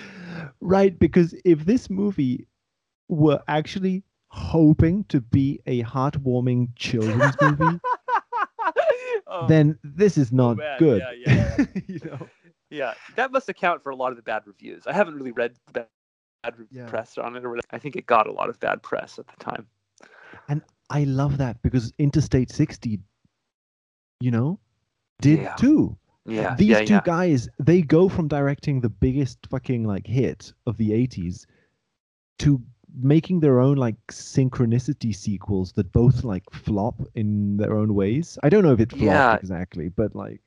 Right, 0.61 0.97
because 0.97 1.35
if 1.43 1.65
this 1.65 1.89
movie 1.89 2.47
were 3.09 3.41
actually 3.49 4.03
hoping 4.29 5.03
to 5.05 5.19
be 5.19 5.59
a 5.65 5.83
heartwarming 5.83 6.69
children's 6.75 7.35
movie, 7.41 7.79
Oh, 9.29 9.47
then 9.47 9.77
this 9.83 10.17
is 10.17 10.31
not 10.31 10.57
good. 10.79 11.01
yeah, 11.17 11.33
yeah. 11.35 11.65
you 11.87 11.99
know? 12.05 12.27
yeah, 12.69 12.93
that 13.15 13.31
must 13.31 13.49
account 13.49 13.83
for 13.83 13.89
a 13.89 13.95
lot 13.95 14.11
of 14.11 14.15
the 14.15 14.21
bad 14.23 14.47
reviews. 14.47 14.87
I 14.87 14.93
haven't 14.93 15.15
really 15.15 15.31
read 15.31 15.55
the 15.67 15.73
bad, 15.73 15.87
bad 16.43 16.55
Yeah. 16.71 16.85
press 16.87 17.17
on 17.17 17.35
it 17.35 17.43
or. 17.45 17.57
I 17.71 17.79
think 17.79 17.95
it 17.95 18.05
got 18.05 18.27
a 18.27 18.31
lot 18.31 18.49
of 18.49 18.59
bad 18.59 18.81
press 18.83 19.19
at 19.19 19.27
the 19.27 19.43
time. 19.43 19.67
And 20.47 20.61
I 20.89 21.03
love 21.03 21.37
that 21.37 21.61
because 21.61 21.91
Interstate 21.97 22.51
60, 22.51 22.99
you 24.21 24.31
know, 24.31 24.59
did 25.21 25.39
Yeah. 25.41 25.55
too. 25.55 25.97
Yeah, 26.25 26.55
These 26.55 26.69
yeah, 26.69 26.83
two 26.85 26.93
yeah. 26.95 27.01
guys, 27.05 27.49
they 27.59 27.81
go 27.81 28.09
from 28.09 28.27
directing 28.27 28.81
the 28.81 28.89
biggest 28.89 29.47
fucking 29.49 29.85
like 29.85 30.05
hit 30.07 30.53
of 30.65 30.77
the 30.77 30.91
80s 30.91 31.45
to 32.39 32.61
making 33.01 33.39
their 33.39 33.59
own 33.59 33.77
like 33.77 33.95
synchronicity 34.07 35.15
sequels 35.15 35.71
that 35.73 35.91
both 35.91 36.23
like 36.23 36.43
flop 36.51 37.01
in 37.15 37.57
their 37.57 37.75
own 37.75 37.93
ways. 37.93 38.37
I 38.43 38.49
don't 38.49 38.63
know 38.63 38.73
if 38.73 38.79
it 38.79 38.91
flopped 38.91 39.03
Yeah. 39.03 39.35
exactly, 39.35 39.89
but 39.89 40.15
like 40.15 40.41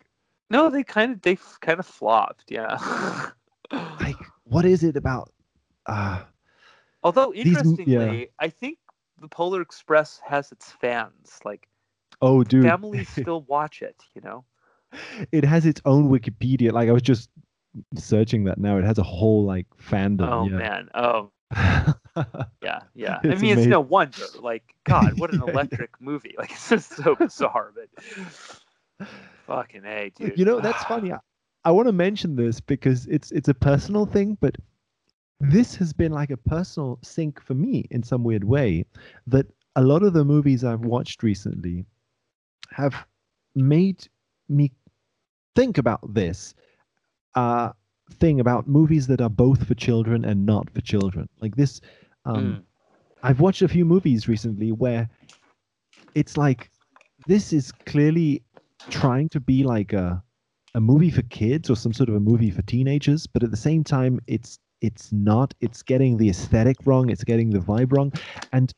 No, 0.51 0.71
they 0.71 0.83
kind 0.83 1.13
of 1.13 1.23
they 1.23 1.39
kind 1.61 1.79
of 1.79 1.87
flopped. 1.87 2.45
Yeah. 2.49 2.79
like 3.73 4.17
what 4.45 4.65
is 4.65 4.83
it 4.83 4.97
about 4.97 5.33
uh 5.87 6.23
Although 7.03 7.33
These 7.33 7.47
yeah. 7.47 7.51
interestingly, 7.51 8.29
I 8.39 8.49
think 8.49 8.79
the 9.21 9.29
Polar 9.29 9.63
Express 9.63 10.21
has 10.27 10.53
its 10.53 10.71
fans. 10.71 11.39
Like 11.45 11.69
oh 12.21 12.43
dude 12.45 12.65
families 12.65 13.09
still 13.21 13.43
watch 13.43 13.83
it. 13.83 14.03
You 14.15 14.23
know. 14.23 14.45
it 15.33 15.45
has 15.45 15.67
its 15.67 15.81
own 15.85 16.11
Wikipedia. 16.11 16.73
Like 16.73 16.89
I 16.89 16.93
was 16.93 17.03
just 17.03 17.31
searching 17.95 18.45
that 18.45 18.59
now. 18.59 18.77
It 18.77 18.85
has 18.85 18.99
a 18.99 19.03
whole 19.05 19.45
like 19.45 19.67
fandom. 19.77 20.29
Oh 20.29 20.45
yeah. 20.49 20.57
man. 20.57 20.89
Oh 20.95 21.31
yeah, 22.63 22.81
yeah. 22.95 23.21
I 23.29 23.35
It's 23.35 23.37
mean, 23.37 23.53
it's 23.53 23.67
no 23.69 23.81
wonder. 23.81 24.31
Like, 24.39 24.75
God, 24.85 25.15
what 25.15 25.31
an 25.31 25.41
Yeah, 25.47 25.55
yeah. 25.55 25.55
electric 25.55 26.01
movie! 26.01 26.35
Like, 26.39 26.51
it's 26.53 26.69
just 26.69 26.97
so 26.97 27.15
bizarre, 27.15 27.73
but 27.75 27.89
fucking 29.47 29.85
a, 29.85 30.11
dude. 30.11 30.35
You 30.35 30.45
know, 30.45 30.61
that's 30.61 30.85
funny. 30.85 31.13
I, 31.13 31.19
I 31.65 31.71
want 31.73 31.89
to 31.89 31.93
mention 31.93 32.37
this 32.37 32.61
because 32.61 33.07
it's 33.07 33.31
it's 33.33 33.49
a 33.49 33.55
personal 33.55 34.07
thing, 34.07 34.37
but 34.41 34.57
this 35.41 35.77
has 35.77 35.93
been 35.93 36.13
like 36.13 36.31
a 36.31 36.37
personal 36.37 36.99
sync 37.03 37.41
for 37.41 37.55
me 37.55 37.87
in 37.91 38.03
some 38.03 38.25
weird 38.25 38.45
way. 38.45 38.85
That 39.27 39.47
a 39.77 39.83
lot 39.83 40.03
of 40.03 40.13
the 40.13 40.25
movies 40.25 40.65
I've 40.65 40.85
watched 40.85 41.23
recently 41.23 41.85
have 42.73 43.07
made 43.55 44.09
me 44.49 44.73
think 45.55 45.79
about 45.79 46.15
this 46.15 46.55
uh, 47.35 47.71
thing 48.13 48.41
about 48.41 48.69
movies 48.69 49.07
that 49.09 49.21
are 49.21 49.29
both 49.31 49.67
for 49.67 49.75
children 49.75 50.25
and 50.25 50.47
not 50.47 50.71
for 50.71 50.81
children. 50.81 51.29
Like 51.41 51.57
this, 51.57 51.81
um, 52.25 52.37
Mm. 52.37 52.63
I've 53.23 53.41
watched 53.41 53.63
a 53.63 53.69
few 53.69 53.85
movies 53.85 54.29
recently 54.29 54.73
where 54.73 55.09
it's 56.15 56.37
like 56.37 56.71
this 57.27 57.53
is 57.53 57.71
clearly 57.87 58.43
trying 58.89 59.29
to 59.31 59.41
be 59.41 59.63
like 59.63 59.93
a 59.93 60.23
a 60.75 60.81
movie 60.81 61.11
for 61.11 61.23
kids 61.23 61.69
or 61.69 61.77
some 61.77 61.93
sort 61.93 62.09
of 62.09 62.15
a 62.15 62.21
movie 62.21 62.51
for 62.51 62.63
teenagers, 62.63 63.27
but 63.27 63.43
at 63.43 63.51
the 63.51 63.57
same 63.57 63.83
time 63.85 64.21
it's 64.27 64.59
it's 64.81 65.13
not. 65.13 65.53
It's 65.61 65.83
getting 65.83 66.17
the 66.17 66.31
aesthetic 66.31 66.77
wrong, 66.87 67.11
it's 67.11 67.25
getting 67.25 67.51
the 67.51 67.59
vibe 67.59 67.93
wrong. 67.93 68.13
And 68.53 68.73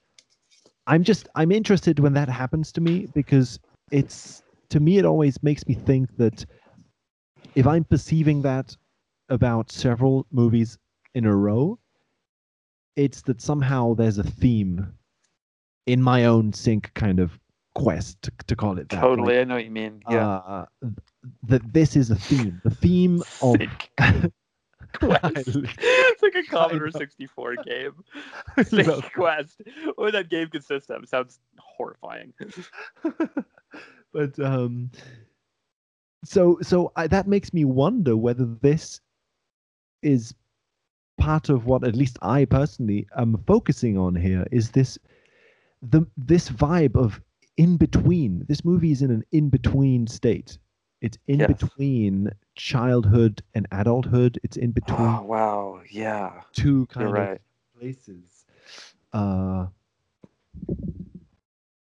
I'm 0.86 1.04
just 1.04 1.28
I'm 1.34 1.52
interested 1.52 2.00
when 2.00 2.14
that 2.14 2.28
happens 2.28 2.72
to 2.72 2.80
me 2.80 3.06
because 3.14 3.60
it's 3.90 4.42
to 4.70 4.80
me 4.80 4.98
it 4.98 5.04
always 5.04 5.40
makes 5.42 5.66
me 5.66 5.74
think 5.74 6.16
that 6.16 6.44
if 7.54 7.66
I'm 7.66 7.84
perceiving 7.84 8.42
that 8.42 8.76
about 9.28 9.70
several 9.70 10.26
movies 10.32 10.78
in 11.14 11.26
a 11.26 11.36
row, 11.36 11.78
it's 12.96 13.22
that 13.22 13.40
somehow 13.40 13.94
there's 13.94 14.18
a 14.18 14.22
theme 14.22 14.92
in 15.86 16.02
my 16.02 16.24
own 16.26 16.52
sync 16.52 16.92
kind 16.94 17.18
of 17.18 17.38
quest 17.74 18.20
to, 18.22 18.32
to 18.46 18.56
call 18.56 18.78
it 18.78 18.88
that. 18.90 18.96
like, 18.96 19.02
Totally, 19.02 19.38
I 19.38 19.44
know 19.44 19.54
what 19.54 19.64
you 19.64 19.70
mean. 19.70 20.02
Yeah. 20.10 20.28
uh, 20.28 20.66
that 21.44 21.72
this 21.72 21.96
is 21.96 22.10
a 22.10 22.16
theme. 22.16 22.60
The 22.64 22.70
theme 22.70 23.22
of 23.42 23.56
Quest. 24.92 25.22
it's 25.34 26.22
like 26.22 26.34
a 26.34 26.42
Commodore 26.42 26.90
64 26.90 27.56
game. 27.64 27.92
Sync 28.62 28.86
love 28.86 29.10
Quest. 29.14 29.62
What 29.96 30.12
that 30.12 30.28
game 30.28 30.48
consists 30.48 30.90
of 30.90 31.08
sounds 31.08 31.40
horrifying. 31.58 32.34
but 34.12 34.38
um 34.38 34.90
so 36.24 36.58
so 36.60 36.92
I, 36.94 37.06
that 37.06 37.26
makes 37.26 37.52
me 37.54 37.64
wonder 37.64 38.16
whether 38.16 38.44
this 38.44 39.00
is 40.02 40.34
part 41.22 41.48
of 41.48 41.66
what 41.66 41.84
at 41.86 41.94
least 41.96 42.18
i 42.22 42.44
personally 42.44 43.06
am 43.16 43.36
focusing 43.46 43.96
on 43.96 44.14
here 44.16 44.44
is 44.50 44.70
this 44.70 44.98
the 45.92 46.04
this 46.16 46.48
vibe 46.50 46.96
of 46.96 47.20
in 47.56 47.76
between 47.76 48.44
this 48.48 48.64
movie 48.64 48.90
is 48.90 49.02
in 49.02 49.10
an 49.10 49.22
in 49.32 49.48
between 49.48 50.06
state 50.06 50.58
it's 51.00 51.18
in 51.28 51.38
Yes. 51.38 51.48
between 51.52 52.30
childhood 52.56 53.42
and 53.54 53.66
adulthood 53.70 54.38
it's 54.42 54.56
in 54.56 54.72
between 54.72 54.98
Oh 54.98 55.22
wow, 55.22 55.80
yeah. 55.90 56.42
two 56.52 56.86
kind 56.86 57.04
You're 57.04 57.08
of 57.08 57.14
right. 57.14 57.40
places 57.78 58.44
uh 59.12 59.66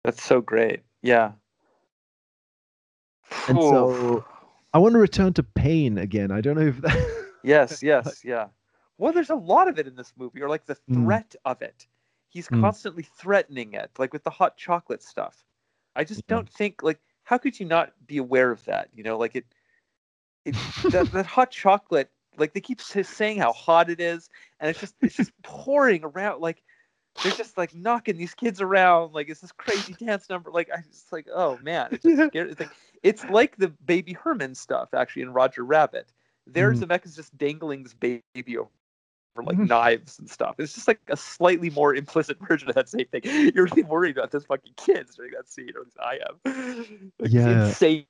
That's 0.04 0.24
so 0.24 0.42
great. 0.42 0.82
Yeah. 1.02 1.34
And 3.48 3.62
so- 3.62 4.26
i 4.74 4.78
want 4.80 4.94
to 4.94 5.00
return 5.00 5.34
to 5.34 5.44
pain 5.44 5.98
again 5.98 6.32
i 6.32 6.42
don't 6.42 6.56
know 6.58 6.68
if 6.68 6.82
that 6.82 6.98
Yes, 7.44 7.82
yes, 7.84 8.24
yeah. 8.24 8.48
Well, 8.98 9.14
there's 9.14 9.30
a 9.30 9.36
lot 9.36 9.68
of 9.68 9.78
it 9.80 9.88
in 9.88 9.96
this 9.96 10.14
movie, 10.18 10.42
or 10.42 10.50
like 10.50 10.66
the 10.66 10.76
Mm. 10.90 10.94
threat 10.94 11.36
of 11.46 11.62
it. 11.62 11.88
He's 12.30 12.50
Mm. 12.50 12.62
constantly 12.62 13.04
threatening 13.04 13.74
it, 13.74 13.92
like 13.98 14.14
with 14.14 14.24
the 14.24 14.30
hot 14.32 14.58
chocolate 14.58 15.04
stuff. 15.04 15.46
I 15.96 16.04
just 16.04 16.26
Yeah. 16.28 16.36
don't 16.36 16.50
think 16.50 16.84
like 16.84 17.00
how 17.24 17.38
could 17.38 17.60
you 17.60 17.66
not 17.66 17.94
be 18.08 18.18
aware 18.18 18.52
of 18.52 18.64
that? 18.66 18.90
You 18.94 19.04
know, 19.04 19.18
like 19.18 19.36
it, 19.36 19.46
it 20.46 20.56
that, 20.90 21.12
that 21.12 21.26
hot 21.26 21.52
chocolate, 21.52 22.12
like 22.38 22.54
they 22.54 22.62
keep 22.62 22.82
saying 22.82 23.38
how 23.40 23.52
hot 23.54 23.90
it 23.90 24.00
is, 24.00 24.30
and 24.60 24.70
it's 24.70 24.80
just 24.80 24.96
it's 25.02 25.16
just 25.16 25.32
pouring 25.44 26.04
around. 26.04 26.42
Like 26.42 26.64
they're 27.22 27.32
just 27.32 27.58
like 27.58 27.74
knocking 27.74 28.18
these 28.18 28.34
kids 28.34 28.62
around. 28.62 29.14
Like 29.14 29.30
it's 29.30 29.42
this 29.42 29.52
crazy 29.52 29.94
dance 29.94 30.30
number. 30.30 30.52
Like 30.52 30.70
I 30.72 30.82
just 30.82 31.12
like 31.12 31.28
oh 31.34 31.60
man, 31.62 31.90
it's 31.94 32.04
just 32.04 32.18
scary. 32.30 32.52
It's 32.52 32.60
like 32.60 32.76
it's 33.04 33.24
like 33.26 33.58
the 33.58 33.70
Baby 33.70 34.14
Herman 34.14 34.56
stuff 34.56 34.94
actually 34.94 35.24
in 35.24 35.34
Roger 35.34 35.64
Rabbit. 35.64 36.14
There, 36.48 36.74
Mhm. 36.74 36.80
Zemeckis 36.80 37.16
just 37.16 37.38
dangling 37.38 37.84
this 37.84 37.94
baby 37.94 38.58
over 38.58 38.70
like 39.46 39.58
Mhm. 39.58 39.68
knives 39.70 40.20
and 40.20 40.30
stuff. 40.30 40.56
It's 40.60 40.74
just 40.74 40.88
like 40.88 41.00
a 41.10 41.18
slightly 41.18 41.70
more 41.70 41.94
implicit 41.96 42.38
version 42.48 42.70
of 42.70 42.76
that 42.76 42.90
same 42.90 43.06
thing. 43.12 43.22
You're 43.56 43.66
really 43.66 43.84
worried 43.84 44.18
about 44.18 44.32
those 44.32 44.46
fucking 44.46 44.74
kids 44.78 45.16
during 45.16 45.32
that 45.32 45.50
scene, 45.50 45.72
or 45.76 45.82
at 45.82 45.86
least 45.86 45.98
I 46.02 46.20
am. 46.30 47.12
Like, 47.20 47.32
Yeah. 47.32 47.68
insane 47.68 48.06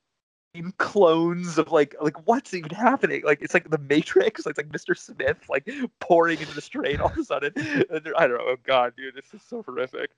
clones 0.78 1.58
of 1.58 1.70
like 1.70 1.94
like 2.00 2.26
what's 2.26 2.52
even 2.54 2.70
happening? 2.70 3.22
Like 3.24 3.42
it's 3.42 3.54
like 3.54 3.70
the 3.70 3.78
Matrix. 3.78 4.44
Like, 4.46 4.56
it's 4.58 4.58
like 4.58 4.68
Mr. 4.96 4.96
Smith 4.98 5.36
like 5.48 5.68
pouring 6.00 6.40
into 6.40 6.54
the 6.54 6.60
strain 6.60 7.00
all 7.00 7.10
of 7.10 7.18
a 7.18 7.24
sudden. 7.24 7.52
I 7.56 8.26
don't 8.26 8.38
know. 8.38 8.38
Oh 8.40 8.56
god, 8.64 8.94
dude, 8.96 9.14
this 9.14 9.32
is 9.34 9.42
so 9.46 9.62
horrific. 9.62 10.10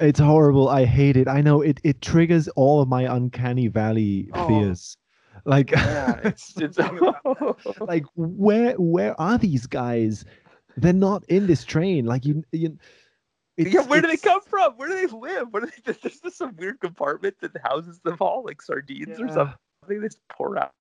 It's 0.00 0.20
horrible. 0.20 0.68
I 0.68 0.84
hate 0.84 1.16
it. 1.16 1.28
I 1.28 1.40
know 1.40 1.62
it. 1.62 1.80
It 1.84 2.02
triggers 2.02 2.48
all 2.48 2.82
of 2.82 2.88
my 2.88 3.02
uncanny 3.02 3.68
valley 3.68 4.28
Oh. 4.34 4.48
fears. 4.48 4.96
Like, 5.44 5.70
Yeah, 5.70 6.18
it's 6.24 6.54
it's. 6.56 6.78
like 7.80 8.04
where 8.16 8.72
where 8.74 9.18
are 9.20 9.38
these 9.38 9.66
guys? 9.66 10.24
They're 10.76 10.92
not 10.92 11.24
in 11.28 11.46
this 11.46 11.64
train. 11.64 12.06
Like 12.06 12.24
you, 12.24 12.44
you 12.52 12.78
it's, 13.56 13.72
yeah, 13.72 13.80
where 13.82 14.02
do 14.02 14.08
they 14.08 14.18
come 14.18 14.42
from? 14.42 14.74
Where 14.76 14.88
do 14.88 14.94
they 14.94 15.06
live? 15.06 15.48
What 15.50 15.62
are 15.62 15.66
they? 15.66 15.92
There's 16.02 16.20
just 16.20 16.36
some 16.36 16.54
weird 16.56 16.80
compartment 16.80 17.36
that 17.40 17.52
houses 17.62 18.00
them 18.00 18.16
all, 18.20 18.44
like 18.44 18.60
sardines 18.60 19.18
or 19.18 19.28
something. 19.28 19.56
They 19.88 19.98
just 19.98 20.20
pour 20.28 20.58
out, 20.58 20.72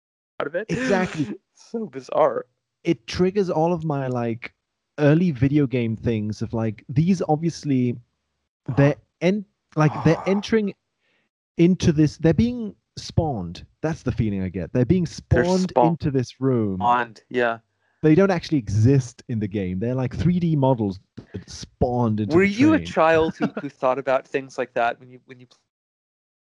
out 0.40 0.46
of 0.46 0.54
it. 0.54 0.66
Exactly. 0.68 1.36
so 1.54 1.86
bizarre. 1.86 2.46
It 2.82 3.06
triggers 3.06 3.48
all 3.48 3.72
of 3.72 3.84
my 3.84 4.08
like 4.08 4.52
early 4.98 5.30
video 5.30 5.66
game 5.66 5.96
things 5.96 6.42
of 6.42 6.52
like 6.52 6.84
these 6.88 7.20
obviously 7.28 7.96
they're 8.76 8.94
en- 9.20 9.44
like 9.76 9.92
they're 10.04 10.22
entering 10.26 10.74
into 11.58 11.92
this. 11.92 12.16
They're 12.18 12.34
being 12.34 12.74
spawned. 12.96 13.64
That's 13.82 14.02
the 14.02 14.12
feeling 14.12 14.42
I 14.42 14.48
get. 14.48 14.72
They're 14.72 14.84
being 14.84 15.06
They're 15.28 15.44
spawned 15.44 15.70
spawned. 15.70 15.88
into 15.90 16.10
this 16.10 16.40
room. 16.40 16.78
Bond, 16.78 17.22
yeah. 17.28 17.58
They 18.04 18.14
don't 18.14 18.30
actually 18.30 18.58
exist 18.58 19.22
in 19.28 19.38
the 19.40 19.48
game. 19.48 19.78
They're 19.78 19.94
like 19.94 20.16
3D 20.16 20.56
models 20.56 21.00
that 21.32 21.48
spawned 21.48 22.20
into. 22.20 22.36
Were 22.36 22.44
you 22.44 22.74
a 22.74 22.80
child 22.80 23.34
who, 23.36 23.46
who 23.60 23.68
thought 23.80 23.98
about 23.98 24.26
things 24.26 24.58
like 24.58 24.72
that 24.74 25.00
when 25.00 25.10
you 25.10 25.20
when 25.26 25.40
you 25.40 25.46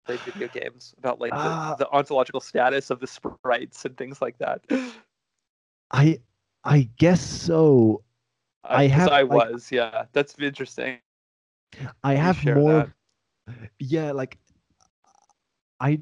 played 0.07 0.21
video 0.21 0.49
games 0.49 0.95
about 0.99 1.21
like 1.21 1.33
the, 1.33 1.37
Ah. 1.39 1.75
the 1.79 1.89
ontological 1.91 2.41
status 2.41 2.91
of 2.91 3.01
the 3.01 3.07
sprites 3.07 3.85
and 3.85 3.97
things 3.97 4.23
like 4.23 4.39
that? 4.39 4.61
I 5.91 6.21
I 6.65 6.89
guess 6.97 7.21
so. 7.21 8.03
I 8.65 8.87
Uh, 8.87 8.89
have, 8.91 9.09
I 9.09 9.23
like- 9.23 9.51
was, 9.53 9.71
yeah. 9.73 10.05
That's 10.13 10.35
interesting. 10.39 10.99
I 12.05 12.15
have 12.15 12.45
more. 12.45 12.73
that. 13.47 13.71
Yeah, 13.79 14.13
like 14.13 14.39
I 15.81 16.01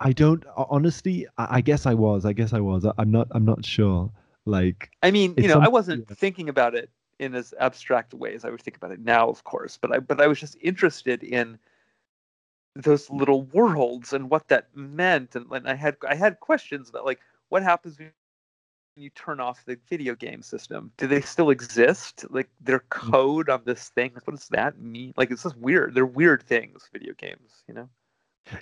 I 0.00 0.12
don't 0.12 0.44
honestly. 0.56 1.26
I, 1.38 1.56
I 1.56 1.60
guess 1.60 1.86
I 1.86 1.94
was. 1.94 2.24
I 2.24 2.32
guess 2.32 2.52
I 2.52 2.60
was. 2.60 2.84
I, 2.84 2.92
I'm 2.98 3.10
not. 3.10 3.28
I'm 3.32 3.44
not 3.44 3.64
sure. 3.64 4.10
Like 4.46 4.90
I 5.02 5.10
mean, 5.10 5.34
you 5.38 5.48
know, 5.48 5.60
I 5.60 5.68
wasn't 5.68 6.06
yeah. 6.08 6.16
thinking 6.16 6.48
about 6.48 6.74
it 6.74 6.90
in 7.18 7.34
as 7.34 7.54
abstract 7.60 8.12
a 8.12 8.16
way 8.16 8.34
as 8.34 8.44
I 8.44 8.50
would 8.50 8.60
think 8.60 8.76
about 8.76 8.90
it 8.90 9.00
now, 9.00 9.28
of 9.28 9.44
course. 9.44 9.78
But 9.80 9.92
I 9.92 9.98
but 9.98 10.20
I 10.20 10.26
was 10.26 10.38
just 10.38 10.56
interested 10.60 11.22
in 11.22 11.58
those 12.76 13.08
little 13.08 13.42
worlds 13.44 14.12
and 14.12 14.28
what 14.28 14.48
that 14.48 14.68
meant, 14.74 15.36
and, 15.36 15.50
and 15.50 15.68
I 15.68 15.74
had 15.74 15.96
I 16.08 16.14
had 16.14 16.40
questions 16.40 16.88
about 16.88 17.04
like 17.04 17.20
what 17.48 17.62
happens 17.62 17.98
when 17.98 18.10
you 18.96 19.10
turn 19.10 19.40
off 19.40 19.64
the 19.64 19.78
video 19.88 20.14
game 20.14 20.42
system. 20.42 20.90
Do 20.96 21.06
they 21.06 21.20
still 21.20 21.50
exist? 21.50 22.24
Like 22.30 22.48
their 22.60 22.80
mm. 22.80 22.88
code 22.90 23.48
on 23.48 23.62
this 23.64 23.88
thing, 23.90 24.12
what 24.24 24.36
does 24.36 24.48
that 24.48 24.78
mean? 24.80 25.14
Like 25.16 25.30
it's 25.30 25.42
just 25.42 25.56
weird. 25.56 25.94
They're 25.94 26.06
weird 26.06 26.42
things, 26.42 26.88
video 26.92 27.14
games, 27.14 27.62
you 27.66 27.74
know. 27.74 27.88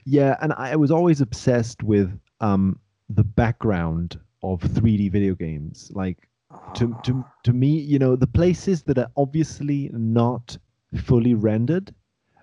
Yeah, 0.05 0.37
and 0.41 0.53
I 0.53 0.77
was 0.77 0.93
always 0.93 1.21
obsessed 1.21 1.83
with 1.83 2.17
um 2.41 2.79
the 3.15 3.25
background 3.25 4.19
of 4.43 4.61
3D 4.61 5.11
video 5.11 5.35
games. 5.35 5.91
Like 5.95 6.29
to 6.75 6.97
to 7.05 7.25
ah. 7.25 7.33
to 7.45 7.53
me, 7.53 7.69
you 7.69 7.99
know, 7.99 8.17
the 8.17 8.27
places 8.27 8.83
that 8.85 8.99
are 8.99 9.11
obviously 9.17 9.91
not 9.93 10.57
fully 11.05 11.35
rendered, 11.35 11.95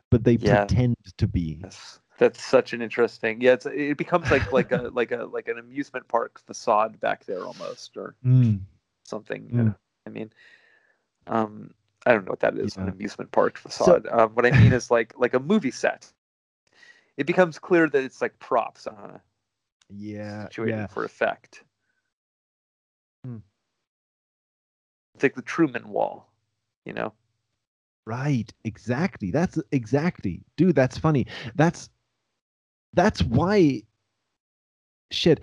but 0.09 0.24
they 0.24 0.34
yeah. 0.34 0.65
pretend 0.65 0.95
to 1.17 1.28
be. 1.28 1.59
Yes. 1.63 1.99
That's 2.17 2.43
such 2.43 2.74
an 2.74 2.82
interesting. 2.82 3.39
Yeah, 3.39 3.55
it 3.65 3.97
becomes 3.97 4.30
like 4.30 4.51
like 4.51 4.72
a 4.72 4.89
like 4.93 5.11
a 5.11 5.24
like 5.26 5.47
an 5.47 5.57
amusement 5.57 6.07
park 6.07 6.39
facade 6.45 6.99
back 6.99 7.26
there 7.26 7.45
almost, 7.45 7.95
or 7.95 8.15
mm. 8.26 8.59
something. 9.05 9.49
Mm. 9.49 9.76
I 10.05 10.09
mean, 10.09 10.32
um, 11.28 11.74
I 12.05 12.11
don't 12.11 12.26
know 12.26 12.32
what 12.32 12.41
that 12.41 12.57
is. 12.57 12.76
Yeah. 12.76 12.84
An 12.84 12.89
amusement 12.89 13.32
park 13.32 13.57
facade. 13.57 14.05
So, 14.05 14.11
um, 14.11 14.32
what 14.32 14.45
I 14.45 14.51
mean 14.51 14.74
is 14.74 14.91
like 14.91 15.13
like 15.17 15.34
a 15.34 15.39
movie 15.39 15.72
set. 15.72 16.11
It 17.15 17.26
becomes 17.26 17.57
clear 17.57 17.88
that 17.88 18.03
it's 18.03 18.22
like 18.22 18.38
props 18.39 18.86
a 18.86 19.22
yeah 19.90 20.44
situated 20.46 20.78
yeah. 20.78 20.88
for 20.88 21.04
effect. 21.04 21.64
Hmm. 23.26 23.38
It's 25.16 25.24
like 25.24 25.36
the 25.36 25.42
Truman 25.42 25.90
Wall, 25.90 26.30
you 26.86 26.94
know. 26.94 27.14
Right, 28.06 28.52
exactly. 28.64 29.32
That's 29.32 29.60
exactly, 29.72 30.42
dude. 30.58 30.76
That's 30.76 30.98
funny. 30.98 31.28
That's 31.56 31.90
that's 32.94 33.22
why 33.24 33.84
shit 35.12 35.40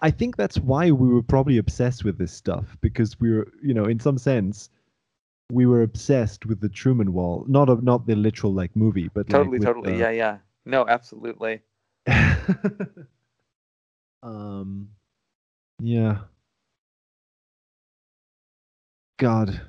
i 0.00 0.10
think 0.10 0.36
that's 0.36 0.58
why 0.58 0.90
we 0.90 1.08
were 1.08 1.22
probably 1.22 1.58
obsessed 1.58 2.04
with 2.04 2.18
this 2.18 2.32
stuff 2.32 2.76
because 2.80 3.18
we 3.20 3.32
were 3.32 3.46
you 3.62 3.72
know 3.72 3.84
in 3.84 4.00
some 4.00 4.18
sense 4.18 4.70
we 5.52 5.66
were 5.66 5.82
obsessed 5.82 6.46
with 6.46 6.60
the 6.60 6.68
truman 6.68 7.12
wall 7.12 7.44
not 7.48 7.68
of 7.68 7.82
not 7.84 8.06
the 8.06 8.16
literal 8.16 8.52
like 8.52 8.74
movie 8.74 9.08
but 9.14 9.28
totally 9.28 9.58
like 9.58 9.66
totally 9.66 9.92
the... 9.92 9.98
yeah 9.98 10.10
yeah 10.10 10.38
no 10.64 10.86
absolutely 10.88 11.60
um 14.24 14.88
yeah. 15.80 16.18
God. 19.18 19.60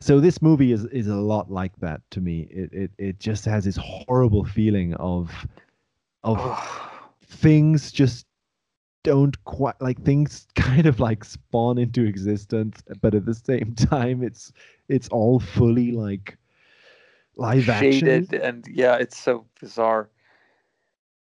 So 0.00 0.20
this 0.20 0.40
movie 0.40 0.72
is 0.72 0.84
is 0.86 1.08
a 1.08 1.14
lot 1.14 1.50
like 1.50 1.76
that 1.80 2.00
to 2.12 2.20
me. 2.20 2.48
It 2.50 2.72
it, 2.72 2.90
it 2.98 3.20
just 3.20 3.44
has 3.44 3.64
this 3.64 3.76
horrible 3.76 4.44
feeling 4.44 4.94
of 4.94 5.30
of 6.24 6.38
things 7.26 7.92
just 7.92 8.26
don't 9.02 9.42
quite 9.44 9.80
like 9.80 10.02
things 10.02 10.46
kind 10.56 10.86
of 10.86 10.98
like 10.98 11.22
spawn 11.22 11.78
into 11.78 12.04
existence 12.04 12.82
but 13.00 13.14
at 13.14 13.24
the 13.24 13.34
same 13.34 13.72
time 13.76 14.20
it's 14.20 14.52
it's 14.88 15.08
all 15.10 15.38
fully 15.38 15.92
like 15.92 16.36
live 17.36 17.62
shaded 17.62 18.34
action. 18.34 18.42
and 18.42 18.66
yeah 18.68 18.96
it's 18.96 19.16
so 19.16 19.46
bizarre. 19.60 20.10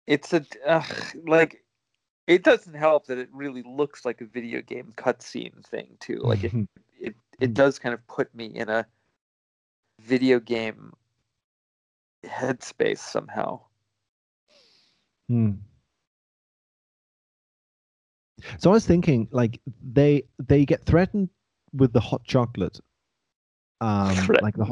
It's 0.07 0.33
a 0.33 0.45
uh, 0.65 0.83
like 1.25 1.64
it 2.27 2.43
doesn't 2.43 2.73
help 2.73 3.05
that 3.07 3.17
it 3.17 3.29
really 3.31 3.63
looks 3.63 4.05
like 4.05 4.21
a 4.21 4.25
video 4.25 4.61
game 4.61 4.93
cutscene 4.97 5.63
thing 5.65 5.97
too 5.99 6.19
like 6.23 6.43
it, 6.43 6.53
it 6.99 7.15
it 7.39 7.53
does 7.53 7.79
kind 7.79 7.93
of 7.93 8.05
put 8.07 8.33
me 8.33 8.45
in 8.45 8.69
a 8.69 8.85
video 10.01 10.39
game 10.39 10.93
headspace 12.25 12.99
somehow. 12.99 13.59
Hmm. 15.29 15.51
So 18.59 18.69
I 18.69 18.73
was 18.73 18.85
thinking, 18.85 19.27
like 19.31 19.59
they 19.81 20.23
they 20.39 20.65
get 20.65 20.85
threatened 20.85 21.29
with 21.73 21.93
the 21.93 21.99
hot 21.99 22.23
chocolate, 22.25 22.79
um, 23.85 24.27
like 24.41 24.55
the 24.55 24.65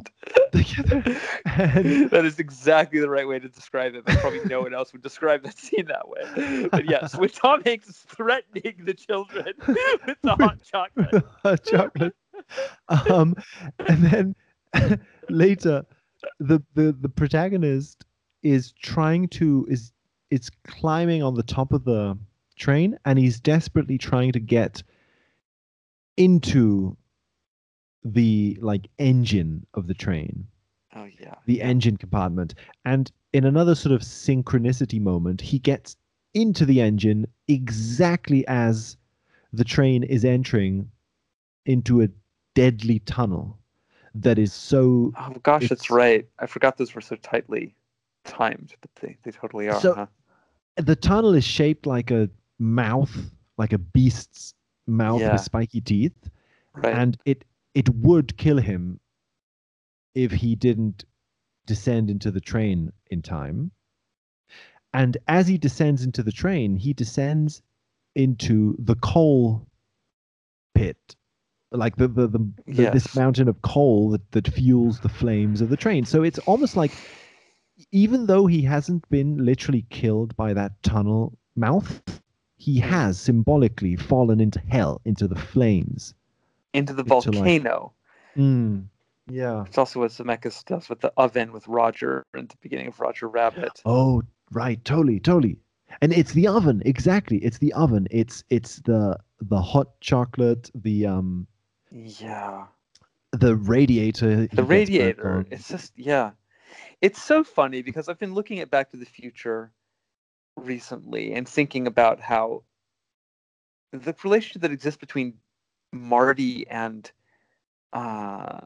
and... 1.46 2.10
that 2.10 2.26
is 2.26 2.40
exactly 2.40 3.00
the 3.00 3.10
right 3.10 3.28
way 3.28 3.38
to 3.38 3.48
describe 3.48 3.94
it. 3.94 4.06
But 4.06 4.18
probably 4.18 4.44
no 4.46 4.62
one 4.62 4.74
else 4.74 4.92
would 4.92 5.04
describe 5.04 5.44
that 5.44 5.58
scene 5.58 5.86
that 5.86 6.08
way. 6.10 6.68
But 6.72 6.90
yes, 6.90 7.16
with 7.16 7.36
Tom 7.36 7.62
Hanks 7.64 8.06
threatening 8.08 8.76
the 8.84 8.94
children 8.94 9.54
with 9.68 10.18
the 10.24 10.36
hot 10.36 10.58
chocolate. 10.64 11.24
hot 11.44 11.64
chocolate. 11.64 12.16
Um, 12.90 13.36
and 13.88 14.04
then 14.04 14.36
later, 15.30 15.86
the 16.40 16.62
the 16.74 16.96
the 17.00 17.10
protagonist 17.10 18.06
is 18.42 18.74
trying 18.82 19.28
to 19.30 19.68
is 19.70 19.92
it's 20.32 20.50
climbing 20.66 21.22
on 21.22 21.36
the 21.36 21.44
top 21.44 21.72
of 21.72 21.86
the 21.86 22.18
train 22.58 22.98
and 23.06 23.20
he's 23.20 23.40
desperately 23.40 23.98
trying 23.98 24.32
to 24.32 24.40
get 24.40 24.82
into 26.18 26.98
the 28.04 28.58
like 28.62 28.90
engine 28.98 29.66
of 29.74 29.88
the 29.88 29.94
train. 29.94 30.48
Oh 30.96 31.08
yeah. 31.20 31.36
The 31.46 31.62
engine 31.62 31.98
compartment. 31.98 32.56
And 32.86 33.12
in 33.32 33.46
another 33.46 33.76
sort 33.76 33.94
of 33.94 34.02
synchronicity 34.02 35.02
moment, 35.02 35.42
he 35.42 35.60
gets 35.60 35.96
into 36.34 36.66
the 36.66 36.82
engine 36.82 37.28
exactly 37.48 38.46
as 38.48 38.98
the 39.52 39.64
train 39.64 40.04
is 40.04 40.26
entering 40.26 40.90
into 41.66 42.02
a 42.02 42.10
deadly 42.56 43.00
tunnel 43.00 43.58
that 44.16 44.38
is 44.38 44.54
so 44.54 45.12
Oh 45.18 45.34
gosh, 45.44 45.70
that's 45.70 45.90
right. 45.90 46.28
I 46.40 46.46
forgot 46.46 46.78
those 46.78 46.94
were 46.94 47.02
so 47.02 47.16
tightly 47.18 47.76
timed, 48.26 48.76
but 48.82 48.90
they, 49.02 49.18
they 49.24 49.32
totally 49.32 49.70
are. 49.70 49.80
So, 49.80 49.94
huh? 49.94 50.06
the 50.78 50.96
tunnel 50.96 51.34
is 51.34 51.44
shaped 51.44 51.86
like 51.86 52.12
a 52.12 52.30
mouth, 52.60 53.16
like 53.58 53.74
a 53.74 53.78
beast's 53.78 54.54
mouth 54.88 55.22
yeah. 55.22 55.34
with 55.34 55.42
spiky 55.42 55.82
teeth, 55.82 56.30
right. 56.76 56.94
and 56.94 57.18
it 57.26 57.44
it 57.74 57.90
would 57.90 58.38
kill 58.38 58.58
him 58.58 59.00
if 60.16 60.32
he 60.32 60.56
didn't 60.56 61.06
descend 61.66 62.10
into 62.10 62.32
the 62.32 62.42
train 62.42 62.92
in 63.10 63.22
time. 63.22 63.72
And 64.94 65.18
as 65.28 65.48
he 65.48 65.58
descends 65.58 66.04
into 66.04 66.22
the 66.22 66.32
train, 66.32 66.76
he 66.76 66.94
descends 66.94 67.62
into 68.16 68.76
the 68.78 68.96
coal 68.96 69.66
pit, 70.76 71.16
like 71.72 71.96
the 71.96 72.08
the, 72.08 72.28
the, 72.28 72.40
the 72.68 72.84
yes. 72.84 72.94
this 72.94 73.16
mountain 73.16 73.48
of 73.48 73.62
coal 73.64 74.12
that, 74.12 74.32
that 74.32 74.48
fuels 74.48 75.00
the 75.00 75.10
flames 75.10 75.62
of 75.62 75.70
the 75.70 75.78
train. 75.78 76.06
So 76.06 76.22
it's 76.22 76.40
almost 76.40 76.76
like 76.76 76.92
even 77.92 78.28
though 78.28 78.46
he 78.46 78.62
hasn't 78.62 79.10
been 79.10 79.44
literally 79.44 79.86
killed 79.90 80.36
by 80.36 80.54
that 80.54 80.82
tunnel 80.84 81.38
mouth, 81.56 82.02
he 82.56 82.80
hmm. 82.80 82.88
has 82.88 83.20
symbolically 83.20 83.96
fallen 83.96 84.40
into 84.40 84.60
hell, 84.60 85.02
into 85.06 85.28
the 85.28 85.36
flames, 85.36 86.14
into 86.74 86.94
the 86.94 87.04
into 87.04 87.32
volcano. 87.32 87.94
Like, 88.36 88.44
mm, 88.44 88.86
yeah, 89.30 89.64
it's 89.66 89.78
also 89.78 90.00
what 90.00 90.12
Zemeckis 90.12 90.66
does 90.66 90.90
with 90.90 91.02
the 91.02 91.14
oven 91.18 91.52
with 91.52 91.68
Roger 91.68 92.26
at 92.36 92.50
the 92.50 92.58
beginning 92.62 92.88
of 92.88 93.00
Roger 93.00 93.28
Rabbit. 93.28 93.82
Oh, 93.86 94.24
right, 94.52 94.84
totally, 94.84 95.20
totally. 95.20 95.58
And 96.02 96.12
it's 96.12 96.34
the 96.34 96.48
oven, 96.48 96.82
exactly. 96.86 97.38
It's 97.38 97.60
the 97.60 97.72
oven. 97.74 98.08
It's 98.10 98.44
it's 98.50 98.78
the 98.78 99.18
the 99.42 99.62
hot 99.62 100.00
chocolate, 100.02 100.72
the 100.74 101.06
um, 101.06 101.48
yeah, 101.92 102.66
the 103.32 103.56
radiator. 103.56 104.48
The 104.48 104.64
radiator. 104.64 105.46
It's 105.52 105.68
just 105.68 105.94
yeah 105.96 106.32
it's 107.04 107.22
so 107.22 107.44
funny 107.44 107.82
because 107.82 108.08
I've 108.08 108.18
been 108.18 108.34
looking 108.34 108.60
at 108.60 108.72
Back 108.72 108.92
to 108.92 108.98
the 108.98 109.06
Future 109.06 109.74
recently 110.56 111.34
and 111.34 111.48
thinking 111.48 111.86
about 111.86 112.22
how 112.22 112.64
the 113.92 114.16
relationship 114.24 114.62
that 114.62 114.72
exists 114.72 115.00
between 115.00 115.34
Marty 115.94 116.68
and 116.68 117.10
uh, 117.94 118.60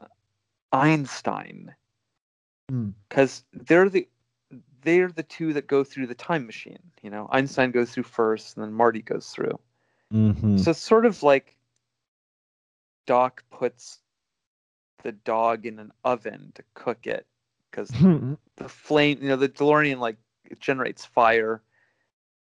Einstein, 0.72 1.74
because 2.66 3.44
hmm. 3.52 3.58
mm. 3.60 3.66
they're 3.66 3.88
the 3.88 4.08
they're 4.82 5.12
the 5.12 5.22
two 5.22 5.52
that 5.52 5.66
go 5.66 5.84
through 5.84 6.06
the 6.06 6.14
time 6.14 6.46
machine. 6.46 6.78
You 7.02 7.10
know, 7.10 7.28
Einstein 7.30 7.70
goes 7.70 7.90
through 7.90 8.04
first, 8.04 8.56
and 8.56 8.64
then 8.64 8.72
Marty 8.72 9.02
goes 9.02 9.28
through. 9.28 9.58
Mm-hmm. 10.12 10.58
So 10.58 10.70
it's 10.70 10.80
sort 10.80 11.04
of 11.04 11.22
like 11.22 11.56
Doc 13.06 13.44
puts 13.50 13.98
the 15.02 15.12
dog 15.12 15.66
in 15.66 15.78
an 15.78 15.92
oven 16.04 16.52
to 16.54 16.62
cook 16.74 17.06
it, 17.06 17.26
because 17.70 17.88
the 18.56 18.68
flame, 18.68 19.18
you 19.20 19.28
know, 19.28 19.36
the 19.36 19.48
DeLorean 19.48 19.98
like 19.98 20.16
it 20.44 20.60
generates 20.60 21.04
fire, 21.04 21.62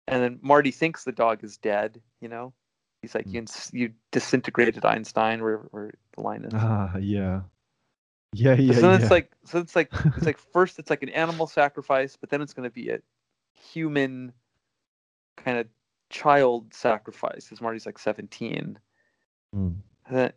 and 0.07 0.23
then 0.23 0.39
Marty 0.41 0.71
thinks 0.71 1.03
the 1.03 1.11
dog 1.11 1.43
is 1.43 1.57
dead. 1.57 2.01
You 2.21 2.29
know, 2.29 2.53
he's 3.01 3.15
like, 3.15 3.27
you, 3.27 3.45
you 3.71 3.93
disintegrated 4.11 4.85
Einstein, 4.85 5.41
where 5.43 5.57
where 5.71 5.91
the 6.15 6.21
line 6.21 6.45
is. 6.45 6.53
Ah, 6.55 6.95
yeah. 6.97 7.41
Yeah, 8.33 8.55
yeah. 8.55 8.79
So 8.79 8.89
yeah. 8.91 8.97
it's 8.97 9.11
like, 9.11 9.31
so 9.43 9.59
it's 9.59 9.75
like, 9.75 9.91
it's 10.15 10.25
like 10.25 10.37
first 10.37 10.79
it's 10.79 10.89
like 10.89 11.03
an 11.03 11.09
animal 11.09 11.47
sacrifice, 11.47 12.15
but 12.15 12.29
then 12.29 12.41
it's 12.41 12.53
going 12.53 12.69
to 12.69 12.73
be 12.73 12.89
a 12.89 12.99
human 13.55 14.31
kind 15.37 15.57
of 15.57 15.67
child 16.09 16.73
sacrifice, 16.73 17.45
because 17.45 17.61
Marty's 17.61 17.85
like 17.85 17.99
seventeen. 17.99 18.79
Mm. 19.55 19.75
Then, 20.09 20.33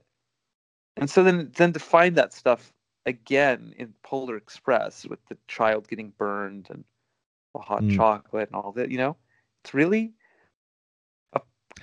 And 0.96 1.10
so 1.10 1.22
then 1.22 1.50
then 1.56 1.72
to 1.72 1.78
find 1.80 2.16
that 2.16 2.32
stuff 2.32 2.72
again 3.06 3.74
in 3.76 3.92
Polar 4.02 4.36
Express 4.36 5.04
with 5.06 5.18
the 5.28 5.36
child 5.48 5.88
getting 5.88 6.12
burned 6.16 6.68
and 6.70 6.84
the 7.52 7.60
hot 7.60 7.82
Mm. 7.82 7.96
chocolate 7.96 8.48
and 8.48 8.56
all 8.56 8.72
that, 8.72 8.90
you 8.90 8.98
know, 8.98 9.16
it's 9.62 9.74
really 9.74 10.12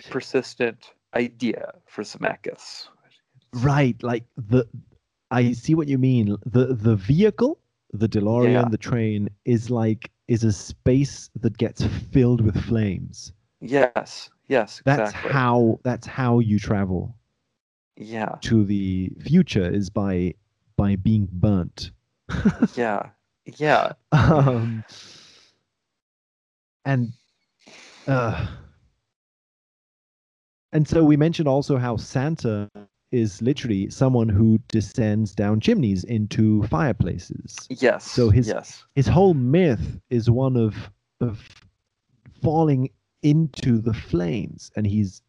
persistent 0.09 0.93
idea 1.15 1.73
for 1.87 2.03
Zemeckis. 2.03 2.87
Right, 3.53 4.01
like 4.03 4.25
the 4.37 4.67
I 5.31 5.51
see 5.53 5.75
what 5.75 5.87
you 5.87 5.97
mean. 5.97 6.37
The 6.45 6.73
the 6.75 6.95
vehicle, 6.95 7.59
the 7.93 8.07
DeLorean, 8.07 8.53
Yeah. 8.53 8.69
the 8.69 8.77
train 8.77 9.29
is 9.45 9.69
like 9.69 10.11
is 10.27 10.43
a 10.43 10.51
space 10.53 11.29
that 11.41 11.57
gets 11.57 11.83
filled 11.85 12.41
with 12.41 12.59
flames. 12.63 13.33
Yes, 13.61 14.29
yes, 14.47 14.81
That's 14.85 15.11
exactly. 15.11 15.31
how 15.31 15.79
that's 15.83 16.07
how 16.07 16.39
you 16.39 16.59
travel 16.59 17.15
yeah, 17.97 18.35
to 18.41 18.63
the 18.65 19.11
future 19.19 19.69
is 19.69 19.89
by 19.89 20.33
by 20.77 20.95
being 20.95 21.27
burnt. 21.31 21.91
yeah, 22.75 23.09
yeah. 23.57 23.93
um, 24.11 24.83
and 26.85 27.13
uh, 28.07 28.47
and 30.73 30.87
so 30.87 31.03
we 31.03 31.17
mentioned 31.17 31.47
also 31.47 31.77
how 31.77 31.97
Santa 31.97 32.69
is 33.11 33.41
literally 33.41 33.89
someone 33.89 34.29
who 34.29 34.57
descends 34.69 35.35
down 35.35 35.59
chimneys 35.59 36.03
into 36.05 36.63
fireplaces. 36.67 37.55
Yes. 37.69 38.05
So 38.09 38.29
his- 38.29 38.47
yes. 38.47 38.85
His 38.95 39.07
whole 39.07 39.33
myth 39.33 39.99
is 40.09 40.29
one 40.29 40.55
of 40.55 40.89
of 41.19 41.47
falling 42.41 42.89
into 43.21 43.77
the 43.79 43.93
flames, 43.93 44.71
and 44.75 44.87
he's 44.87 45.21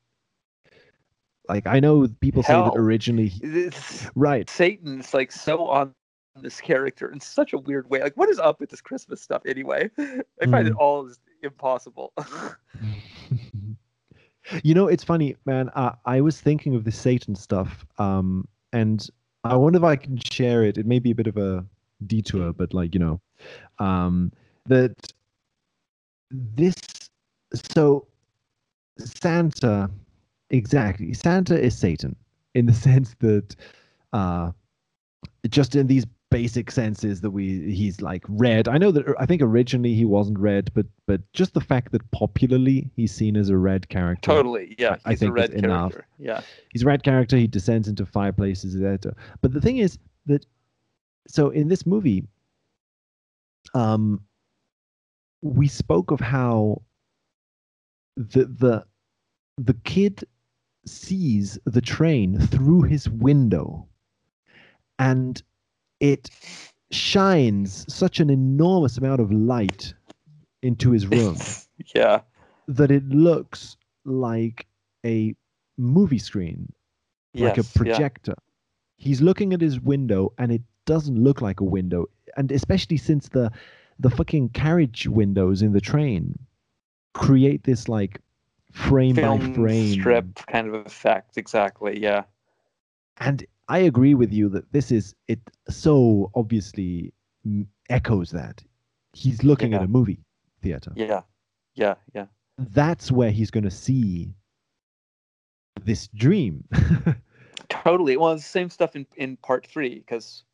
like 1.49 1.66
I 1.66 1.80
know 1.80 2.07
people 2.20 2.43
say 2.45 2.53
that 2.55 2.72
originally, 2.76 3.32
It's- 3.43 4.09
right? 4.14 4.49
Satan's 4.49 5.12
like 5.12 5.32
so 5.32 5.66
on 5.66 5.93
this 6.40 6.61
character 6.62 7.11
in 7.12 7.20
such 7.20 7.53
a 7.53 7.59
weird 7.59 7.90
way. 7.90 8.01
Like, 8.01 8.16
what 8.16 8.30
is 8.30 8.38
up 8.38 8.59
with 8.61 8.70
this 8.70 8.80
Christmas 8.80 9.20
stuff 9.20 9.43
anyway? 9.45 9.90
I 9.99 10.47
find 10.47 10.66
it 10.66 10.72
Mm. 10.74 10.78
all 10.78 11.11
impossible. 11.43 12.12
you 14.62 14.74
know, 14.74 14.88
it's 14.88 15.05
funny, 15.05 15.36
man. 15.45 15.70
I, 15.74 15.95
I 16.05 16.20
was 16.20 16.40
thinking 16.40 16.74
of 16.74 16.84
the 16.84 16.93
Satan 16.93 17.34
stuff, 17.34 17.86
um, 17.99 18.47
and 18.72 19.07
I 19.45 19.57
wonder 19.57 19.78
if 19.78 19.84
I 19.84 19.97
can 19.97 20.18
share 20.18 20.64
it. 20.64 20.78
It 20.78 20.86
may 20.86 20.99
be 20.99 21.11
a 21.11 21.14
bit 21.14 21.26
of 21.26 21.36
a 21.36 21.64
detour, 22.07 22.53
but 22.53 22.74
like 22.74 22.95
you 22.95 23.01
know, 23.01 23.20
um, 23.78 24.32
that 24.66 24.95
this. 26.30 26.76
So, 27.55 28.07
Santa, 28.99 29.90
exactly. 30.51 31.12
Santa 31.12 31.61
is 31.61 31.76
Satan 31.76 32.16
in 32.55 32.66
the 32.66 32.72
sense 32.86 33.14
that, 33.20 33.55
uh, 34.12 34.53
just 35.49 35.76
in 35.76 35.86
these 35.86 36.07
basic 36.33 36.70
senses 36.70 37.20
that 37.20 37.30
we 37.30 37.72
he's 37.72 38.01
like 38.01 38.24
red. 38.28 38.66
I 38.68 38.78
know 38.78 38.91
that 38.91 39.05
I 39.18 39.26
think 39.26 39.43
originally 39.43 39.95
he 39.95 40.05
wasn't 40.05 40.39
red, 40.39 40.70
but 40.74 40.87
but 41.07 41.20
just 41.33 41.55
the 41.55 41.61
fact 41.61 41.93
that 41.93 42.09
popularly 42.11 42.91
he's 42.97 43.12
seen 43.12 43.37
as 43.37 43.51
a 43.51 43.57
red 43.57 43.89
character. 43.89 44.26
totally. 44.26 44.74
Yeah. 44.78 44.97
I 45.05 45.14
think 45.14 45.30
a 45.30 45.33
red 45.33 45.51
it's 45.51 45.62
enough. 45.62 45.95
Yeah. 46.18 46.41
He's 46.70 46.83
a 46.83 46.87
red 46.87 47.03
character. 47.03 47.37
He 47.37 47.47
descends 47.47 47.89
into 47.89 48.07
fireplaces, 48.07 48.74
etc. 48.74 49.14
But 49.41 49.53
the 49.53 49.61
thing 49.61 49.78
is 49.78 49.99
that 50.26 50.47
so 51.28 51.51
in 51.51 51.68
this 51.68 51.87
movie, 51.87 52.26
um, 53.74 54.20
we 55.43 55.68
spoke 55.68 56.11
of 56.11 56.20
how 56.20 56.83
the 58.16 58.45
the 58.45 58.85
the 59.59 59.74
kid 59.85 60.24
sees 60.87 61.59
the 61.64 61.80
train 61.80 62.39
through 62.39 62.83
his 62.83 63.09
window, 63.09 63.87
and 64.99 65.43
it 66.03 66.28
shines 66.90 67.86
such 67.92 68.20
an 68.20 68.28
enormous 68.28 68.98
amount 68.98 69.20
of 69.20 69.32
light 69.32 69.94
into 70.62 70.90
his 70.90 71.07
room 71.07 71.36
yeah. 71.94 72.20
that 72.68 72.90
it 72.90 73.09
looks 73.09 73.76
like 74.05 74.66
a 75.07 75.34
movie 75.78 76.18
screen 76.18 76.70
like 77.34 77.57
a 77.57 77.62
Yes, 77.62 77.72
yeah. 77.74 77.78
projector. 77.82 78.34
He's 78.96 79.22
looking 79.22 79.53
at 79.55 79.61
his 79.61 79.80
window 79.80 80.32
and 80.38 80.53
it 80.53 80.62
doesn't 80.86 81.18
look 81.22 81.40
like 81.40 81.61
a 81.61 81.64
window. 81.64 82.07
And 82.36 82.53
especially 82.53 82.98
since 82.98 83.28
the 83.28 83.50
the 83.98 84.11
fucking 84.11 84.50
carriage 84.50 85.07
windows 85.07 85.62
in 85.62 85.72
the 85.72 85.80
train 85.80 86.38
create 87.14 87.64
this 87.64 87.88
like 87.88 88.20
frame 88.72 89.14
by 89.14 89.38
frame 89.55 89.92
strip 90.00 90.34
kind 90.46 90.66
of 90.68 90.74
effect. 90.86 91.36
Exactly. 91.36 92.00
Yeah. 92.00 92.24
And 93.18 93.44
I 93.68 93.78
agree 93.78 94.14
with 94.14 94.32
you 94.32 94.48
that 94.50 94.72
this 94.72 94.90
is 94.90 95.14
it 95.28 95.40
so 95.68 96.30
obviously 96.34 97.12
mm, 97.46 97.66
echoes 97.88 98.30
that. 98.30 98.62
He's 99.12 99.44
looking 99.44 99.74
at 99.74 99.82
a 99.82 99.88
movie 99.88 100.24
theater. 100.62 100.92
Yeah. 100.94 101.22
Yeah. 101.74 101.94
Yeah. 102.14 102.26
That's 102.58 103.12
where 103.12 103.30
he's 103.30 103.50
going 103.50 103.64
to 103.64 103.70
see 103.70 104.34
this 105.84 106.08
dream. 106.08 106.64
Totally. 107.68 108.16
Well, 108.16 108.34
the 108.36 108.42
same 108.42 108.70
stuff 108.70 108.96
in, 108.96 109.06
in 109.16 109.36
part 109.38 109.66
three 109.66 109.96
because 109.98 110.44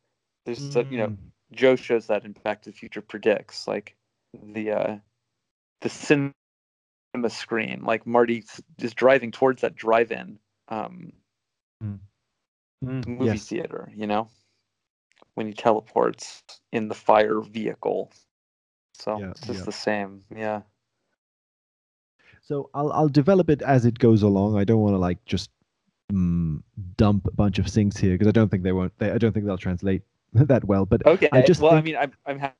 there's 0.45 0.75
a, 0.75 0.85
you 0.89 0.97
know 0.97 1.07
Mm. 1.07 1.17
Joe 1.51 1.75
shows 1.75 2.07
that 2.07 2.25
in 2.25 2.33
Back 2.43 2.61
to 2.61 2.69
the 2.71 2.75
Future 2.75 3.01
predicts 3.01 3.67
like 3.67 3.95
the 4.53 4.71
uh 4.71 4.97
the 5.81 5.89
cinema 5.89 6.33
screen 7.27 7.81
like 7.83 8.05
Marty 8.05 8.43
is 8.79 8.93
driving 8.93 9.31
towards 9.31 9.61
that 9.61 9.75
drive-in 9.75 10.37
um 10.69 11.11
Mm, 11.83 11.99
movie 12.81 13.25
yes. 13.25 13.39
theater 13.39 13.91
you 13.95 14.07
know 14.07 14.29
when 15.35 15.47
he 15.47 15.53
teleports 15.53 16.43
in 16.71 16.87
the 16.87 16.95
fire 16.95 17.41
vehicle 17.41 18.11
so 18.93 19.17
Yeah, 19.17 19.31
it's 19.31 19.45
just 19.47 19.59
yeah. 19.59 19.65
the 19.65 19.71
same 19.71 20.23
yeah 20.35 20.61
So 22.41 22.69
I'll 22.73 22.91
I'll 22.93 23.09
develop 23.09 23.49
it 23.49 23.61
as 23.61 23.85
it 23.85 23.99
goes 23.99 24.23
along. 24.23 24.57
I 24.57 24.63
don't 24.63 24.81
want 24.81 24.93
to 24.93 24.97
like 24.97 25.23
just 25.25 25.49
mm, 26.11 26.61
dump 26.97 27.27
a 27.27 27.31
bunch 27.31 27.59
of 27.59 27.67
things 27.67 27.97
here 27.97 28.13
because 28.13 28.27
I 28.27 28.31
don't 28.31 28.49
think 28.49 28.63
they 28.63 28.71
won't. 28.71 28.97
They, 28.99 29.11
I 29.11 29.17
don't 29.17 29.33
think 29.33 29.45
they'll 29.45 29.57
translate 29.57 30.03
that 30.33 30.65
well. 30.65 30.85
But 30.85 31.03
okay 31.05 31.29
I 31.31 31.41
just 31.41 31.61
well 31.61 31.73
i 31.73 31.81
mean 31.81 31.95
i'm, 31.97 32.13
I'm 32.25 32.39
ha- 32.39 32.53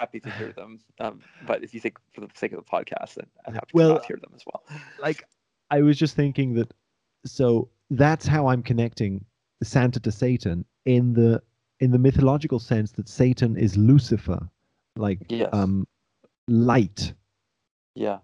happy 0.00 0.20
to 0.20 0.30
hear 0.30 0.52
them 0.52 0.80
um 1.00 1.22
but 1.42 1.62
if 1.64 1.74
you 1.74 1.80
think 1.80 1.98
for 2.12 2.20
the 2.22 2.28
sake 2.34 2.52
of 2.52 2.58
the 2.58 2.70
podcast 2.70 3.14
then 3.14 3.26
i'm 3.46 3.54
happy 3.54 3.74
Well, 3.74 4.00
to 4.00 4.06
hear 4.06 4.18
them 4.20 4.32
as 4.34 4.44
well 4.46 4.62
like 4.98 5.24
I 5.70 5.82
was 5.82 5.98
just 5.98 6.14
thinking 6.16 6.54
that. 6.54 6.72
So 7.26 7.68
that's 7.90 8.26
how 8.26 8.46
I'm 8.48 8.62
connecting 8.62 9.24
Santa 9.62 10.00
to 10.00 10.12
Satan 10.12 10.64
in 10.84 11.14
the 11.14 11.42
in 11.80 11.90
the 11.90 11.98
mythological 11.98 12.58
sense 12.58 12.92
that 12.92 13.08
Satan 13.08 13.56
is 13.56 13.76
Lucifer, 13.76 14.48
like 14.96 15.20
yes 15.28 15.50
um, 15.52 15.86
light. 16.48 17.12
yeah 17.94 18.18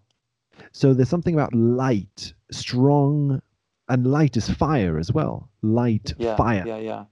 So 0.72 0.94
there's 0.94 1.08
something 1.08 1.34
about 1.34 1.54
light, 1.54 2.32
strong, 2.50 3.40
and 3.88 4.06
light 4.06 4.36
is 4.36 4.48
fire 4.48 4.98
as 4.98 5.12
well. 5.12 5.48
Light, 5.62 6.14
yeah 6.18 6.36
fire. 6.36 6.64
yeah 6.66 6.78
yeah 6.78 7.04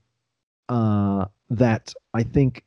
uh, 0.69 1.27
that 1.51 1.95
I 2.14 2.23
think 2.23 2.64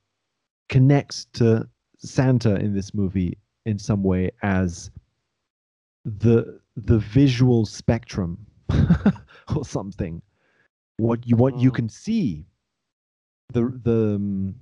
connects 0.69 1.25
to 1.33 1.67
Santa 1.97 2.55
in 2.55 2.73
this 2.73 2.93
movie 2.93 3.37
in 3.65 3.77
some 3.77 4.03
way 4.03 4.31
as 4.41 4.89
the 6.05 6.59
the 6.75 6.97
visual 6.99 7.65
spectrum 7.65 8.37
or 9.55 9.63
something. 9.65 10.21
What 11.01 11.25
you 11.27 11.35
what 11.37 11.57
you 11.57 11.71
Mm. 11.71 11.75
can 11.77 11.89
see 11.89 12.45
the 13.53 13.71
the 13.83 14.15
um, 14.15 14.55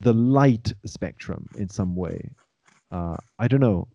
the 0.00 0.12
light 0.12 0.72
spectrum 0.84 1.48
in 1.56 1.68
some 1.68 1.94
way. 1.96 2.30
Uh, 2.90 3.16
I 3.38 3.48
don't 3.48 3.60
know 3.60 3.88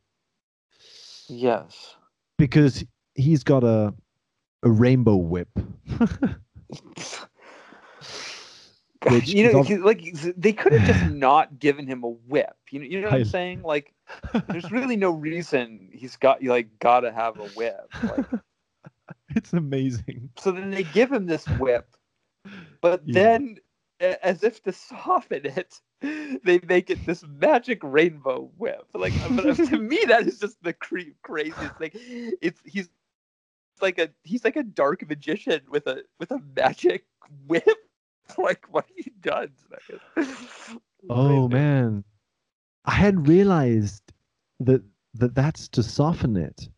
yes 1.30 1.98
because 2.38 2.84
he's 3.16 3.44
got 3.44 3.64
a 3.64 3.94
a 4.64 4.70
rainbow 4.72 5.16
whip. 5.18 5.50
God, 9.02 9.28
you 9.28 9.44
know, 9.52 9.60
like 9.84 10.02
they 10.38 10.54
could 10.54 10.74
have 10.74 10.84
just 10.84 11.04
not 11.06 11.60
given 11.60 11.88
him 11.88 12.04
a 12.04 12.10
whip. 12.10 12.56
You 12.72 12.80
know, 12.80 12.86
you 12.86 13.02
know 13.02 13.08
what 13.08 13.16
I- 13.16 13.18
I'm 13.18 13.24
saying? 13.26 13.64
Like, 13.64 13.94
there's 14.52 14.72
really 14.72 14.96
no 14.98 15.12
reason 15.12 15.90
he's 15.94 16.16
got 16.18 16.42
you 16.42 16.50
like 16.50 16.80
gotta 16.80 17.12
have 17.12 17.40
a 17.40 17.46
whip. 17.46 17.92
Like, 18.04 18.28
it's 19.38 19.54
amazing. 19.54 20.30
so 20.38 20.52
then 20.52 20.72
they 20.72 20.84
give 20.84 21.12
him 21.12 21.26
this 21.28 21.50
whip, 21.50 21.96
but 22.82 23.04
Yeah. 23.06 23.14
then, 23.14 23.58
as 24.00 24.44
if 24.44 24.62
to 24.64 24.74
soften 24.74 25.46
it, 25.46 25.82
they 26.44 26.60
make 26.68 26.90
it 26.90 27.06
this 27.06 27.24
magic 27.28 27.80
rainbow 27.84 28.52
whip. 28.58 28.88
Like, 28.94 29.20
uh, 29.24 29.56
to 29.56 29.78
me, 29.80 30.00
that 30.08 30.28
is 30.28 30.40
just 30.40 30.62
the 30.64 30.74
cre- 30.74 31.16
craziest 31.24 31.76
thing. 31.78 31.92
It's 32.42 32.62
he's 32.66 32.90
like 33.82 34.00
a 34.00 34.10
he's 34.24 34.44
like 34.46 34.56
a 34.58 34.64
dark 34.64 35.08
magician 35.10 35.62
with 35.70 35.88
a 35.88 36.04
with 36.20 36.32
a 36.32 36.40
magic 36.56 37.06
whip. 37.48 37.66
Like, 38.40 38.66
what 38.72 38.86
have 38.88 38.98
you 39.06 39.12
done? 39.22 39.52
Oh 41.10 41.48
man, 41.48 42.04
I 42.86 42.92
hadn't 42.92 43.24
realized 43.24 44.04
that 44.60 44.84
that 45.16 45.36
that's 45.36 45.68
to 45.70 45.84
soften 45.84 46.36
it. 46.38 46.70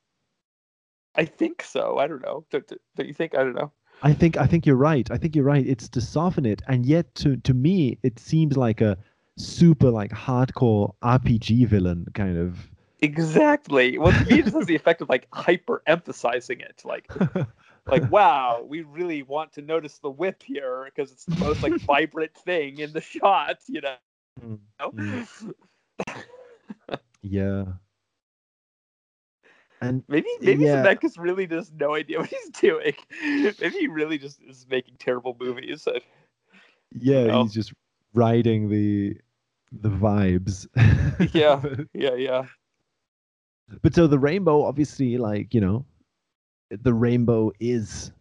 I 1.18 1.26
think 1.26 1.64
so. 1.64 1.98
I 1.98 2.08
don't 2.08 2.22
know. 2.22 2.46
Don't, 2.52 2.72
don't 2.96 3.08
you 3.08 3.14
think? 3.14 3.36
I 3.36 3.44
don't 3.44 3.56
know. 3.56 3.72
I 4.04 4.14
think 4.14 4.38
I 4.38 4.46
think 4.46 4.66
you're 4.66 4.76
right. 4.76 5.10
I 5.10 5.18
think 5.18 5.36
you're 5.36 5.46
right. 5.46 5.66
It's 5.66 5.90
to 5.90 6.02
soften 6.02 6.46
it, 6.46 6.62
and 6.68 6.86
yet 6.86 7.14
to 7.16 7.38
to 7.38 7.54
me, 7.54 7.98
it 8.04 8.20
seems 8.20 8.56
like 8.56 8.80
a 8.80 8.98
super 9.38 9.90
like 9.90 10.12
hardcore 10.12 10.94
RPG 11.04 11.68
villain 11.68 12.06
kind 12.14 12.38
of. 12.38 12.70
Exactly. 13.02 13.98
Well, 13.98 14.12
to 14.12 14.26
me, 14.26 14.40
it 14.40 14.44
just 14.44 14.56
has 14.56 14.66
the 14.66 14.76
effect 14.82 15.02
of 15.02 15.10
like 15.10 15.28
hyper 15.34 15.82
emphasizing 15.88 16.60
it. 16.62 16.82
Like, 16.86 17.12
like 17.88 18.12
wow, 18.12 18.64
we 18.68 18.82
really 18.82 19.24
want 19.24 19.54
to 19.54 19.62
notice 19.62 19.98
the 19.98 20.10
whip 20.12 20.44
here 20.44 20.86
because 20.86 21.12
it's 21.12 21.26
the 21.26 21.36
most 21.38 21.64
like 21.64 21.74
vibrant 21.82 22.36
thing 22.36 22.80
in 22.80 22.94
the 22.94 23.02
shot. 23.02 23.58
You 23.68 23.82
know. 23.82 24.60
Mm. 24.94 25.54
yeah. 27.24 27.64
And 29.82 30.04
maybe 30.08 30.28
maybe 30.42 30.64
yeah. 30.64 30.84
Zemeckis 30.84 31.20
really 31.20 31.46
just 31.46 31.74
no 31.76 31.94
idea 31.96 32.20
what 32.20 32.30
he's 32.30 32.50
doing. 32.50 32.94
maybe 33.22 33.78
he 33.78 33.88
really 33.88 34.18
just 34.18 34.42
is 34.42 34.66
making 34.70 34.96
terrible 34.98 35.38
movies. 35.40 35.88
And, 35.88 36.02
yeah, 37.00 37.22
you 37.22 37.28
know. 37.28 37.44
he's 37.44 37.54
just 37.54 37.74
riding 38.14 38.70
the 38.70 39.18
the 39.72 39.90
vibes. 39.90 40.68
yeah, 41.34 41.62
yeah, 41.94 42.16
yeah. 42.16 42.46
But 43.82 43.94
so 43.94 44.08
the 44.08 44.18
rainbow, 44.18 44.64
obviously, 44.64 45.18
like 45.18 45.54
you 45.54 45.62
know, 45.62 45.86
the 46.72 46.94
rainbow 46.94 47.52
is 47.60 48.12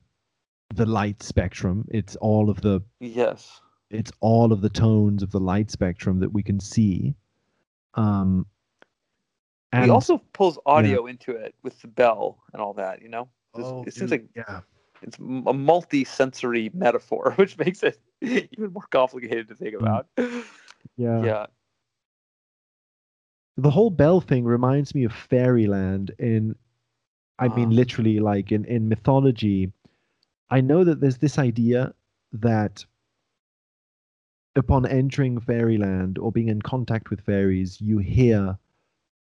the 0.75 0.87
light 0.87 1.23
spectrum. 1.23 1.87
It's 1.91 2.17
all 2.17 2.51
of 2.51 2.61
the 2.61 2.83
Yes. 3.01 3.61
it's 3.91 4.13
all 4.21 4.53
of 4.53 4.61
the 4.61 4.69
tones 4.69 5.23
of 5.23 5.31
the 5.31 5.41
light 5.41 5.71
spectrum 5.71 6.21
that 6.21 6.33
we 6.33 6.43
can 6.43 6.61
see. 6.61 7.15
Um, 7.95 8.47
and 9.73 9.85
he 9.85 9.91
also 9.91 10.19
pulls 10.33 10.59
audio 10.67 11.07
into 11.07 11.33
it 11.33 11.55
with 11.62 11.81
the 11.83 11.89
bell 11.89 12.39
and 12.53 12.62
all 12.62 12.73
that. 12.75 13.03
You 13.03 13.09
know, 13.09 13.29
Oh, 13.55 13.83
it 13.87 13.95
seems 13.95 14.11
dude, 14.11 14.21
like 14.21 14.29
yeah, 14.37 14.61
it's 15.03 15.19
a 15.19 15.23
multi-sensory 15.23 16.71
metaphor, 16.75 17.33
which 17.37 17.59
makes 17.59 17.83
it 17.83 17.99
even 18.21 18.73
more 18.73 18.87
complicated 18.91 19.49
to 19.49 19.55
think 19.55 19.75
Mm. 19.75 19.81
about. 19.81 20.07
yeah, 20.97 21.23
yeah. 21.25 21.47
The 23.57 23.71
whole 23.71 23.91
bell 23.91 24.21
thing 24.21 24.45
reminds 24.45 24.95
me 24.95 25.05
of 25.05 25.12
fairyland. 25.12 26.12
In, 26.19 26.55
I 27.39 27.49
mean, 27.49 27.71
Ah. 27.71 27.75
literally, 27.75 28.19
like 28.21 28.53
in 28.53 28.64
in 28.67 28.89
mythology. 28.89 29.73
I 30.51 30.61
know 30.61 30.85
that 30.85 31.01
there's 31.01 31.19
this 31.19 31.39
idea 31.39 31.93
that 32.33 32.85
upon 34.55 34.87
entering 34.87 35.41
fairyland 35.41 36.19
or 36.19 36.31
being 36.33 36.49
in 36.49 36.62
contact 36.62 37.11
with 37.11 37.21
fairies, 37.21 37.81
you 37.81 37.99
hear 37.99 38.59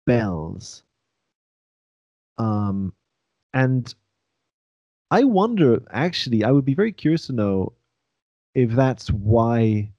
bells. 0.09 0.83
Um, 2.37 2.93
and 3.53 3.93
I 5.11 5.23
wonder, 5.23 5.81
actually, 5.91 6.43
I 6.43 6.51
would 6.51 6.65
be 6.65 6.73
very 6.75 6.91
curious 6.91 7.27
to 7.27 7.33
know 7.33 7.73
if 8.55 8.71
that's 8.71 9.09
why 9.11 9.91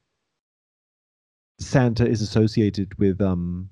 Santa 1.59 2.07
is 2.07 2.23
associated 2.23 2.97
with 2.99 3.21
um 3.21 3.69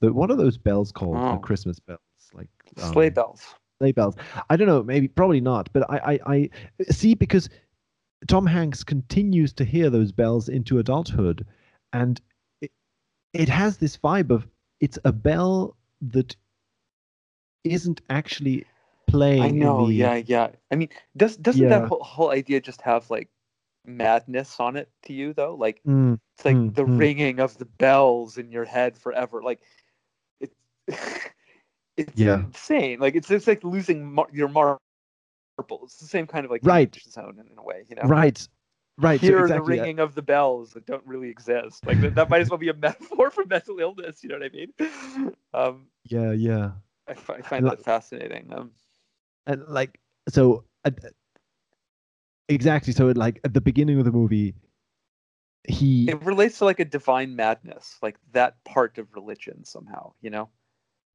the 0.00 0.12
what 0.12 0.30
are 0.30 0.36
those 0.36 0.58
bells 0.58 0.92
called? 0.92 1.16
The 1.16 1.36
Oh. 1.36 1.38
Christmas 1.38 1.78
bells, 1.80 2.00
like 2.32 2.48
Sleigh 2.76 3.08
um, 3.08 3.14
bells. 3.14 3.54
sleigh 3.80 3.92
bells. 3.92 4.16
I 4.50 4.56
don't 4.56 4.68
know, 4.68 4.82
maybe 4.82 5.08
probably 5.08 5.40
not, 5.40 5.68
but 5.72 5.88
I, 5.90 6.18
I, 6.26 6.34
I 6.34 6.50
see 6.90 7.14
because 7.14 7.48
Tom 8.26 8.46
Hanks 8.46 8.82
continues 8.84 9.52
to 9.54 9.64
hear 9.64 9.90
those 9.90 10.10
bells 10.12 10.48
into 10.48 10.78
adulthood, 10.78 11.46
and 11.92 12.20
it, 12.60 12.70
it 13.32 13.48
has 13.48 13.76
this 13.78 13.96
vibe 13.96 14.30
of 14.30 14.46
it's 14.80 14.98
a 15.04 15.12
bell 15.12 15.76
that 16.00 16.36
isn't 17.64 18.00
actually 18.08 18.66
playing. 19.06 19.42
I 19.42 19.50
know. 19.50 19.86
the- 19.86 19.94
Yeah, 19.94 20.14
yeah. 20.14 20.48
I 20.70 20.76
mean, 20.76 20.88
does 21.16 21.36
doesn't 21.36 21.68
that 21.68 21.88
whole, 21.88 22.02
whole 22.02 22.30
idea 22.30 22.60
just 22.60 22.80
have 22.82 23.10
like 23.10 23.28
madness 23.84 24.60
on 24.60 24.76
it 24.76 24.88
to 25.04 25.12
you 25.12 25.32
though? 25.32 25.54
Like 25.54 25.82
Mm, 25.86 26.18
it's 26.36 26.44
like 26.44 26.54
Mm, 26.56 26.74
the 26.74 26.84
mm. 26.84 26.98
ringing 26.98 27.40
of 27.40 27.56
the 27.58 27.64
bells 27.64 28.38
in 28.38 28.52
your 28.52 28.64
head 28.64 28.96
forever. 28.96 29.42
Like 29.42 29.60
it's 30.40 30.54
it's 31.96 32.20
Yeah. 32.20 32.44
insane. 32.44 33.00
Like 33.00 33.16
it's 33.16 33.30
it's 33.30 33.46
like 33.46 33.64
losing 33.64 34.12
mar- 34.14 34.28
your 34.32 34.48
marbles. 34.48 34.78
It's 35.92 35.98
the 35.98 36.06
same 36.06 36.26
kind 36.26 36.44
of 36.44 36.50
like 36.50 36.64
Right. 36.64 36.94
zone 37.08 37.38
in, 37.40 37.50
in 37.50 37.58
a 37.58 37.62
way. 37.62 37.84
You 37.88 37.96
know. 37.96 38.02
right, 38.02 38.46
right. 38.98 39.20
so 39.20 39.26
Hear 39.26 39.38
exactly, 39.38 39.76
the 39.76 39.82
ringing 39.82 39.98
of 40.00 40.14
the 40.14 40.22
bells 40.22 40.72
that 40.72 40.86
don't 40.86 41.06
really 41.06 41.30
exist. 41.30 41.86
Like 41.86 42.00
that, 42.00 42.14
that 42.16 42.30
might 42.30 42.40
as 42.42 42.50
well 42.50 42.58
be 42.58 42.68
a 42.68 42.74
metaphor 42.74 43.30
for 43.30 43.44
mental 43.46 43.78
illness. 43.80 44.22
You 44.22 44.30
know 44.30 44.38
what 44.38 44.44
I 44.44 44.54
mean? 44.54 45.34
Um, 45.54 45.86
yeah, 46.04 46.32
yeah. 46.32 46.72
I, 47.08 47.14
find 47.14 47.64
Lo- 47.64 47.70
that 47.70 47.82
fascinating. 47.84 48.52
Um, 48.52 48.72
and 49.46 49.66
like 49.68 49.98
so 50.28 50.64
uh, 50.84 50.90
exactly 52.48 52.92
so 52.92 53.06
like 53.08 53.40
at 53.44 53.54
the 53.54 53.60
beginning 53.60 53.98
of 53.98 54.04
the 54.04 54.12
movie 54.12 54.54
he 55.68 56.08
it 56.08 56.22
relates 56.24 56.58
to 56.58 56.64
like 56.64 56.80
a 56.80 56.84
divine 56.84 57.36
madness, 57.36 57.98
like 58.02 58.16
that 58.32 58.62
part 58.64 58.98
of 58.98 59.14
religion 59.14 59.64
somehow. 59.64 60.12
You 60.20 60.30
know 60.30 60.48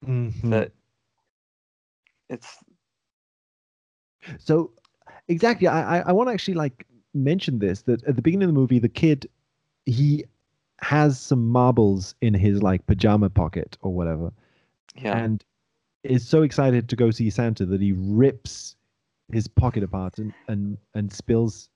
Mhm. 0.05 0.49
that 0.51 0.71
it's 2.29 2.63
so 4.39 4.71
exactly 5.27 5.67
i 5.67 5.99
i, 5.99 6.03
I 6.09 6.11
want 6.11 6.29
to 6.29 6.33
actually 6.33 6.53
like 6.55 6.85
mention 7.13 7.59
this 7.59 7.83
that 7.83 8.03
at 8.05 8.15
the 8.15 8.21
beginning 8.21 8.47
of 8.49 8.53
the 8.53 8.59
movie 8.59 8.79
the 8.79 8.89
kid 8.89 9.29
he 9.85 10.23
has 10.81 11.19
some 11.19 11.47
marbles 11.47 12.15
in 12.21 12.33
his 12.33 12.61
like 12.61 12.85
pajama 12.87 13.29
pocket 13.29 13.77
or 13.81 13.93
whatever 13.93 14.31
yeah. 14.95 15.17
and 15.17 15.43
is 16.03 16.27
so 16.27 16.41
excited 16.41 16.89
to 16.89 16.95
go 16.95 17.11
see 17.11 17.29
santa 17.29 17.65
that 17.65 17.79
he 17.81 17.93
rips 17.93 18.75
his 19.31 19.47
pocket 19.47 19.83
apart 19.83 20.17
and 20.17 20.33
and 20.47 20.77
and 20.95 21.11
spills 21.13 21.69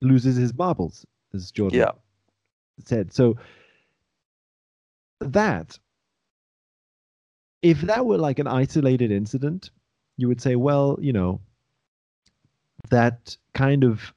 loses 0.00 0.36
his 0.36 0.54
marbles 0.54 1.04
as 1.34 1.50
jordan 1.50 1.80
Yeah. 1.80 1.90
said. 2.84 3.12
So 3.12 3.36
that 5.20 5.78
if 7.62 7.80
that 7.82 8.04
were 8.04 8.18
like 8.18 8.38
an 8.38 8.46
isolated 8.46 9.10
incident, 9.10 9.70
you 10.16 10.28
would 10.28 10.40
say, 10.40 10.56
well, 10.56 10.98
you 11.00 11.12
know, 11.12 11.40
that 12.90 13.36
kind 13.54 13.84
of 13.84 14.12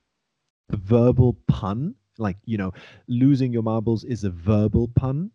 verbal 0.72 1.34
pun, 1.47 1.95
like, 2.18 2.38
you 2.45 2.57
know, 2.57 2.74
losing 3.07 3.53
your 3.53 3.63
marbles 3.63 4.03
is 4.03 4.24
a 4.24 4.30
verbal 4.30 4.88
pun, 4.89 5.32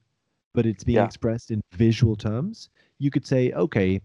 but 0.55 0.67
it's 0.67 0.85
being 0.85 0.97
Yeah. 0.97 1.05
expressed 1.05 1.51
in 1.51 1.63
visual 1.73 2.17
terms. 2.17 2.69
You 2.99 3.11
could 3.11 3.27
say, 3.27 3.53
okay, 3.53 4.01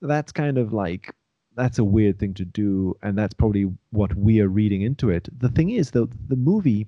that's 0.00 0.32
kind 0.32 0.58
of 0.58 0.72
like 0.72 1.14
that's 1.56 1.78
a 1.78 1.84
weird 1.84 2.18
thing 2.18 2.32
to 2.34 2.44
do, 2.44 2.96
and 3.02 3.18
that's 3.18 3.34
probably 3.34 3.70
what 3.90 4.14
we 4.14 4.40
are 4.40 4.48
reading 4.48 4.82
into 4.82 5.10
it. 5.10 5.28
The 5.40 5.48
thing 5.48 5.70
is, 5.70 5.90
though, 5.90 6.08
the 6.28 6.36
movie 6.36 6.86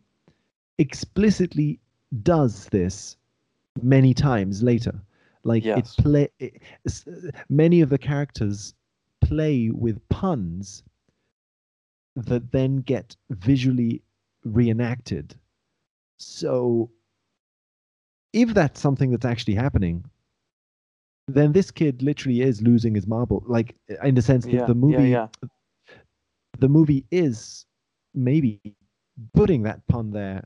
explicitly 0.79 1.79
does 2.23 2.67
this 2.67 3.17
many 3.83 4.15
times 4.15 4.63
later. 4.63 5.01
Like 5.45 5.65
Yes. 5.65 5.95
it 5.99 6.03
play 6.03 6.29
it, 6.39 6.63
many 7.49 7.81
of 7.81 7.91
the 7.91 7.99
characters 7.99 8.75
play 9.21 9.71
with 9.71 10.07
puns 10.09 10.83
that 12.17 12.53
then 12.53 12.77
get 12.79 13.17
visually 13.31 14.03
reenacted. 14.45 15.35
So 16.19 16.91
if 18.33 18.55
that's 18.55 18.81
something 18.81 19.11
that's 19.11 19.25
actually 19.25 19.55
happening, 19.55 20.05
then 21.29 21.53
this 21.53 21.71
kid 21.71 22.03
literally 22.03 22.43
is 22.43 22.61
losing 22.63 22.95
his 22.95 23.07
marble. 23.07 23.43
Like 23.47 23.77
in 24.03 24.15
the 24.15 24.23
sense 24.23 24.45
that 24.45 24.53
Yeah, 24.53 24.67
the 24.67 24.75
movie 24.75 25.11
yeah. 25.11 25.29
the 26.59 26.69
movie 26.69 27.05
is 27.11 27.67
maybe 28.15 28.61
putting 29.35 29.63
that 29.63 29.87
pun 29.89 30.11
there. 30.11 30.45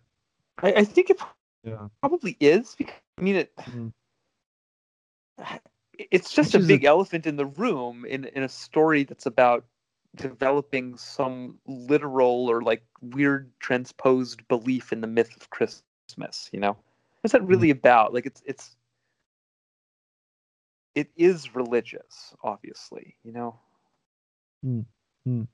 I, 0.63 0.73
I 0.75 0.85
think 0.85 1.11
it 1.11 1.21
Yeah. 1.65 1.89
probably 2.01 2.37
is 2.41 2.75
because 2.77 2.95
I 3.19 3.23
mean 3.23 3.37
it. 3.37 3.53
Mhm. 3.57 3.93
It's 5.99 6.33
just 6.33 6.49
Which 6.53 6.55
a 6.57 6.59
is 6.59 6.65
a- 6.67 6.69
big 6.69 6.85
elephant 6.85 7.27
in 7.27 7.37
the 7.37 7.47
room 7.47 8.05
in 8.05 8.25
in 8.27 8.43
a 8.43 8.49
story 8.49 9.05
that's 9.05 9.27
about 9.27 9.65
developing 10.17 10.97
some 10.97 11.59
literal 11.67 12.51
or 12.51 12.63
like 12.63 12.85
weird 13.03 13.51
transposed 13.61 14.47
belief 14.49 14.93
in 14.93 15.01
the 15.01 15.07
myth 15.07 15.37
of 15.37 15.51
Christmas. 15.51 16.51
You 16.53 16.61
know, 16.61 16.77
what's 17.21 17.33
that 17.33 17.45
really 17.45 17.69
mm-hmm. 17.69 17.79
about? 17.79 18.15
Like 18.15 18.27
it's 18.27 18.43
it's 18.47 18.77
it 20.95 21.11
is 21.17 21.55
religious, 21.55 22.35
obviously. 22.43 23.17
You 23.25 23.33
know, 23.33 23.61
mm, 24.65 24.85
mm. 25.29 25.47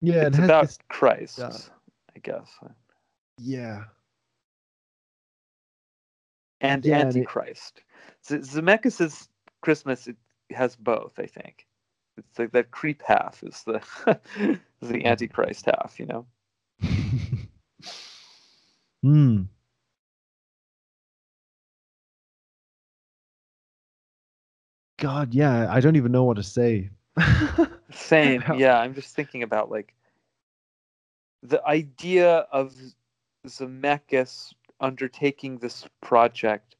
Yeah, 0.00 0.26
it's 0.26 0.38
it 0.38 0.44
about 0.44 0.66
this- 0.66 0.78
Christ, 0.88 1.38
yeah. 1.38 1.56
I 2.16 2.20
guess, 2.20 2.50
yeah. 3.38 3.84
and 6.60 6.84
Yeah, 6.84 6.98
it- 7.00 7.06
Antichrist. 7.06 7.82
Z- 8.26 8.38
Zemeckis's 8.38 9.28
Christmas 9.62 10.08
it 10.08 10.16
has 10.50 10.76
both, 10.76 11.18
I 11.18 11.26
think. 11.26 11.67
It's 12.18 12.38
like 12.38 12.52
that 12.52 12.70
creep 12.70 13.02
half 13.06 13.42
is 13.42 13.62
the 13.64 13.82
is 14.82 14.88
the 14.88 15.04
Antichrist 15.06 15.66
half, 15.66 15.98
you 15.98 16.06
know. 16.06 16.26
Hmm. 19.02 19.42
God, 24.98 25.32
yeah, 25.32 25.72
I 25.72 25.80
don't 25.80 25.94
even 25.96 26.10
know 26.10 26.24
what 26.24 26.36
to 26.36 26.42
say. 26.42 26.90
Same. 27.92 28.42
Yeah, 28.56 28.78
I'm 28.78 28.94
just 28.94 29.14
thinking 29.14 29.44
about 29.44 29.70
like 29.70 29.94
the 31.42 31.64
idea 31.64 32.38
of 32.50 32.74
Zemeckis 33.46 34.52
undertaking 34.80 35.58
this 35.58 35.86
project 36.00 36.74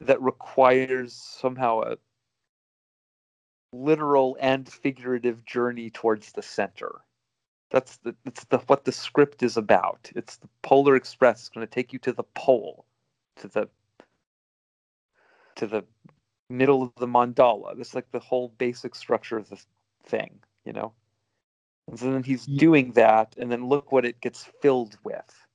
that 0.00 0.20
requires 0.20 1.12
somehow 1.12 1.80
a 1.82 1.96
literal 3.72 4.36
and 4.40 4.68
figurative 4.68 5.44
journey 5.44 5.90
towards 5.90 6.32
the 6.32 6.42
center. 6.42 7.02
That's 7.70 7.98
the 7.98 8.14
it's 8.24 8.44
the 8.44 8.58
what 8.58 8.84
the 8.84 8.92
script 8.92 9.42
is 9.42 9.56
about. 9.56 10.10
It's 10.14 10.36
the 10.38 10.48
Polar 10.62 10.96
Express 10.96 11.42
is 11.42 11.48
going 11.50 11.66
to 11.66 11.70
take 11.72 11.92
you 11.92 11.98
to 12.00 12.12
the 12.12 12.24
pole, 12.34 12.86
to 13.36 13.48
the 13.48 13.68
to 15.56 15.66
the 15.66 15.84
middle 16.48 16.82
of 16.82 16.94
the 16.96 17.06
mandala. 17.06 17.76
That's 17.76 17.94
like 17.94 18.10
the 18.10 18.20
whole 18.20 18.54
basic 18.58 18.94
structure 18.94 19.36
of 19.36 19.50
the 19.50 19.62
thing, 20.04 20.38
you 20.64 20.72
know. 20.72 20.92
And 21.88 21.98
so 21.98 22.12
then 22.12 22.22
he's 22.22 22.46
doing 22.46 22.92
that, 22.92 23.34
and 23.38 23.50
then 23.50 23.66
look 23.66 23.92
what 23.92 24.04
it 24.04 24.20
gets 24.20 24.44
filled 24.62 24.96
with. 25.04 25.46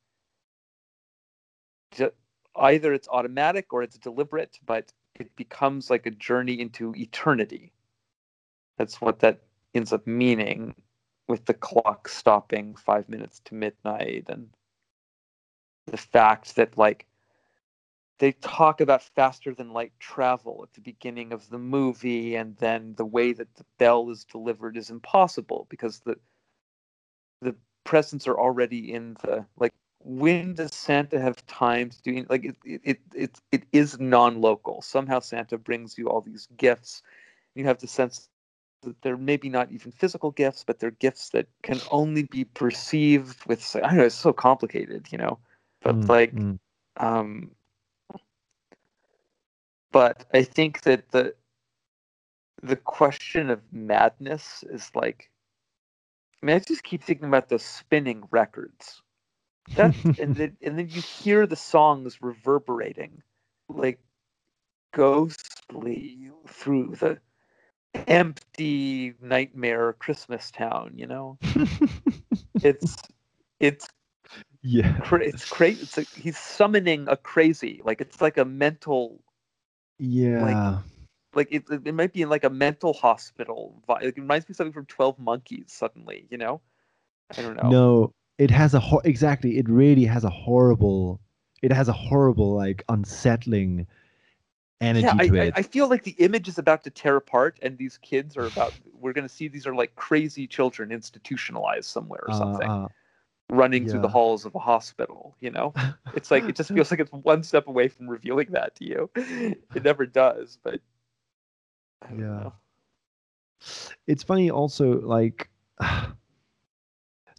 Just, 1.92 2.14
either 2.56 2.94
it's 2.94 3.08
automatic 3.08 3.74
or 3.74 3.84
it's 3.84 3.98
deliberate, 3.98 4.60
but 4.66 4.92
it 5.16 5.36
becomes 5.36 5.90
like 5.90 6.06
a 6.06 6.12
journey 6.12 6.60
into 6.60 6.94
eternity. 6.96 7.72
That's 8.78 9.02
what 9.02 9.20
that 9.20 9.42
ends 9.74 9.94
up 9.94 10.06
meaning 10.08 10.76
with 11.28 11.46
the 11.46 11.54
clock 11.54 12.08
stopping 12.08 12.76
five 12.76 13.08
minutes 13.10 13.42
to 13.46 13.56
midnight 13.56 14.26
and 14.28 14.50
the 15.88 15.98
fact 15.98 16.56
that 16.56 16.78
like 16.78 17.06
they 18.20 18.32
talk 18.34 18.82
about 18.82 19.02
faster 19.02 19.54
than 19.54 19.74
light 19.74 19.94
travel 20.00 20.62
at 20.64 20.74
the 20.74 20.82
beginning 20.82 21.34
of 21.34 21.50
the 21.50 21.58
movie 21.58 22.36
and 22.36 22.56
then 22.58 22.94
the 22.96 23.06
way 23.06 23.34
that 23.34 23.54
the 23.56 23.66
bell 23.80 24.10
is 24.10 24.24
delivered 24.26 24.78
is 24.78 24.90
impossible 24.90 25.68
because 25.70 26.00
the 26.02 26.16
the 27.42 27.56
presents 27.84 28.28
are 28.28 28.40
already 28.40 28.94
in 28.94 29.16
the 29.24 29.46
like 29.58 29.74
when 30.00 30.54
does 30.54 30.74
santa 30.74 31.20
have 31.20 31.46
time 31.48 31.90
to 31.90 32.02
do 32.02 32.26
like 32.30 32.46
it 32.46 32.56
it 32.64 33.00
it, 33.14 33.42
it 33.52 33.64
is 33.72 34.00
non-local. 34.00 34.82
Somehow 34.82 35.20
santa 35.20 35.58
brings 35.58 35.98
you 35.98 36.10
all 36.10 36.22
these 36.22 36.48
gifts. 36.58 37.02
You 37.56 37.66
have 37.66 37.80
the 37.80 37.88
sense 37.88 38.30
they're 39.02 39.18
maybe 39.18 39.50
not 39.50 39.72
even 39.72 39.92
physical 39.92 40.32
gifts 40.32 40.64
but 40.66 40.80
they're 40.80 40.92
gifts 40.92 41.30
that 41.30 41.48
can 41.62 41.80
only 41.92 42.24
be 42.24 42.44
perceived 42.44 43.46
with 43.46 43.76
i 43.78 43.80
don't 43.82 43.98
know 43.98 44.06
it's 44.06 44.16
so 44.16 44.34
complicated 44.34 45.08
you 45.12 45.18
know 45.18 45.38
but 45.82 45.96
mm, 45.96 46.10
like 46.10 46.34
mm. 46.34 46.60
um 46.98 47.52
but 49.94 50.26
I 50.34 50.44
think 50.44 50.82
that 50.82 51.10
the 51.12 51.34
the 52.62 52.76
question 52.76 53.50
of 53.50 53.62
madness 53.72 54.64
is 54.70 54.92
like 54.94 55.30
I 56.42 56.46
mean 56.46 56.56
I 56.58 56.60
just 56.60 56.84
keep 56.84 57.04
thinking 57.04 57.28
about 57.28 57.48
those 57.48 57.64
spinning 57.64 58.24
records. 58.32 59.02
That 59.76 59.96
and 60.20 60.36
then 60.36 60.58
and 60.62 60.78
then 60.78 60.90
you 60.90 61.02
hear 61.02 61.48
the 61.48 61.56
songs 61.56 62.22
reverberating 62.22 63.22
like 63.70 64.00
ghostly 64.92 66.32
through 66.48 66.96
the 67.00 67.20
empty 68.08 69.14
nightmare 69.22 69.94
Christmas 69.94 70.52
town, 70.52 70.94
you 70.96 71.08
know? 71.08 71.38
it's 72.64 72.96
it's 73.60 73.88
yeah 74.62 74.98
it's 75.14 75.46
crazy 75.46 75.82
it's 75.82 75.98
like 75.98 76.08
he's 76.14 76.38
summoning 76.38 77.06
a 77.10 77.18
crazy 77.18 77.82
like 77.84 78.00
it's 78.00 78.22
like 78.22 78.38
a 78.38 78.46
mental 78.46 79.20
yeah. 80.00 80.42
Like, 80.42 80.84
like 81.36 81.48
it, 81.52 81.64
it 81.86 81.94
might 81.94 82.14
be 82.14 82.22
in 82.22 82.30
like 82.30 82.44
a 82.44 82.50
mental 82.50 82.94
hospital. 82.94 83.82
It 84.02 84.16
reminds 84.18 84.48
me 84.48 84.54
of 84.54 84.58
something 84.58 84.74
from 84.74 84.86
Twelve 84.86 85.18
Monkeys. 85.20 85.66
Suddenly, 85.68 86.28
you 86.30 86.38
know. 86.38 86.62
I 87.36 87.42
don't 87.42 87.56
know. 87.56 87.70
No, 87.70 88.14
it 88.38 88.52
has 88.52 88.74
a 88.74 88.80
ho- 88.80 89.02
exactly. 89.04 89.58
It 89.58 89.68
really 89.70 90.06
has 90.06 90.24
a 90.24 90.30
horrible. 90.30 91.20
It 91.62 91.72
has 91.72 91.88
a 91.88 91.94
horrible, 91.94 92.54
like, 92.54 92.84
unsettling 92.90 93.88
energy 94.84 95.06
yeah, 95.06 95.14
to 95.14 95.40
I, 95.40 95.46
it. 95.46 95.54
I, 95.56 95.60
I 95.60 95.62
feel 95.64 95.90
like 95.90 96.04
the 96.04 96.16
image 96.20 96.48
is 96.48 96.58
about 96.58 96.84
to 96.84 96.90
tear 96.90 97.16
apart, 97.16 97.58
and 97.62 97.78
these 97.78 97.98
kids 97.98 98.38
are 98.38 98.46
about. 98.46 98.74
we're 99.00 99.14
going 99.14 99.28
to 99.28 99.34
see 99.34 99.48
these 99.48 99.68
are 99.68 99.76
like 99.76 99.96
crazy 99.96 100.48
children 100.48 100.92
institutionalized 100.92 101.90
somewhere 101.90 102.24
or 102.28 102.34
something. 102.34 102.70
Uh 102.70 102.88
running 103.50 103.84
yeah. 103.84 103.92
through 103.92 104.02
the 104.02 104.08
halls 104.08 104.46
of 104.46 104.56
a 104.56 104.60
hospital 104.60 105.36
you 105.40 105.52
know 105.52 105.74
it's 106.16 106.32
like 106.32 106.44
it 106.46 106.56
just 106.56 106.72
feels 106.72 106.90
like 106.90 107.00
it's 107.00 107.12
one 107.12 107.44
step 107.44 107.68
away 107.68 107.88
from 107.88 108.10
revealing 108.10 108.48
that 108.52 108.76
to 108.76 108.86
you 108.86 109.10
it 109.16 109.60
never 109.84 110.06
does 110.06 110.58
but 110.64 110.80
yeah 112.10 112.18
know. 112.18 112.54
it's 114.08 114.24
funny 114.24 114.50
also 114.50 115.00
like 115.02 115.50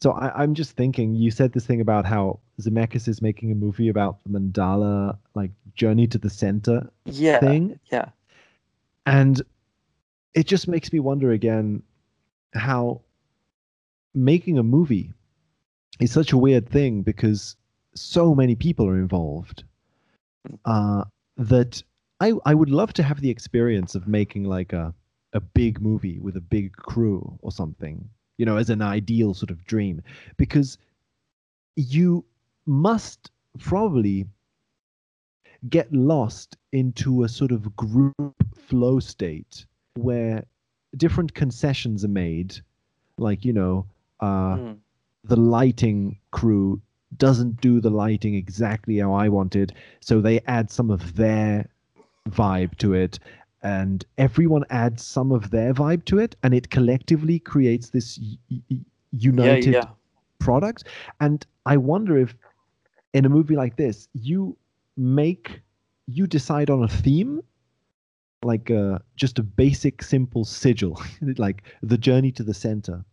so 0.04 0.12
I, 0.12 0.42
i'm 0.42 0.54
just 0.54 0.72
thinking 0.76 1.14
you 1.14 1.30
said 1.30 1.52
this 1.52 1.66
thing 1.66 1.80
about 1.80 2.04
how 2.04 2.38
zemeckis 2.60 3.08
is 3.08 3.22
making 3.22 3.50
a 3.50 3.54
movie 3.54 3.88
about 3.88 4.22
the 4.22 4.38
mandala 4.38 5.16
like 5.34 5.50
journey 5.74 6.06
to 6.08 6.18
the 6.18 6.30
center 6.30 6.90
yeah 7.06 7.40
thing. 7.40 7.80
yeah. 7.90 8.10
And 9.06 9.42
it 10.34 10.46
just 10.46 10.66
makes 10.68 10.92
me 10.92 11.00
wonder 11.00 11.30
again 11.32 11.82
how 12.54 13.00
making 14.14 14.58
a 14.58 14.62
movie 14.62 15.12
is 16.00 16.12
such 16.12 16.32
a 16.32 16.38
weird 16.38 16.68
thing 16.68 17.02
because 17.02 17.56
so 17.94 18.34
many 18.34 18.54
people 18.54 18.86
are 18.88 18.98
involved 18.98 19.64
uh, 20.64 21.04
that 21.36 21.82
I 22.20 22.32
I 22.44 22.54
would 22.54 22.70
love 22.70 22.92
to 22.94 23.02
have 23.02 23.20
the 23.20 23.30
experience 23.30 23.94
of 23.94 24.08
making 24.08 24.44
like 24.44 24.72
a 24.72 24.94
a 25.32 25.40
big 25.40 25.80
movie 25.80 26.18
with 26.20 26.36
a 26.36 26.40
big 26.40 26.72
crew 26.76 27.38
or 27.42 27.50
something, 27.50 28.08
you 28.38 28.46
know, 28.46 28.56
as 28.56 28.70
an 28.70 28.82
ideal 28.82 29.34
sort 29.34 29.50
of 29.50 29.64
dream, 29.64 30.02
because 30.36 30.78
you 31.76 32.24
must 32.66 33.30
probably 33.58 34.26
get 35.68 35.92
lost 35.92 36.56
into 36.72 37.24
a 37.24 37.28
sort 37.28 37.52
of 37.52 37.74
group 37.76 38.34
flow 38.54 39.00
state 39.00 39.66
where 39.94 40.44
different 40.96 41.34
concessions 41.34 42.04
are 42.04 42.08
made, 42.08 42.56
like 43.18 43.44
you 43.44 43.52
know, 43.52 43.86
uh, 44.20 44.56
mm 44.56 44.76
the 45.24 45.36
lighting 45.36 46.18
crew 46.32 46.80
doesn't 47.16 47.60
do 47.60 47.80
the 47.80 47.90
lighting 47.90 48.34
exactly 48.34 48.98
how 48.98 49.14
I 49.14 49.28
wanted, 49.28 49.72
so 50.00 50.20
they 50.20 50.40
add 50.40 50.70
some 50.70 50.90
of 50.90 51.16
their 51.16 51.66
vibe 52.28 52.76
to 52.78 52.92
it, 52.92 53.18
and 53.64 54.04
everyone 54.18 54.64
adds 54.70 55.04
some 55.04 55.32
of 55.32 55.50
their 55.50 55.74
vibe 55.74 56.04
to 56.04 56.18
it, 56.18 56.36
and 56.42 56.54
it 56.54 56.70
collectively 56.70 57.38
creates 57.38 57.90
this 57.90 58.20
united 59.10 59.72
yeah, 59.72 59.80
yeah. 59.80 59.88
product. 60.38 60.84
And 61.20 61.44
I 61.66 61.76
wonder 61.78 62.16
if, 62.16 62.36
in 63.14 63.24
a 63.24 63.28
movie 63.28 63.56
like 63.56 63.76
this, 63.76 64.08
you 64.12 64.56
make 64.96 65.60
you 66.06 66.26
decide 66.26 66.70
on 66.70 66.84
a 66.84 66.88
theme 66.88 67.40
like 68.42 68.70
uh, 68.70 68.98
just 69.16 69.38
a 69.38 69.42
basic 69.42 70.02
simple 70.02 70.44
sigil 70.44 71.00
like 71.38 71.62
the 71.82 71.96
journey 71.96 72.30
to 72.30 72.42
the 72.42 72.52
center 72.52 73.04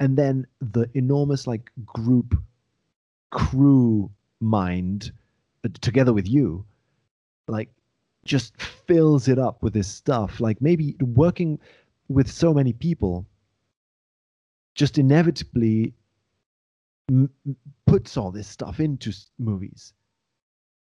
and 0.00 0.16
then 0.16 0.46
the 0.60 0.88
enormous 0.94 1.46
like 1.46 1.70
group 1.84 2.34
crew 3.30 4.10
mind 4.40 5.12
uh, 5.64 5.68
together 5.82 6.12
with 6.12 6.26
you 6.26 6.64
like 7.48 7.68
just 8.24 8.60
fills 8.60 9.28
it 9.28 9.38
up 9.38 9.62
with 9.62 9.72
this 9.72 9.88
stuff. 9.88 10.40
Like 10.40 10.60
maybe 10.60 10.96
working 11.00 11.58
with 12.08 12.30
so 12.30 12.52
many 12.52 12.72
people 12.72 13.26
just 14.74 14.98
inevitably 14.98 15.92
m- 17.10 17.30
puts 17.86 18.16
all 18.16 18.30
this 18.30 18.46
stuff 18.46 18.80
into 18.80 19.12
movies. 19.38 19.92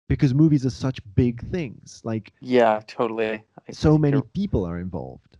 Because 0.07 0.34
movies 0.34 0.65
are 0.65 0.71
such 0.71 0.99
big 1.15 1.47
things. 1.51 2.01
Like 2.03 2.32
yeah 2.41 2.82
totally. 2.88 3.43
I 3.67 3.71
so 3.71 3.97
many 3.97 4.17
you're... 4.17 4.23
people 4.23 4.65
are 4.65 4.80
involved. 4.80 5.38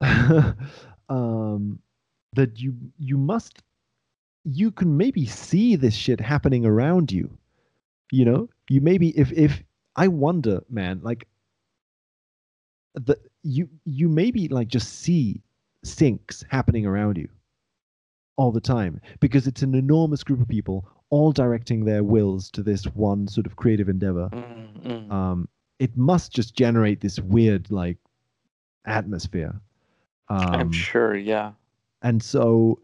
Um 1.10 1.78
that 2.34 2.60
you 2.60 2.76
you 2.98 3.16
must 3.16 3.62
you 4.44 4.70
can 4.70 4.96
maybe 4.96 5.24
see 5.24 5.74
this 5.74 5.94
shit 5.94 6.20
happening 6.20 6.66
around 6.66 7.10
you. 7.10 7.38
You 8.12 8.26
know? 8.26 8.48
You 8.68 8.82
maybe 8.82 9.18
if 9.18 9.32
if 9.32 9.62
i 9.98 10.08
wonder 10.08 10.60
man 10.70 11.00
like 11.02 11.26
the 12.94 13.16
you 13.42 13.68
you 13.84 14.08
maybe 14.08 14.48
like 14.48 14.68
just 14.68 15.00
see 15.00 15.42
syncs 15.84 16.44
happening 16.48 16.86
around 16.86 17.16
you 17.16 17.28
all 18.36 18.52
the 18.52 18.60
time 18.60 19.00
because 19.20 19.46
it's 19.46 19.62
an 19.62 19.74
enormous 19.74 20.22
group 20.22 20.40
of 20.40 20.48
people 20.48 20.88
all 21.10 21.32
directing 21.32 21.84
their 21.84 22.04
wills 22.04 22.50
to 22.50 22.62
this 22.62 22.84
one 22.84 23.26
sort 23.26 23.46
of 23.46 23.56
creative 23.56 23.88
endeavor. 23.88 24.28
Mm-hmm. 24.32 25.12
um 25.12 25.48
it 25.78 25.96
must 25.96 26.32
just 26.32 26.54
generate 26.54 27.00
this 27.00 27.20
weird 27.20 27.70
like 27.70 27.98
atmosphere. 28.86 29.60
Um, 30.28 30.54
i'm 30.54 30.72
sure 30.72 31.16
yeah. 31.16 31.52
and 32.02 32.22
so 32.22 32.78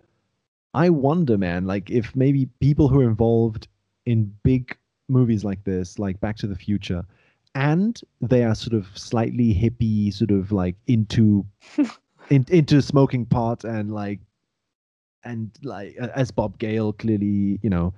I 0.74 0.90
wonder, 0.90 1.38
man, 1.38 1.66
like 1.66 1.88
if 1.88 2.16
maybe 2.16 2.46
people 2.60 2.88
who 2.88 3.00
are 3.00 3.08
involved 3.08 3.68
in 4.06 4.34
big 4.42 4.76
movies 5.08 5.44
like 5.44 5.64
this, 5.64 5.98
like 5.98 6.20
Back 6.20 6.36
to 6.38 6.46
the 6.46 6.56
Future, 6.56 7.04
and 7.54 8.00
they 8.20 8.44
are 8.44 8.54
sort 8.54 8.74
of 8.74 8.86
slightly 8.94 9.54
hippie, 9.54 10.12
sort 10.12 10.30
of 10.30 10.52
like 10.52 10.76
into 10.86 11.46
in, 12.30 12.44
into 12.48 12.82
smoking 12.82 13.26
pot 13.26 13.64
and 13.64 13.92
like 13.92 14.20
and 15.24 15.50
like 15.62 15.96
as 15.96 16.30
Bob 16.30 16.58
Gale 16.58 16.92
clearly 16.92 17.58
you 17.62 17.70
know 17.70 17.94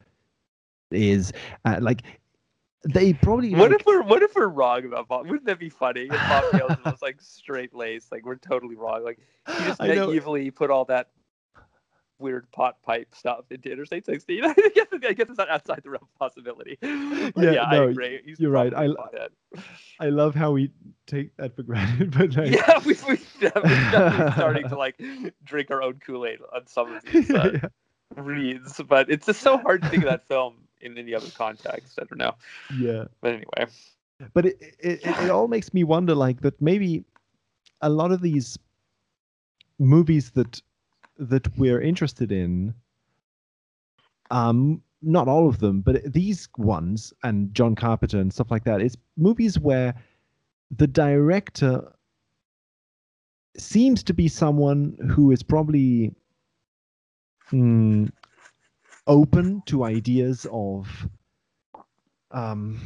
is 0.91 1.33
uh, 1.65 1.79
like 1.81 2.03
they 2.85 3.13
probably 3.13 3.53
what 3.55 3.71
like, 3.71 3.81
if 3.81 3.87
we're 3.87 4.03
what 4.03 4.23
if 4.23 4.35
we're 4.35 4.49
wrong 4.49 4.85
about 4.85 5.09
Bob? 5.09 5.27
Wouldn't 5.27 5.47
that 5.47 5.59
be 5.59 5.69
funny? 5.69 6.03
If 6.03 6.11
Bob 6.11 6.53
Gale 6.53 6.79
was 6.85 6.99
like 7.03 7.21
straight 7.21 7.75
laced, 7.75 8.13
like 8.13 8.25
we're 8.25 8.37
totally 8.37 8.77
wrong. 8.77 9.05
Like 9.05 9.19
he 9.47 9.65
just 9.65 9.81
naively 9.81 10.51
put 10.51 10.71
all 10.71 10.85
that 10.87 11.11
weird 12.19 12.51
pot 12.53 12.77
pipe 12.83 13.15
stuff 13.15 13.45
into 13.51 13.71
Interstate 13.71 14.07
60. 14.07 14.43
I 14.43 14.55
guess, 14.75 14.87
I 14.93 15.13
guess 15.13 15.29
it's 15.29 15.39
not 15.39 15.49
outside 15.49 15.81
the 15.83 15.91
realm 15.91 16.05
of 16.05 16.19
possibility. 16.19 16.79
Yeah, 16.83 17.31
yeah 17.37 17.69
no, 17.71 17.87
I 17.87 17.91
agree. 17.91 18.21
He's 18.25 18.41
you're 18.41 18.51
right. 18.51 18.73
I, 18.75 18.89
I 20.01 20.09
love 20.09 20.35
how 20.35 20.53
we 20.53 20.71
take 21.07 21.37
that 21.37 21.55
for 21.55 21.63
granted, 21.63 22.11
but 22.19 22.37
like... 22.37 22.53
yeah, 22.53 22.79
we, 22.85 22.97
we 23.09 23.21
definitely 23.41 24.33
starting 24.33 24.69
to 24.69 24.77
like 24.77 25.01
drink 25.45 25.71
our 25.71 25.83
own 25.83 25.95
Kool 26.05 26.27
Aid 26.27 26.41
on 26.55 26.67
some 26.67 26.95
of 26.95 27.03
these 27.05 27.31
uh, 27.31 27.51
yeah. 27.55 27.69
reads. 28.17 28.81
But 28.89 29.11
it's 29.11 29.27
just 29.27 29.41
so 29.41 29.59
hard 29.59 29.83
to 29.83 29.89
think 29.89 30.03
of 30.03 30.11
that 30.11 30.27
film 30.27 30.57
in 30.81 30.97
any 30.99 31.15
other 31.15 31.31
context. 31.37 31.99
I 32.01 32.05
don't 32.05 32.19
know. 32.19 32.35
Yeah. 32.79 33.05
But 33.21 33.35
anyway. 33.35 33.73
But 34.33 34.47
it 34.47 34.57
it, 34.61 35.01
it, 35.05 35.07
it 35.07 35.31
all 35.31 35.49
makes 35.49 35.75
me 35.75 35.85
wonder, 35.85 36.15
like 36.15 36.41
that 36.41 36.61
maybe 36.61 37.05
a 37.83 37.91
lot 37.91 38.13
of 38.13 38.23
these 38.23 38.59
movies 39.79 40.31
that 40.31 40.63
that 41.19 41.57
we're 41.57 41.81
interested 41.81 42.33
in 42.33 42.75
um 44.31 44.83
not 45.03 45.29
all 45.29 45.49
of 45.49 45.59
them 45.59 45.81
but 45.81 46.13
these 46.13 46.49
ones 46.59 47.13
and 47.23 47.55
john 47.55 47.75
carpenter 47.75 48.19
and 48.19 48.33
stuff 48.33 48.51
like 48.51 48.65
that 48.65 48.81
it's 48.81 48.97
movies 49.17 49.59
where 49.59 49.95
the 50.77 50.87
director 50.87 51.93
seems 53.57 54.03
to 54.03 54.13
be 54.13 54.29
someone 54.29 54.97
who 55.11 55.31
is 55.31 55.43
probably 55.43 56.13
mm, 57.53 58.11
open 59.07 59.63
to 59.67 59.85
ideas 59.85 60.47
of 60.53 61.09
um 62.33 62.81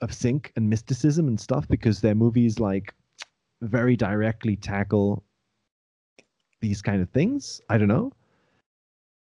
of 0.00 0.12
sync 0.12 0.52
and 0.56 0.68
mysticism 0.68 1.28
and 1.28 1.40
stuff 1.40 1.66
because 1.68 2.00
their 2.00 2.14
movies 2.14 2.58
like 2.58 2.92
very 3.60 3.96
directly 3.96 4.56
tackle 4.56 5.24
these 6.62 6.80
kind 6.80 7.02
of 7.02 7.10
things. 7.10 7.60
I 7.68 7.76
don't 7.76 7.88
know. 7.88 8.12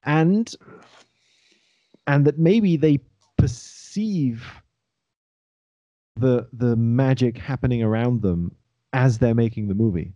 And 0.04 0.54
and 2.06 2.24
that 2.26 2.38
maybe 2.38 2.76
they 2.76 3.00
perceive 3.36 4.46
the 6.14 6.46
the 6.52 6.76
magic 6.76 7.36
happening 7.36 7.82
around 7.82 8.22
them 8.22 8.54
as 8.92 9.18
they're 9.18 9.34
making 9.34 9.66
the 9.66 9.74
movie. 9.74 10.12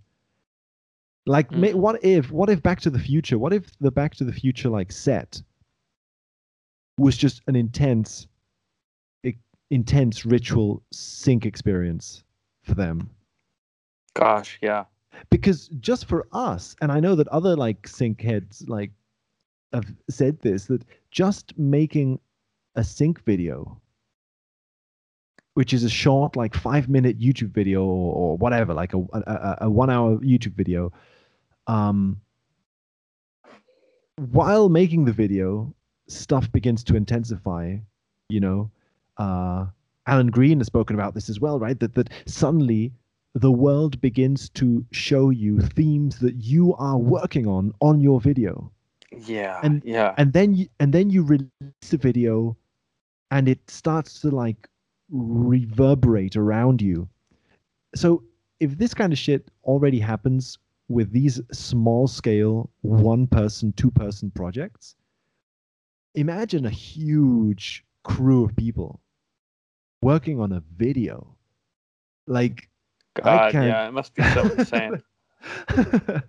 Like, 1.26 1.50
mm. 1.50 1.74
what 1.74 2.04
if 2.04 2.30
what 2.30 2.50
if 2.50 2.62
Back 2.62 2.80
to 2.82 2.90
the 2.90 3.00
Future? 3.00 3.38
What 3.38 3.52
if 3.52 3.76
the 3.80 3.90
Back 3.90 4.14
to 4.16 4.24
the 4.24 4.32
Future 4.32 4.68
like 4.68 4.92
set 4.92 5.42
was 6.98 7.16
just 7.16 7.42
an 7.46 7.56
intense, 7.56 8.26
intense 9.70 10.24
ritual 10.24 10.82
sync 10.92 11.44
experience 11.44 12.22
for 12.62 12.74
them? 12.74 13.10
Gosh, 14.14 14.58
yeah 14.62 14.84
because 15.30 15.68
just 15.80 16.06
for 16.06 16.26
us 16.32 16.76
and 16.80 16.92
i 16.92 17.00
know 17.00 17.14
that 17.14 17.28
other 17.28 17.56
like 17.56 17.86
sync 17.86 18.20
heads 18.20 18.64
like 18.68 18.90
have 19.72 19.92
said 20.08 20.40
this 20.40 20.66
that 20.66 20.82
just 21.10 21.56
making 21.58 22.18
a 22.76 22.84
sync 22.84 23.20
video 23.24 23.80
which 25.54 25.72
is 25.72 25.84
a 25.84 25.88
short 25.88 26.36
like 26.36 26.54
five 26.54 26.88
minute 26.88 27.18
youtube 27.18 27.52
video 27.52 27.82
or, 27.82 28.14
or 28.14 28.36
whatever 28.36 28.74
like 28.74 28.94
a, 28.94 28.98
a, 29.12 29.56
a, 29.62 29.70
one 29.70 29.90
hour 29.90 30.16
youtube 30.18 30.54
video 30.54 30.92
um 31.66 32.20
while 34.32 34.68
making 34.68 35.04
the 35.04 35.12
video 35.12 35.74
stuff 36.08 36.50
begins 36.52 36.82
to 36.84 36.96
intensify 36.96 37.76
you 38.28 38.40
know? 38.40 38.70
Uh 39.16 39.66
alan 40.06 40.28
green 40.28 40.58
has 40.58 40.66
spoken 40.66 40.94
about 40.94 41.14
this 41.14 41.28
as 41.28 41.40
well 41.40 41.58
right? 41.58 41.80
That 41.80 41.94
that 41.94 42.10
suddenly 42.26 42.92
the 43.36 43.52
world 43.52 44.00
begins 44.00 44.48
to 44.48 44.82
show 44.92 45.28
you 45.28 45.60
themes 45.60 46.18
that 46.20 46.36
you 46.36 46.74
are 46.76 46.96
working 46.96 47.46
on 47.46 47.70
on 47.82 48.00
your 48.00 48.18
video. 48.18 48.72
Yeah. 49.26 49.60
And 49.62 49.82
yeah. 49.84 50.14
And 50.16 50.32
then 50.32 50.54
you 50.54 50.68
and 50.80 50.90
then 50.92 51.10
you 51.10 51.22
release 51.22 51.90
the 51.90 51.98
video 51.98 52.56
and 53.30 53.46
it 53.46 53.60
starts 53.68 54.20
to 54.20 54.30
like 54.30 54.68
reverberate 55.10 56.34
around 56.34 56.80
you. 56.80 57.06
So 57.94 58.22
if 58.58 58.78
this 58.78 58.94
kind 58.94 59.12
of 59.12 59.18
shit 59.18 59.50
already 59.64 60.00
happens 60.00 60.56
with 60.88 61.12
these 61.12 61.38
small 61.52 62.08
scale 62.08 62.70
one 62.80 63.26
person, 63.26 63.74
two 63.74 63.90
person 63.90 64.30
projects, 64.30 64.96
imagine 66.14 66.64
a 66.64 66.70
huge 66.70 67.84
crew 68.02 68.46
of 68.46 68.56
people 68.56 68.98
working 70.00 70.40
on 70.40 70.52
a 70.52 70.62
video. 70.78 71.36
Like 72.26 72.70
God, 73.22 73.54
yeah, 73.54 73.88
it 73.88 73.92
must 73.92 74.14
be 74.14 74.22
so 74.22 74.42
insane. 74.42 75.02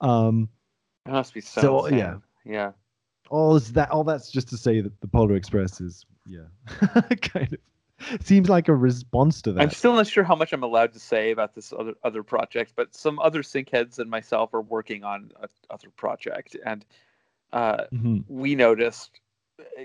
um, 0.00 0.48
it 1.06 1.12
must 1.12 1.34
be 1.34 1.40
so, 1.40 1.60
so 1.60 1.84
insane. 1.86 1.98
yeah, 1.98 2.16
yeah. 2.44 2.72
All 3.30 3.56
is 3.56 3.72
that? 3.72 3.90
All 3.90 4.04
that's 4.04 4.30
just 4.30 4.48
to 4.48 4.56
say 4.56 4.80
that 4.80 5.00
the 5.00 5.08
Polar 5.08 5.36
Express 5.36 5.80
is, 5.80 6.04
yeah, 6.26 6.44
kind 7.22 7.52
of 7.52 7.58
seems 8.22 8.48
like 8.48 8.68
a 8.68 8.74
response 8.74 9.42
to 9.42 9.52
that. 9.52 9.62
I'm 9.62 9.70
still 9.70 9.94
not 9.94 10.06
sure 10.06 10.24
how 10.24 10.34
much 10.34 10.52
I'm 10.52 10.62
allowed 10.62 10.92
to 10.92 10.98
say 10.98 11.30
about 11.30 11.54
this 11.54 11.72
other 11.72 11.94
other 12.04 12.22
project, 12.22 12.72
but 12.76 12.94
some 12.94 13.18
other 13.18 13.42
syncheads 13.42 13.98
and 13.98 14.10
myself 14.10 14.52
are 14.54 14.60
working 14.60 15.04
on 15.04 15.30
a 15.40 15.48
other 15.70 15.90
project, 15.90 16.56
and 16.64 16.84
uh, 17.52 17.84
mm-hmm. 17.92 18.18
we 18.28 18.54
noticed 18.54 19.20
uh, 19.60 19.84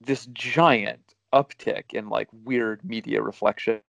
this 0.00 0.26
giant 0.26 1.14
uptick 1.32 1.92
in 1.92 2.08
like 2.08 2.28
weird 2.44 2.84
media 2.84 3.22
reflection 3.22 3.80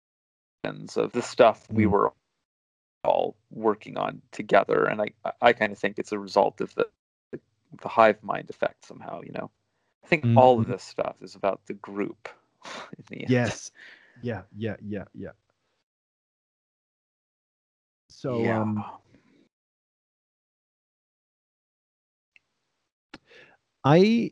of 0.64 1.12
the 1.12 1.22
stuff 1.22 1.66
we 1.70 1.84
mm. 1.84 1.90
were 1.90 2.12
all 3.04 3.36
working 3.50 3.96
on 3.96 4.20
together 4.30 4.84
and 4.84 5.00
i 5.00 5.08
i 5.40 5.52
kind 5.52 5.72
of 5.72 5.78
think 5.78 5.98
it's 5.98 6.12
a 6.12 6.18
result 6.18 6.60
of 6.60 6.74
the 6.74 6.86
the 7.82 7.88
hive 7.88 8.22
mind 8.22 8.50
effect 8.50 8.84
somehow 8.84 9.20
you 9.22 9.32
know 9.32 9.50
i 10.04 10.06
think 10.06 10.24
mm-hmm. 10.24 10.36
all 10.36 10.58
of 10.58 10.66
this 10.66 10.82
stuff 10.82 11.16
is 11.22 11.34
about 11.34 11.60
the 11.66 11.74
group 11.74 12.28
in 12.98 13.04
the 13.08 13.22
end. 13.22 13.30
yes 13.30 13.70
yeah 14.22 14.42
yeah 14.56 14.76
yeah 14.82 15.04
yeah 15.14 15.30
so 18.10 18.42
yeah. 18.42 18.60
um 18.60 18.84
i 23.84 24.30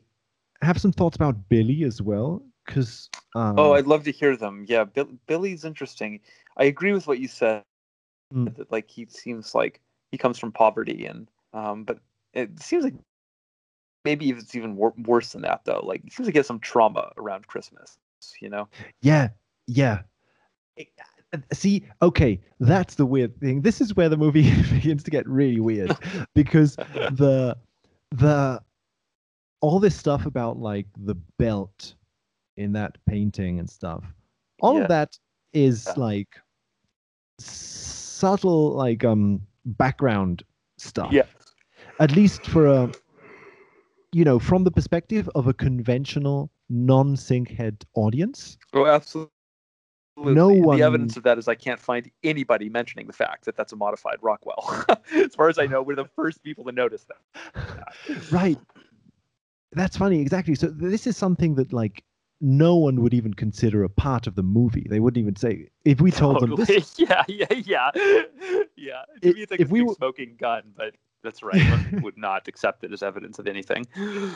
have 0.61 0.79
some 0.79 0.91
thoughts 0.91 1.15
about 1.15 1.49
billy 1.49 1.83
as 1.83 2.01
well 2.01 2.43
because 2.69 3.09
um, 3.35 3.57
oh, 3.57 3.73
I'd 3.73 3.87
love 3.87 4.03
to 4.03 4.11
hear 4.11 4.37
them. 4.37 4.65
Yeah, 4.67 4.83
Bill, 4.83 5.09
Billy's 5.27 5.65
interesting. 5.65 6.19
I 6.57 6.65
agree 6.65 6.93
with 6.93 7.07
what 7.07 7.19
you 7.19 7.27
said. 7.27 7.63
Mm. 8.33 8.55
That 8.55 8.71
like 8.71 8.89
he 8.89 9.07
seems 9.07 9.55
like 9.55 9.81
he 10.11 10.17
comes 10.17 10.37
from 10.37 10.51
poverty, 10.51 11.05
and 11.07 11.27
um, 11.53 11.83
but 11.83 11.99
it 12.33 12.61
seems 12.61 12.83
like 12.83 12.93
maybe 14.05 14.29
it's 14.29 14.55
even 14.55 14.75
wor- 14.75 14.93
worse 15.05 15.31
than 15.31 15.41
that 15.41 15.61
though. 15.65 15.81
Like 15.83 16.03
he 16.03 16.11
seems 16.11 16.27
to 16.27 16.31
get 16.31 16.45
some 16.45 16.59
trauma 16.59 17.11
around 17.17 17.47
Christmas. 17.47 17.97
You 18.39 18.49
know? 18.49 18.67
Yeah, 19.01 19.29
yeah. 19.65 20.01
Uh, 20.77 21.37
see, 21.53 21.85
okay, 22.01 22.39
that's 22.59 22.95
the 22.95 23.05
weird 23.05 23.39
thing. 23.39 23.61
This 23.61 23.81
is 23.81 23.95
where 23.95 24.09
the 24.09 24.17
movie 24.17 24.61
begins 24.73 25.03
to 25.03 25.11
get 25.11 25.27
really 25.27 25.59
weird 25.59 25.97
because 26.35 26.75
the 26.75 27.57
the 28.11 28.61
all 29.61 29.79
this 29.79 29.95
stuff 29.95 30.25
about 30.25 30.57
like 30.57 30.85
the 30.97 31.15
belt 31.37 31.95
in 32.59 32.73
that 32.73 32.97
painting 33.07 33.59
and 33.59 33.69
stuff. 33.69 34.03
All 34.61 34.75
yeah. 34.75 34.81
of 34.81 34.87
that 34.89 35.17
is 35.53 35.85
yeah. 35.87 35.93
like 35.97 36.27
subtle 37.39 38.71
like 38.71 39.03
um 39.03 39.41
background 39.65 40.43
stuff. 40.77 41.11
Yeah. 41.11 41.23
At 41.99 42.15
least 42.15 42.45
for 42.45 42.67
a 42.67 42.91
you 44.11 44.25
know, 44.25 44.39
from 44.39 44.63
the 44.63 44.71
perspective 44.71 45.29
of 45.35 45.47
a 45.47 45.53
conventional 45.53 46.51
non-sync 46.69 47.49
head 47.49 47.85
audience. 47.93 48.57
Oh, 48.73 48.87
absolutely. 48.87 49.31
No 50.17 50.49
one. 50.49 50.77
The 50.77 50.83
evidence 50.83 51.15
of 51.15 51.23
that 51.23 51.37
is 51.37 51.47
I 51.47 51.55
can't 51.55 51.79
find 51.79 52.09
anybody 52.23 52.67
mentioning 52.67 53.07
the 53.07 53.13
fact 53.13 53.45
that 53.45 53.55
that's 53.55 53.71
a 53.71 53.75
modified 53.75 54.17
Rockwell. 54.21 54.83
as 55.15 55.35
far 55.35 55.47
as 55.47 55.57
I 55.57 55.65
know, 55.65 55.81
we're 55.81 55.95
the 55.95 56.09
first 56.15 56.43
people 56.43 56.65
to 56.65 56.71
notice 56.71 57.05
that. 57.05 58.31
right. 58.31 58.57
That's 59.73 59.95
funny. 59.95 60.19
Exactly. 60.19 60.55
So 60.55 60.67
this 60.67 61.07
is 61.07 61.15
something 61.15 61.55
that 61.55 61.71
like 61.71 62.03
no 62.41 62.75
one 62.75 63.01
would 63.01 63.13
even 63.13 63.33
consider 63.33 63.83
a 63.83 63.89
part 63.89 64.27
of 64.27 64.35
the 64.35 64.43
movie. 64.43 64.87
They 64.89 64.99
wouldn't 64.99 65.21
even 65.21 65.35
say 65.35 65.67
if 65.85 65.99
we 65.99 66.11
told 66.11 66.39
totally. 66.39 66.55
them 66.55 66.65
this. 66.65 66.95
Yeah, 66.99 67.23
yeah, 67.27 67.45
yeah, 67.53 67.91
yeah. 68.75 69.01
Me, 69.21 69.31
it's 69.31 69.51
like 69.51 69.59
if 69.59 69.69
a 69.69 69.71
we 69.71 69.87
smoking 69.95 70.35
gun, 70.39 70.63
but 70.75 70.95
that's 71.23 71.43
right. 71.43 71.61
would 72.01 72.17
not 72.17 72.47
accept 72.47 72.83
it 72.83 72.93
as 72.93 73.03
evidence 73.03 73.39
of 73.39 73.47
anything. 73.47 73.87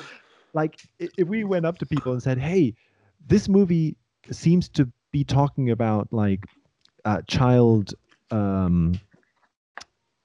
Like 0.55 0.81
if 0.99 1.27
we 1.27 1.43
went 1.45 1.65
up 1.65 1.79
to 1.79 1.85
people 1.87 2.11
and 2.11 2.21
said, 2.21 2.37
"Hey, 2.37 2.75
this 3.25 3.49
movie 3.49 3.97
seems 4.29 4.69
to 4.69 4.87
be 5.11 5.23
talking 5.23 5.71
about 5.71 6.13
like 6.13 6.45
uh, 7.05 7.23
child." 7.27 7.95
Um, 8.29 8.99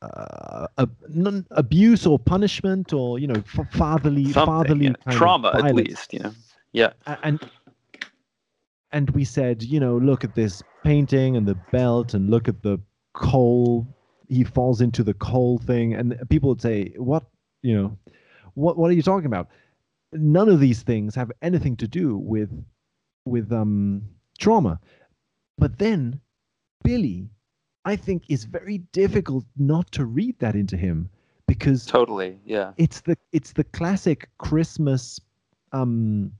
uh, 0.03 0.67
non, 1.09 1.47
abuse 1.53 2.05
or 2.05 2.19
punishment 2.19 2.93
or 2.93 3.19
you 3.19 3.27
know 3.27 3.37
f- 3.37 3.73
fatherly 3.73 4.25
Something, 4.25 4.47
fatherly 4.47 4.85
yeah. 4.85 5.13
trauma 5.15 5.51
at 5.65 5.75
least, 5.75 6.13
you 6.13 6.19
know. 6.19 6.33
Yeah. 6.73 6.93
and 7.23 7.41
and 8.93 9.11
we 9.11 9.25
said, 9.25 9.63
you 9.63 9.81
know, 9.81 9.99
look 9.99 10.25
at 10.25 10.35
this 10.35 10.63
painting 10.85 11.37
and 11.37 11.47
the 11.47 11.57
belt, 11.73 12.15
and 12.15 12.31
look 12.31 12.49
at 12.49 12.63
the 12.63 12.81
coal. 13.15 13.87
He 14.29 14.45
falls 14.45 14.81
into 14.81 15.03
the 15.03 15.15
coal 15.15 15.59
thing, 15.59 15.95
and 15.95 16.19
people 16.29 16.51
would 16.51 16.63
say, 16.63 16.93
"What, 16.97 17.25
you 17.63 17.75
know, 17.77 17.99
what 18.55 18.77
what 18.77 18.91
are 18.91 18.95
you 18.95 19.03
talking 19.03 19.27
about?" 19.27 19.49
None 20.13 20.49
of 20.49 20.61
these 20.61 20.83
things 20.83 21.15
have 21.15 21.31
anything 21.43 21.77
to 21.77 21.89
do 21.89 22.17
with 22.17 22.51
with 23.25 23.53
um 23.53 24.03
trauma. 24.39 24.81
But 25.59 25.79
then 25.79 26.21
Billy, 26.85 27.29
I 27.85 27.97
think, 27.97 28.25
is 28.29 28.45
very 28.45 28.79
difficult 28.93 29.45
not 29.57 29.91
to 29.93 30.05
read 30.07 30.39
that 30.39 30.55
into 30.55 30.77
him 30.77 31.11
because 31.47 31.85
Totally. 31.87 32.39
Yeah. 32.45 32.73
it's 32.77 33.01
the 33.01 33.17
it's 33.33 33.53
the 33.53 33.65
classic 33.65 34.29
Christmas 34.39 35.21
um 35.73 36.33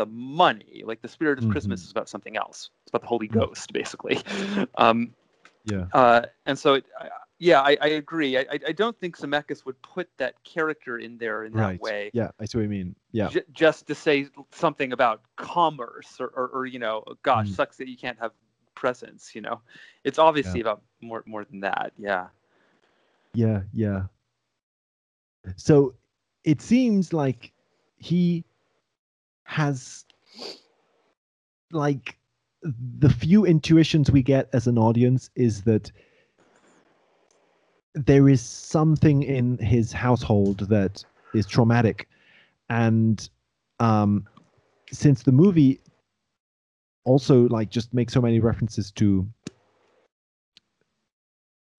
the 0.00 0.06
money, 0.08 0.82
like 0.88 1.02
the 1.04 1.08
spirit 1.12 1.38
of 1.38 1.48
Christmas 1.52 1.80
Mhm. 1.80 1.84
is 1.84 1.90
about 1.92 2.08
something 2.08 2.36
else. 2.36 2.70
It's 2.82 2.90
about 2.90 3.02
the 3.02 3.12
Holy. 3.12 3.28
Ghost, 3.28 3.72
basically. 3.72 4.16
Um, 4.80 5.12
yeah 5.64 5.86
uh, 5.92 6.22
and 6.46 6.56
so, 6.58 6.74
it, 6.80 6.84
I, 6.98 7.08
yeah, 7.38 7.60
I, 7.60 7.76
I 7.80 7.88
agree. 8.00 8.38
I, 8.38 8.46
I- 8.68 8.72
don't 8.72 8.96
think 8.98 9.18
Zemeckis 9.18 9.64
would 9.66 9.80
put 9.82 10.08
that 10.16 10.34
character 10.44 10.98
in 10.98 11.18
there 11.18 11.44
in 11.44 11.52
that 11.60 11.80
way 11.80 12.10
yeah 12.14 12.30
i 12.40 12.44
see 12.48 12.56
what 12.58 12.64
you 12.64 12.72
mean 12.78 12.94
yeah 13.12 13.28
j- 13.28 13.48
just 13.52 13.86
to 13.88 13.94
say 13.94 14.26
something 14.50 14.92
about 14.92 15.22
commerce 15.36 16.20
or, 16.20 16.28
or, 16.38 16.48
or 16.56 16.66
you 16.66 16.78
know 16.78 17.04
gosh 17.22 17.50
Mm. 17.50 17.54
sucks 17.58 17.76
that 17.76 17.88
you 17.88 17.96
can't 17.96 18.18
have 18.18 18.32
presents 18.74 19.34
you 19.34 19.42
know 19.42 19.60
it's 20.04 20.18
obviously 20.18 20.60
about 20.64 20.80
more 21.00 21.22
more 21.26 21.44
than 21.44 21.60
that 21.60 21.92
yeah 21.98 22.28
Yeah, 23.34 23.62
yeah. 23.72 24.08
So 25.56 25.94
it 26.44 26.60
seems 26.60 27.12
like 27.12 27.52
he 27.96 28.44
has 29.50 30.04
like 31.72 32.16
the 32.62 33.10
few 33.10 33.44
intuitions 33.44 34.08
we 34.08 34.22
get 34.22 34.48
as 34.52 34.68
an 34.68 34.78
audience 34.78 35.28
is 35.34 35.62
that 35.62 35.90
there 37.94 38.28
is 38.28 38.40
something 38.40 39.24
in 39.24 39.58
his 39.58 39.90
household 39.90 40.60
that 40.68 41.04
is 41.34 41.46
traumatic. 41.46 42.08
And 42.68 43.28
um 43.80 44.24
since 44.92 45.24
the 45.24 45.32
movie 45.32 45.80
also 47.04 47.48
like 47.48 47.70
just 47.70 47.92
makes 47.92 48.12
so 48.12 48.20
many 48.20 48.38
references 48.38 48.92
to 48.92 49.26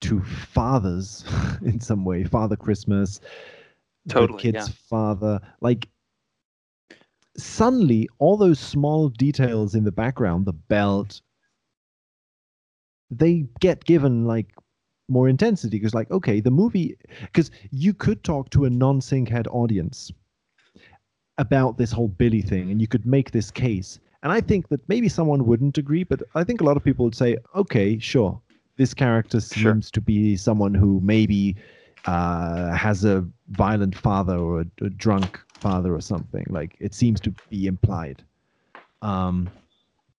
to 0.02 0.20
fathers 0.20 1.24
in 1.64 1.80
some 1.80 2.04
way. 2.04 2.24
Father 2.24 2.56
christmas 2.56 3.20
Totally, 4.08 4.36
the 4.36 4.42
kid's 4.42 4.68
yeah. 4.68 4.74
father. 4.88 5.40
Like 5.60 5.88
suddenly 7.36 8.08
all 8.18 8.36
those 8.36 8.58
small 8.60 9.08
details 9.08 9.74
in 9.74 9.84
the 9.84 9.92
background 9.92 10.44
the 10.46 10.52
belt 10.52 11.20
they 13.10 13.46
get 13.60 13.84
given 13.84 14.24
like 14.26 14.54
more 15.08 15.28
intensity 15.28 15.78
because 15.78 15.94
like 15.94 16.10
okay 16.10 16.40
the 16.40 16.50
movie 16.50 16.96
because 17.22 17.50
you 17.70 17.92
could 17.92 18.22
talk 18.24 18.48
to 18.50 18.64
a 18.64 18.70
non-sync 18.70 19.28
head 19.28 19.46
audience 19.48 20.10
about 21.38 21.78
this 21.78 21.92
whole 21.92 22.08
billy 22.08 22.42
thing 22.42 22.70
and 22.70 22.80
you 22.80 22.86
could 22.86 23.04
make 23.06 23.30
this 23.30 23.50
case 23.50 23.98
and 24.22 24.32
i 24.32 24.40
think 24.40 24.68
that 24.68 24.86
maybe 24.88 25.08
someone 25.08 25.44
wouldn't 25.46 25.76
agree 25.78 26.04
but 26.04 26.22
i 26.34 26.44
think 26.44 26.60
a 26.60 26.64
lot 26.64 26.76
of 26.76 26.84
people 26.84 27.04
would 27.04 27.14
say 27.14 27.36
okay 27.54 27.98
sure 27.98 28.40
this 28.76 28.94
character 28.94 29.40
Sure. 29.40 29.72
seems 29.72 29.90
to 29.90 30.00
be 30.00 30.36
someone 30.36 30.74
who 30.74 31.00
maybe 31.02 31.56
uh, 32.06 32.72
has 32.74 33.04
a 33.04 33.24
violent 33.50 33.96
father 33.96 34.36
or 34.36 34.60
a, 34.62 34.66
a 34.84 34.90
drunk 34.90 35.38
father 35.62 35.94
or 35.94 36.02
something 36.02 36.46
like 36.50 36.76
it 36.80 36.94
seems 36.94 37.20
to 37.22 37.34
be 37.50 37.66
implied. 37.68 38.24
Um, 39.02 39.50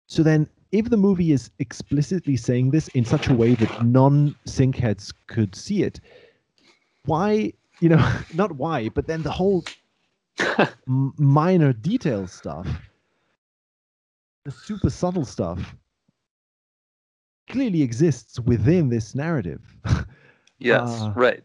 so 0.08 0.24
then 0.24 0.50
if 0.72 0.90
the 0.90 0.98
movie 0.98 1.32
is 1.34 1.52
explicitly 1.60 2.38
saying 2.38 2.72
this 2.72 2.90
in 2.90 3.06
such 3.06 3.30
a 3.30 3.34
way 3.34 3.56
that 3.56 3.72
non-sync 3.82 4.78
heads 4.78 5.14
could 5.28 5.56
see 5.56 5.84
it 5.84 6.02
why 7.06 7.54
you 7.82 7.90
know 7.90 8.14
not 8.34 8.54
why 8.54 8.90
but 8.90 9.08
then 9.08 9.24
the 9.24 9.32
whole 9.32 9.66
m- 10.88 11.14
minor 11.18 11.74
detail 11.74 12.28
stuff 12.28 12.68
the 14.46 14.52
super 14.52 14.90
subtle 14.92 15.26
stuff 15.26 15.76
clearly 17.50 17.84
exists 17.84 18.40
within 18.42 18.90
this 18.90 19.16
narrative. 19.16 19.62
Yes 20.60 21.10
Uh, 21.10 21.14
right 21.16 21.44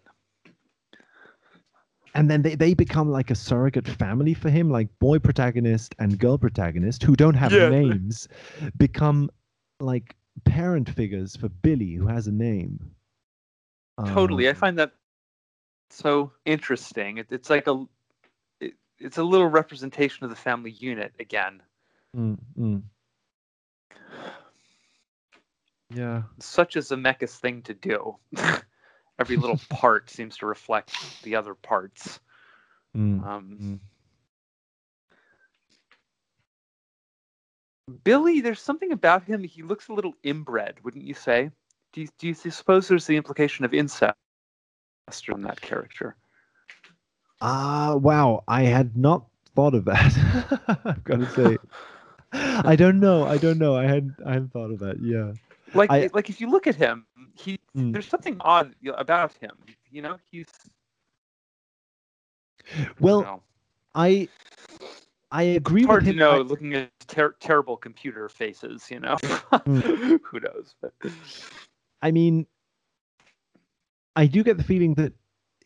and 2.14 2.30
then 2.30 2.43
they, 2.43 2.55
they 2.55 2.74
become 2.74 3.10
like 3.10 3.30
a 3.30 3.35
surrogate 3.35 3.86
family 3.89 4.35
for 4.35 4.51
him 4.51 4.70
like 4.70 4.89
boy 4.98 5.18
protagonist 5.18 5.94
and 5.98 6.18
girl 6.18 6.39
protagonist 6.39 7.02
who 7.02 7.16
don't 7.16 7.35
have 7.35 7.52
Yeah. 7.52 7.68
names 7.70 8.28
become 8.76 9.30
like 9.80 10.16
parent 10.44 10.89
figures 10.89 11.36
for 11.36 11.48
billy 11.48 11.94
who 11.94 12.06
has 12.06 12.26
a 12.26 12.32
name. 12.32 12.93
Totally. 14.05 14.48
I 14.48 14.52
Um, 14.52 14.56
find 14.56 14.78
that 14.78 14.93
so 15.90 16.32
interesting. 16.44 17.18
It, 17.18 17.26
it's 17.30 17.51
like 17.51 17.66
a 17.66 17.85
it, 18.60 18.74
it's 18.98 19.18
a 19.18 19.22
little 19.24 19.48
representation 19.48 20.24
of 20.24 20.30
the 20.30 20.36
family 20.36 20.70
unit 20.70 21.12
again. 21.18 21.62
Mm, 22.16 22.39
mm. 22.59 22.82
yeah. 25.90 26.22
Such 26.39 26.76
a 26.76 26.80
Zemeckis 26.80 27.39
thing 27.39 27.62
to 27.62 27.74
do 27.74 28.16
every 29.19 29.36
little 29.36 29.61
part 29.70 30.11
seems 30.11 30.36
to 30.39 30.47
reflect 30.47 30.93
the 31.23 31.36
other 31.36 31.55
parts 31.55 32.20
mm, 32.97 33.24
um, 33.27 33.59
mm. 33.61 33.78
Billy, 38.05 38.40
there's 38.40 38.61
something 38.61 38.93
about 38.93 39.24
him. 39.24 39.43
He 39.43 39.62
looks 39.62 39.89
a 39.89 39.95
little 39.95 40.15
inbred, 40.23 40.77
wouldn't 40.85 41.05
you 41.05 41.15
say? 41.15 41.51
Do 41.93 42.03
you, 42.03 42.09
do 42.19 42.28
you 42.28 42.35
suppose 42.35 42.86
there's 42.86 43.07
the 43.07 43.16
implication 43.16 43.65
of 43.65 43.73
incest 43.73 44.15
in 45.28 45.43
that 45.43 45.61
character? 45.61 46.16
Ah, 47.40 47.95
wow. 47.95 48.45
I 48.47 48.62
had 48.65 48.97
not 48.97 49.27
thought 49.55 49.74
of 49.74 49.86
that. 49.86 50.12
I've 50.85 51.05
got 51.05 51.16
to 51.16 51.31
say. 51.31 51.59
I 52.32 52.77
don't 52.77 53.01
know. 53.01 53.24
I 53.24 53.39
don't 53.39 53.59
know. 53.59 53.74
I 53.74 53.85
hadn't 53.85 54.15
I 54.24 54.35
hadn't 54.35 54.53
thought 54.53 54.70
of 54.70 54.81
that. 54.81 55.01
Yeah. 55.01 55.32
Like, 55.74 55.90
I- 55.90 56.11
like 56.12 56.28
if 56.28 56.40
you 56.40 56.51
look 56.51 56.66
at 56.66 56.77
him, 56.77 57.07
he 57.39 57.59
Mm. 57.77 57.93
there's 57.93 58.09
something 58.09 58.36
odd 58.40 58.74
about 58.97 59.32
him. 59.35 59.56
You 59.90 60.02
know, 60.02 60.19
he's 60.31 60.47
Well, 63.01 63.23
know. 63.23 63.43
I 63.94 64.28
I 65.31 65.43
agree 65.43 65.82
It's 65.82 65.86
hard 65.86 66.02
with 66.02 66.06
to 66.06 66.12
him. 66.12 66.19
know 66.19 66.39
I- 66.39 66.43
looking 66.43 66.74
at 66.74 66.90
ter- 67.06 67.36
terrible 67.40 67.77
computer 67.77 68.28
faces, 68.28 68.90
you 68.90 69.01
know. 69.01 69.16
Mm. 69.16 70.20
Who 70.24 70.40
knows? 70.40 70.74
But 70.81 70.94
I 72.02 72.10
mean, 72.10 72.47
I 74.16 74.27
do 74.27 74.43
get 74.43 74.56
the 74.56 74.65
feeling 74.65 74.94
that 74.94 75.12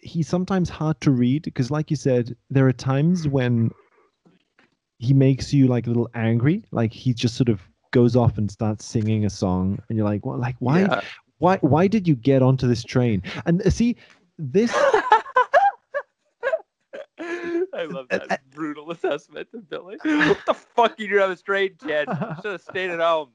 he's 0.01 0.29
sometimes 0.29 0.69
hard 0.69 1.01
to 1.03 1.11
read 1.13 1.45
because, 1.45 1.71
like 1.71 1.91
you 1.91 1.97
said, 1.97 2.37
there 2.51 2.67
are 2.67 2.73
times 2.73 3.29
when 3.29 3.71
he 4.99 5.15
makes 5.15 5.53
you 5.53 5.69
like 5.69 5.87
a 5.87 5.91
little 5.91 6.11
angry. 6.15 6.65
Like 6.73 6.93
he 6.93 7.15
just 7.15 7.37
sort 7.37 7.49
of 7.49 7.61
goes 7.93 8.17
off 8.17 8.39
and 8.39 8.51
starts 8.51 8.85
singing 8.85 9.25
a 9.25 9.31
song, 9.31 9.79
and 9.89 9.97
you're 9.97 10.07
like, 10.07 10.27
"Well, 10.27 10.39
like 10.39 10.57
why, 10.59 10.81
yeah. 10.81 11.01
Why, 11.43 11.57
why 11.59 11.87
did 11.89 12.07
you 12.07 12.15
get 12.15 12.41
onto 12.43 12.67
this 12.69 12.85
train?" 12.85 13.23
And 13.47 13.61
uh, 13.63 13.71
see, 13.71 13.97
this 14.39 14.73
I 17.75 17.85
love 17.89 18.07
Uh, 18.11 18.19
that 18.29 18.49
brutal 18.51 18.91
assessment 18.91 19.49
of 19.55 19.69
Billy. 19.69 19.97
What 20.05 20.39
the 20.47 20.55
fuck 20.55 20.99
you 20.99 21.09
do 21.09 21.21
on 21.21 21.31
this 21.31 21.43
train, 21.43 21.75
kid? 21.85 22.09
Should 22.43 22.53
have 22.53 22.61
stayed 22.61 22.91
at 22.91 23.01
home. 23.01 23.31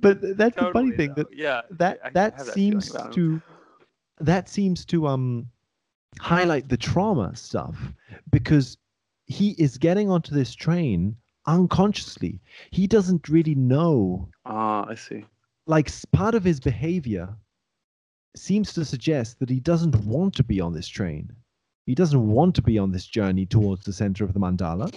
but 0.00 0.20
that's 0.36 0.56
the 0.56 0.70
funny 0.72 0.92
thing 0.92 1.12
though. 1.14 1.22
that 1.22 1.36
yeah, 1.36 1.62
that 1.72 2.00
I 2.04 2.10
that 2.10 2.40
seems 2.40 2.90
about 2.90 3.06
him. 3.08 3.12
to 3.12 3.42
that 4.20 4.48
seems 4.48 4.84
to 4.86 5.06
um 5.06 5.46
highlight 6.20 6.68
the 6.68 6.76
trauma 6.76 7.34
stuff 7.36 7.76
because 8.30 8.76
he 9.26 9.50
is 9.58 9.78
getting 9.78 10.10
onto 10.10 10.34
this 10.34 10.54
train 10.54 11.16
unconsciously 11.46 12.40
he 12.70 12.86
doesn't 12.86 13.28
really 13.28 13.54
know 13.54 14.28
Ah, 14.44 14.86
I 14.88 14.94
see. 14.94 15.24
Like 15.66 15.90
part 16.12 16.34
of 16.34 16.44
his 16.44 16.60
behavior 16.60 17.28
seems 18.34 18.72
to 18.72 18.84
suggest 18.84 19.38
that 19.38 19.50
he 19.50 19.60
doesn't 19.60 19.94
want 20.04 20.34
to 20.34 20.42
be 20.42 20.60
on 20.60 20.72
this 20.72 20.88
train 20.88 21.30
he 21.86 21.94
doesn't 21.94 22.26
want 22.26 22.54
to 22.54 22.62
be 22.62 22.78
on 22.78 22.90
this 22.90 23.06
journey 23.06 23.46
towards 23.46 23.84
the 23.84 23.92
center 23.92 24.24
of 24.24 24.32
the 24.32 24.40
mandala 24.40 24.92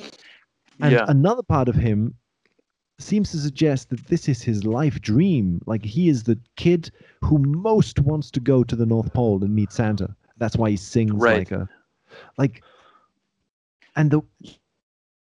and 0.80 0.92
yeah. 0.94 1.06
another 1.08 1.44
part 1.44 1.68
of 1.70 1.76
him 1.76 2.16
seems 3.00 3.32
to 3.32 3.38
suggest 3.38 3.90
that 3.90 4.08
this 4.08 4.30
is 4.30 4.42
his 4.42 4.64
life 4.64 5.02
dream. 5.02 5.62
Like 5.66 5.84
he 5.84 6.10
is 6.10 6.24
the 6.24 6.40
kid 6.56 6.92
who 7.22 7.40
most 7.40 8.00
wants 8.00 8.32
to 8.32 8.40
go 8.40 8.64
to 8.64 8.76
the 8.76 8.86
North 8.86 9.14
Pole 9.14 9.44
and 9.44 9.54
meet 9.54 9.72
Santa. 9.72 10.16
That's 10.38 10.56
why 10.56 10.70
he 10.70 10.78
sings 10.78 11.14
Right. 11.14 11.40
like 11.40 11.52
a 11.52 11.70
like 12.38 12.64
and 13.96 14.12
the 14.12 14.22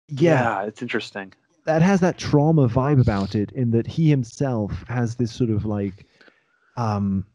yeah, 0.10 0.64
it's 0.64 0.82
interesting. 0.82 1.34
That 1.68 1.82
has 1.82 2.00
that 2.00 2.18
trauma 2.18 2.68
vibe 2.68 3.00
about 3.02 3.36
it 3.36 3.52
in 3.52 3.72
that 3.72 3.86
he 3.86 4.10
himself 4.10 4.86
has 4.88 5.16
this 5.16 5.32
sort 5.32 5.50
of 5.50 5.66
like 5.66 6.06
um 6.78 7.26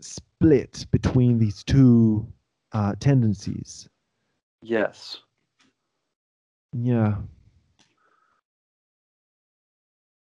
split 0.00 0.86
between 0.92 1.38
these 1.38 1.64
two 1.64 2.26
uh 2.72 2.94
tendencies. 3.00 3.88
Yes. 4.62 5.18
Yeah. 6.72 7.16